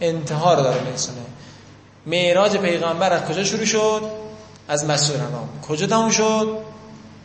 انتها 0.00 0.54
رو 0.54 0.62
داره 0.62 0.84
میرسونه. 0.84 1.18
معراج 2.06 2.56
پیغمبر 2.56 3.12
از 3.12 3.22
کجا 3.22 3.44
شروع 3.44 3.64
شد؟ 3.64 4.02
از 4.68 4.84
مسجد 4.84 5.14
الحرام. 5.14 5.48
کجا 5.68 5.86
تموم 5.86 6.10
شد؟ 6.10 6.58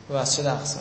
مسجد 0.09 0.47
اقصا 0.47 0.79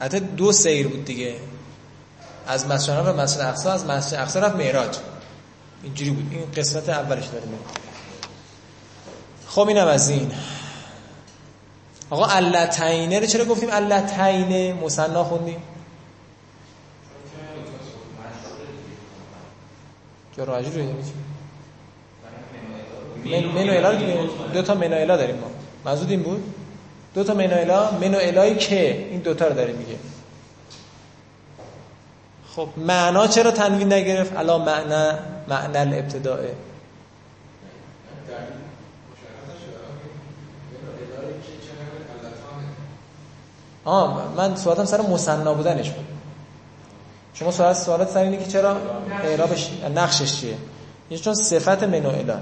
حتی 0.00 0.20
دو 0.20 0.52
سیر 0.52 0.88
بود 0.88 1.04
دیگه. 1.04 1.36
از 2.46 2.66
مسجد 2.66 3.02
به 3.04 3.12
مسجد 3.12 3.40
اقصا 3.40 3.72
از 3.72 3.86
مسجد 3.86 4.14
اقصا 4.14 4.40
رفت 4.40 4.56
معراج. 4.56 4.96
اینجوری 5.82 6.10
بود. 6.10 6.26
این 6.30 6.50
قسمت 6.56 6.88
اولش 6.88 7.26
داره 7.26 7.44
خب 9.48 9.68
اینم 9.68 9.86
از 9.86 10.08
این. 10.08 10.32
آقا 12.10 12.26
علتینه 12.26 13.20
رو 13.20 13.26
چرا 13.26 13.44
گفتیم؟ 13.44 13.70
علتینه 13.70 14.74
مصنا 14.74 15.24
خوندیم. 15.24 15.62
جا 20.36 20.44
راجی 20.44 20.70
رو 20.70 20.72
چی 20.72 21.12
من 23.24 23.44
منو 23.44 23.72
الا 23.72 23.94
دیگه 23.94 24.18
دو 24.52 24.62
تا 24.62 24.74
منو 24.74 24.96
الا 24.96 25.16
داریم 25.16 25.36
ما. 25.36 25.46
منظور 25.84 26.08
این 26.08 26.22
بود؟ 26.22 26.54
دو 27.14 27.24
تا 27.24 27.34
منو 27.34 27.56
الا 27.56 27.90
منو 27.90 28.18
الای 28.20 28.56
که 28.56 29.08
این 29.10 29.20
دوتا 29.20 29.48
رو 29.48 29.54
داره 29.54 29.72
میگه 29.72 29.96
خب 32.56 32.68
معنا 32.76 33.26
چرا 33.26 33.50
تنوین 33.50 33.92
نگرفت؟ 33.92 34.36
الا 34.36 34.58
معنا 34.58 35.18
معنا 35.48 35.80
الابتداء. 35.80 36.38
آه 43.84 44.34
من 44.36 44.56
سوالم 44.56 44.84
سر 44.84 45.00
مصنا 45.00 45.54
بودنش 45.54 45.90
بود. 45.90 46.06
شما 47.34 47.50
سوال 47.50 47.74
سوالات 47.74 48.10
سر 48.10 48.20
اینه 48.20 48.36
که 48.36 48.46
چرا 48.46 48.76
اعرابش 49.24 49.70
نقشش 49.94 50.40
چیه؟ 50.40 50.56
یه 51.10 51.18
چون 51.18 51.34
صفت 51.34 51.82
منو 51.82 52.08
الا 52.08 52.38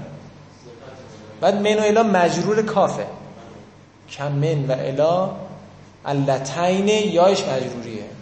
بعد 1.41 1.55
منو 1.55 1.81
الا 1.81 2.03
مجرور 2.03 2.61
کافه. 2.61 3.05
کم 4.09 4.31
من 4.31 4.65
و 4.65 4.71
الا 4.71 5.29
علتین 6.05 6.87
یایش 6.87 7.43
مجروریه. 7.43 8.20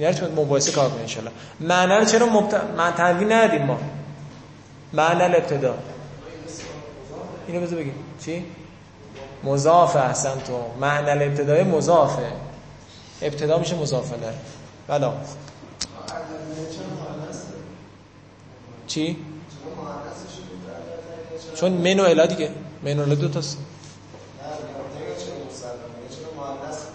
یعنی 0.00 0.14
تو 0.14 0.26
مباحثه 0.26 0.72
کار 0.72 0.88
کنید 0.88 1.00
انشالله 1.00 1.30
معنی 1.60 1.92
رو 1.94 2.04
چرا 2.04 2.26
مبت... 2.26 2.54
من 2.76 2.92
تنوین 2.92 3.32
ندیم 3.32 3.62
ما. 3.62 3.78
معنی 4.92 5.22
الابتدا. 5.22 5.74
اینو 7.46 7.60
بذار 7.60 7.78
بگیم. 7.78 7.94
چی؟ 8.24 8.44
مضاف 9.44 9.96
احسن 9.96 10.40
تو. 10.46 10.60
معنی 10.80 11.10
الابتدای 11.10 11.62
مضافه. 11.62 12.32
ابتدا 13.22 13.58
میشه 13.58 13.76
مضاف 13.76 14.12
الیه 14.12 14.32
بلا؟ 14.88 15.12
چی؟ 18.86 19.16
چون 21.54 21.72
من 21.72 22.00
و 22.00 22.02
الا 22.02 22.26
دیگه. 22.26 22.50
من 22.82 22.98
و 22.98 23.02
الا 23.02 23.14
دو 23.14 23.28
تاست. 23.28 23.58
نه 24.38 24.50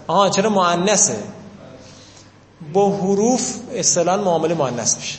آها 0.07 0.29
چرا 0.29 0.49
مؤنثه؟ 0.49 1.34
با 2.75 2.97
حروف 2.97 3.55
اصطلاحا 3.75 4.17
معامله 4.23 4.53
مؤنث 4.53 4.97
میشه. 4.97 5.17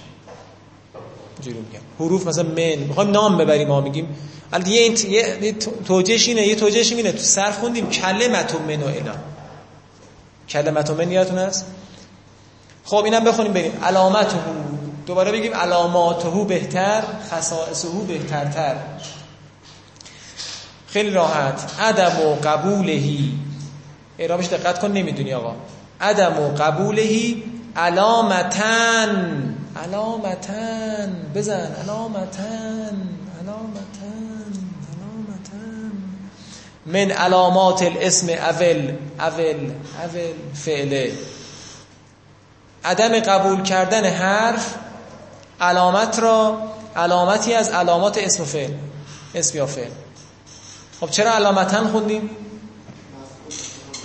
اینجوری 1.37 1.59
میگم. 1.67 1.85
حروف 2.01 2.27
مثلا 2.27 2.45
من. 2.45 2.75
می‌خوایم 2.89 3.11
نام 3.11 3.39
ببریم 3.39 3.69
ما 3.69 3.81
میگیم. 3.81 4.17
البته 4.53 4.71
یه 4.71 4.87
انت- 4.87 5.05
یه 5.05 5.53
توجهش 5.87 6.29
اینه 6.29 6.43
یه 6.47 6.55
توجهش 6.55 6.93
اینه. 6.93 7.13
تو 7.13 7.19
صرف 7.19 7.59
خوندیم 7.59 7.91
کلمت 7.91 8.55
من 8.55 8.83
و 8.83 8.87
الا 8.87 9.15
کلمت 10.49 10.91
من 10.91 11.13
یادتون 11.13 11.39
هست؟ 11.39 11.67
خب 12.85 13.05
اینم 13.05 13.25
بخونیم 13.25 13.53
بریم. 13.53 13.73
علامته 13.85 14.37
دوباره 15.07 15.33
بگیم 15.33 15.55
علاماته 15.55 16.29
بهتر 16.29 17.03
خصائصه 17.31 17.89
بهترتر. 18.09 18.77
خیلی 20.89 21.11
راحت. 21.11 21.71
عدم 21.81 22.21
و 22.27 22.35
قبولهی. 22.35 23.33
اعرابش 24.19 24.47
دقت 24.47 24.79
کن 24.79 24.93
نمی‌دونی 24.93 25.35
آقا. 25.35 25.55
عدم 26.01 26.39
و 26.39 26.49
قبولهی 26.49 27.43
علامتن 27.77 29.55
علامتن 29.77 31.13
بزن. 31.35 31.77
علامتن 31.83 33.09
علامتن 33.41 34.53
علامتن 34.93 35.93
من 36.87 37.11
علامات 37.13 37.83
الاسم 37.83 38.29
اول. 38.29 38.95
اول. 39.21 39.71
اول 40.03 40.33
فعله 40.55 41.13
عدم 42.85 43.21
قبول 43.21 43.63
کردن 43.63 44.05
حرف 44.05 44.75
علامت 45.61 46.19
را 46.19 46.59
علامتی 46.97 47.55
از 47.55 47.71
علامات 47.71 48.19
اسم 48.19 48.43
و 48.43 48.47
فعل. 48.47 48.71
اسم 49.35 49.59
یا 49.59 49.67
فعل. 49.67 49.91
خب 51.01 51.11
چرا 51.11 51.31
علامتن 51.31 51.87
خوندیم؟ 51.87 52.31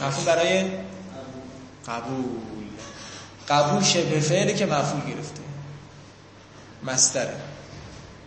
مفعول 0.01 0.25
برای 0.25 0.65
قبول. 1.87 2.67
قبول 3.49 3.83
شبه 3.83 4.19
فعلی 4.19 4.53
که 4.53 4.65
مفعول 4.65 5.01
گرفته. 5.13 5.41
مستره 6.83 7.35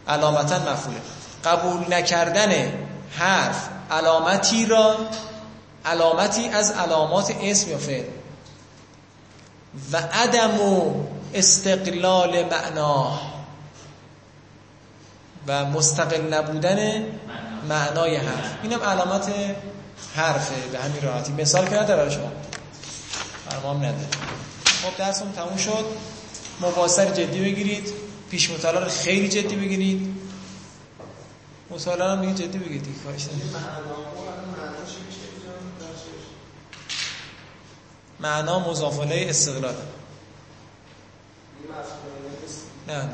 علامتا 0.08 0.58
مفعوله. 0.58 1.00
قبول 1.44 1.94
نکردن 1.94 2.72
حرف 3.10 3.68
علامتی 3.90 4.66
را 4.66 4.96
علامتی 5.84 6.48
از 6.48 6.70
علامات 6.72 7.34
اسم 7.42 7.70
یا 7.70 7.78
فعل. 7.78 8.04
و 9.92 9.96
عدم 9.96 10.58
استقلال 11.34 12.44
معنا. 12.44 13.20
و 15.46 15.64
مستقل 15.64 16.34
نبودن 16.34 17.04
معنای 17.68 18.16
حرف. 18.16 18.50
اینم 18.62 18.82
علامت 18.82 19.32
حرفه 20.16 20.68
به 20.72 20.78
همین 20.78 21.02
راحتی. 21.02 21.32
مثال 21.32 21.68
که 21.68 21.76
نداره 21.76 22.10
شما. 22.10 22.32
فرمام 23.50 23.76
نداره 23.76 24.08
خب 24.82 24.96
درسمون 24.98 25.32
تموم 25.32 25.56
شد. 25.56 25.84
مباصر 26.60 27.10
جدی 27.10 27.40
بگیرید. 27.40 27.92
پیش 28.30 28.50
مطالعه 28.50 28.84
رو 28.84 28.90
خیلی 28.90 29.28
جدی 29.28 29.56
بگیرید. 29.56 30.16
مطالعه 31.70 32.14
رو 32.14 32.20
میگه 32.20 32.34
جدی 32.34 32.58
بگیرید 32.58 32.82
دیگه 32.82 32.98
کارش 32.98 33.26
معنا 38.20 38.58
مضاف 38.70 39.00
استقلال. 39.10 39.74
نه 42.88 42.96
نه. 42.96 43.08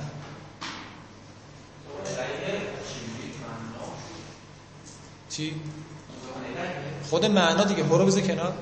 چی؟ 5.30 5.60
خود 7.10 7.26
معنا 7.26 7.64
دیگه 7.64 7.82
برو 7.82 8.06
بذار 8.06 8.22
کنار. 8.22 8.54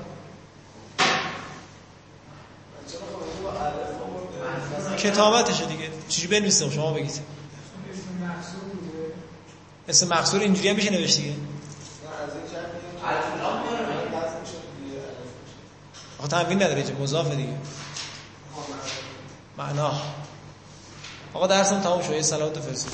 کتابتشه 4.97 5.65
دیگه. 5.65 5.89
چیزی 6.09 6.27
بنویسم 6.27 6.69
شما 6.69 6.93
بگید. 6.93 7.21
اسم 9.87 10.07
مقصور 10.07 10.41
اینجوری 10.41 10.69
هم 10.69 10.75
میشه 10.75 10.89
نوشت 10.91 11.17
دیگه. 11.17 11.33
آخه 16.19 16.27
تنوین 16.27 16.63
نداره 16.63 16.83
چه 16.83 16.93
مضاف 16.93 17.31
دیگه. 17.31 17.53
معنا. 19.57 19.91
آقا 21.33 21.47
درسم 21.47 21.81
تموم 21.81 22.01
شد. 22.01 22.11
یه 22.11 22.21
صلوات 22.21 22.59
فرستید 22.59 22.93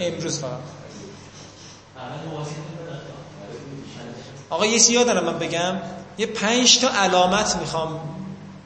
امروز 0.00 0.38
فقط. 0.38 0.81
آقا 4.52 4.66
یه 4.66 4.78
چیزی 4.78 5.04
دارم 5.04 5.24
من 5.24 5.38
بگم. 5.38 5.74
یه 6.18 6.26
پنج 6.26 6.80
تا 6.80 6.88
علامت 6.88 7.56
می‌خوام 7.56 8.00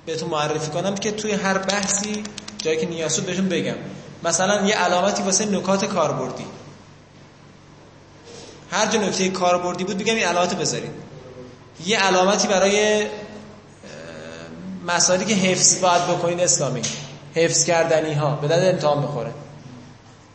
بهتون 0.06 0.28
معرفی 0.28 0.70
کنم 0.70 0.94
که 0.94 1.10
توی 1.10 1.32
هر 1.32 1.58
بحثی 1.58 2.22
جایی 2.58 2.78
که 2.78 2.86
نیاز 2.86 3.20
بهتون 3.20 3.48
بگم. 3.48 3.74
مثلا 4.24 4.66
یه 4.66 4.74
علامتی 4.74 5.22
واسه 5.22 5.46
نکات 5.46 5.84
کاربردی. 5.84 6.44
هر 8.70 8.86
جا 8.86 9.00
نکته 9.00 9.28
کاربردی 9.28 9.84
بود 9.84 9.98
بگم 9.98 10.14
این 10.14 10.24
علامت 10.26 10.54
بذارید 10.54 10.90
یه 11.86 11.98
علامتی 11.98 12.48
برای 12.48 13.06
مسائلی 14.86 15.24
که 15.24 15.34
حفظ 15.34 15.80
باید 15.80 16.02
بکنین 16.02 16.40
اسلامی. 16.40 16.82
حفظ 17.34 17.64
کردنی 17.64 18.14
ها 18.14 18.30
به 18.30 18.48
داد 18.48 18.64
امتحان 18.64 19.02
بخوره. 19.02 19.32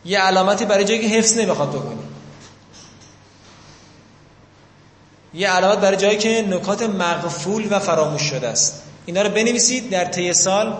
یه 0.05 0.19
علامتی 0.19 0.65
برای 0.65 0.85
جایی 0.85 1.01
که 1.01 1.07
حفظ 1.07 1.37
نمی‌خواد 1.37 1.69
بکنی. 1.69 2.00
یه 5.33 5.49
علامت 5.49 5.77
برای 5.77 5.97
جایی 5.97 6.17
که 6.17 6.45
نکات 6.49 6.81
مغفول 6.81 7.67
و 7.69 7.79
فراموش 7.79 8.21
شده 8.21 8.47
است. 8.47 8.83
اینا 9.05 9.21
رو 9.21 9.29
بنویسید 9.29 9.89
در 9.89 10.05
طی 10.05 10.33
سال. 10.33 10.77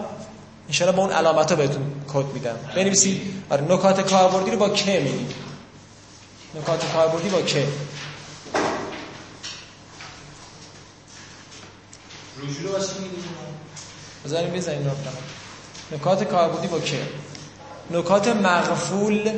انشاءالله 0.67 0.97
با 0.97 1.03
اون 1.03 1.13
علامت 1.13 1.49
ها 1.51 1.55
بهتون 1.57 1.83
کد 2.13 2.25
میدم. 2.33 2.55
بنویسید. 2.75 3.21
آره 3.49 3.61
نکات 3.61 4.01
کاربردی 4.01 4.51
رو 4.51 4.57
با 4.57 4.69
که 4.69 4.99
میدیم 4.99 5.27
نکات 6.55 6.91
کاربردی 6.93 7.29
با 7.29 7.41
که 7.41 7.67
رجوع 12.43 12.63
رو 12.63 12.71
واسه 12.71 12.93
بذاریم 14.25 14.53
بزنیم 14.53 14.83
رو 14.83 14.91
نکات 15.97 16.23
کاربردی 16.23 16.67
با 16.67 16.79
که 16.79 16.97
نکات 17.91 18.27
مغفول 18.27 19.31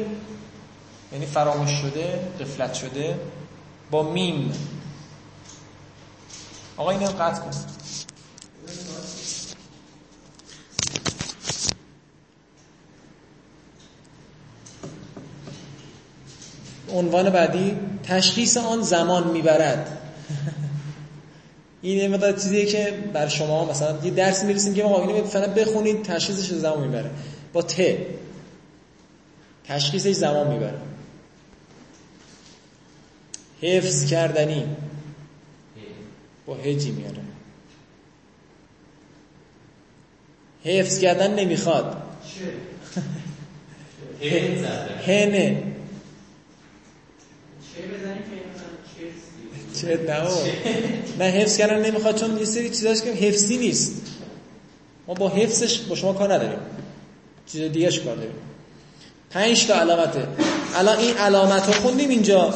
یعنی 1.11 1.25
فراموش 1.25 1.71
شده 1.71 2.19
قفلت 2.39 2.73
شده 2.73 3.19
با 3.91 4.03
میم. 4.03 4.53
آقا 6.77 6.91
اینو 6.91 7.05
قطع 7.05 7.39
کن. 7.41 7.51
عنوان 16.93 17.29
بعدی 17.29 17.77
تشخیص 18.03 18.57
آن 18.57 18.81
زمان 18.81 19.27
می‌برد. 19.27 19.97
این 21.81 22.11
مقدار 22.11 22.31
چیزیه 22.31 22.65
که 22.65 23.03
بر 23.13 23.27
شما 23.27 23.65
مثلا 23.65 23.97
یه 24.03 24.11
درس 24.11 24.43
می‌رسیم 24.43 24.73
که 24.73 24.83
ما 24.83 25.01
اینو 25.01 25.23
فقط 25.27 25.49
بخونید 25.49 26.03
تشخیصش 26.03 26.53
زمان 26.53 26.87
می‌بره. 26.87 27.11
با 27.53 27.61
ت. 27.61 27.81
تشخیصش 29.67 30.11
زمان 30.11 30.47
می‌بره. 30.47 30.79
حفظ 33.61 34.05
کردنی. 34.05 34.75
با 36.45 36.55
هجی 36.55 36.91
میاره. 36.91 37.21
حفظ 40.63 40.99
کردن 40.99 41.35
نمی‌خواد. 41.39 41.97
هنه. 45.07 45.63
چه 49.81 49.99
نه 50.07 50.23
نه 51.19 51.25
حفظ 51.25 51.57
کردن 51.57 51.85
نمی‌خواد 51.85 52.19
چون 52.19 52.37
یه 52.37 52.45
سری 52.45 52.69
چیزاش 52.69 53.01
که 53.01 53.11
حفظی 53.11 53.57
نیست. 53.57 54.01
ما 55.07 55.13
با 55.13 55.29
حفظش 55.29 55.79
با 55.79 55.95
شما 55.95 56.13
کار 56.13 56.33
نداریم. 56.33 56.59
چیز 57.45 57.71
دیگهش 57.71 57.99
کار 57.99 58.15
داریم. 58.15 58.35
پنج 59.29 59.67
تا 59.67 59.73
علامته. 59.73 60.27
الان 60.75 60.97
این 60.97 61.17
علامت 61.17 61.67
رو 61.67 61.73
خوندیم 61.73 62.09
اینجا. 62.09 62.53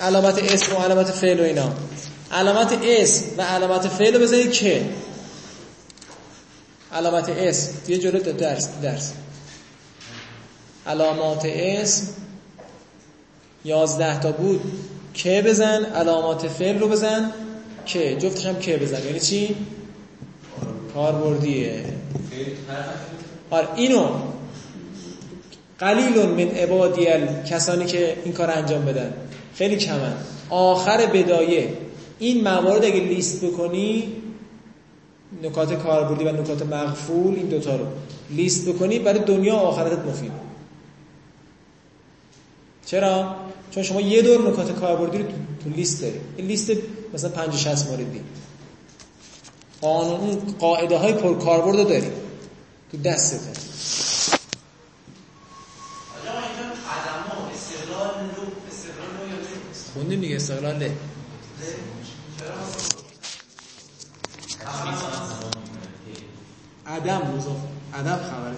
علامت 0.00 0.38
اسم 0.38 0.76
و 0.76 0.78
علامت 0.78 1.10
فعل 1.10 1.40
و 1.40 1.42
اینا. 1.42 1.76
علامت 2.32 2.78
اسم 2.82 3.24
و 3.38 3.42
علامت 3.42 3.88
فعل 3.88 4.18
بذارید 4.18 4.52
که. 4.52 4.82
علامت 6.92 7.28
اسم 7.28 7.72
یه 7.88 7.98
جلو 7.98 8.18
درس 8.18 8.68
درس. 8.82 9.12
علامات 10.86 11.42
اسم 11.44 12.06
یازده 13.64 14.20
تا 14.20 14.32
بود. 14.32 14.60
که 15.14 15.42
بزن 15.46 15.84
علامات 15.84 16.48
فعل 16.48 16.78
رو 16.78 16.88
بزن. 16.88 17.32
که 17.86 18.16
جفتش 18.16 18.46
هم 18.46 18.58
که 18.58 18.76
بزن. 18.76 19.04
یعنی 19.06 19.20
چی؟ 19.20 19.56
کاربردیه. 20.94 21.84
آره 23.50 23.68
اینو. 23.76 24.08
قلیل 25.78 26.26
من 26.26 26.40
عبادی 26.40 27.06
کسانی 27.50 27.84
که 27.86 28.16
این 28.24 28.34
کار 28.34 28.50
انجام 28.50 28.84
بدن. 28.84 29.12
خیلی 29.54 29.76
کمن. 29.76 30.12
آخر 30.50 31.06
بدایه. 31.06 31.72
این 32.20 32.44
موارد 32.44 32.84
اگه 32.84 33.00
لیست 33.00 33.44
بکنی 33.44 34.12
نکات 35.42 35.82
کاربردی 35.82 36.24
و 36.24 36.32
نکات 36.32 36.62
مغفول 36.62 37.34
این 37.34 37.46
دوتا 37.46 37.76
رو 37.76 37.86
لیست 38.30 38.68
بکنی 38.68 38.98
برای 38.98 39.24
دنیا 39.24 39.54
و 39.54 39.58
آخرتت 39.58 40.06
مفید. 40.06 40.32
چرا؟ 42.86 43.36
چون 43.70 43.82
شما 43.82 44.00
یه 44.00 44.22
دور 44.22 44.50
نکات 44.50 44.80
کاربردی 44.80 45.18
رو 45.18 45.24
تو 45.64 45.70
لیست 45.70 46.02
داری. 46.02 46.20
این 46.36 46.46
لیست 46.46 46.72
مثلا 47.14 47.30
50 47.30 47.56
60 47.56 47.88
موردی 47.88 48.20
قانون 49.80 50.38
قاعده 50.58 50.96
های 50.96 51.12
پر 51.12 51.34
کاربرد 51.34 51.76
رو 51.76 51.84
داری. 51.84 52.10
تو 52.92 52.98
دستته 52.98 53.60
خوندیم 59.94 60.20
دیگه 60.20 60.36
استقلاله. 60.36 60.92
عدم 66.86 67.20
مضاف 67.36 67.56
عدم 67.94 68.16
خبر 68.16 68.52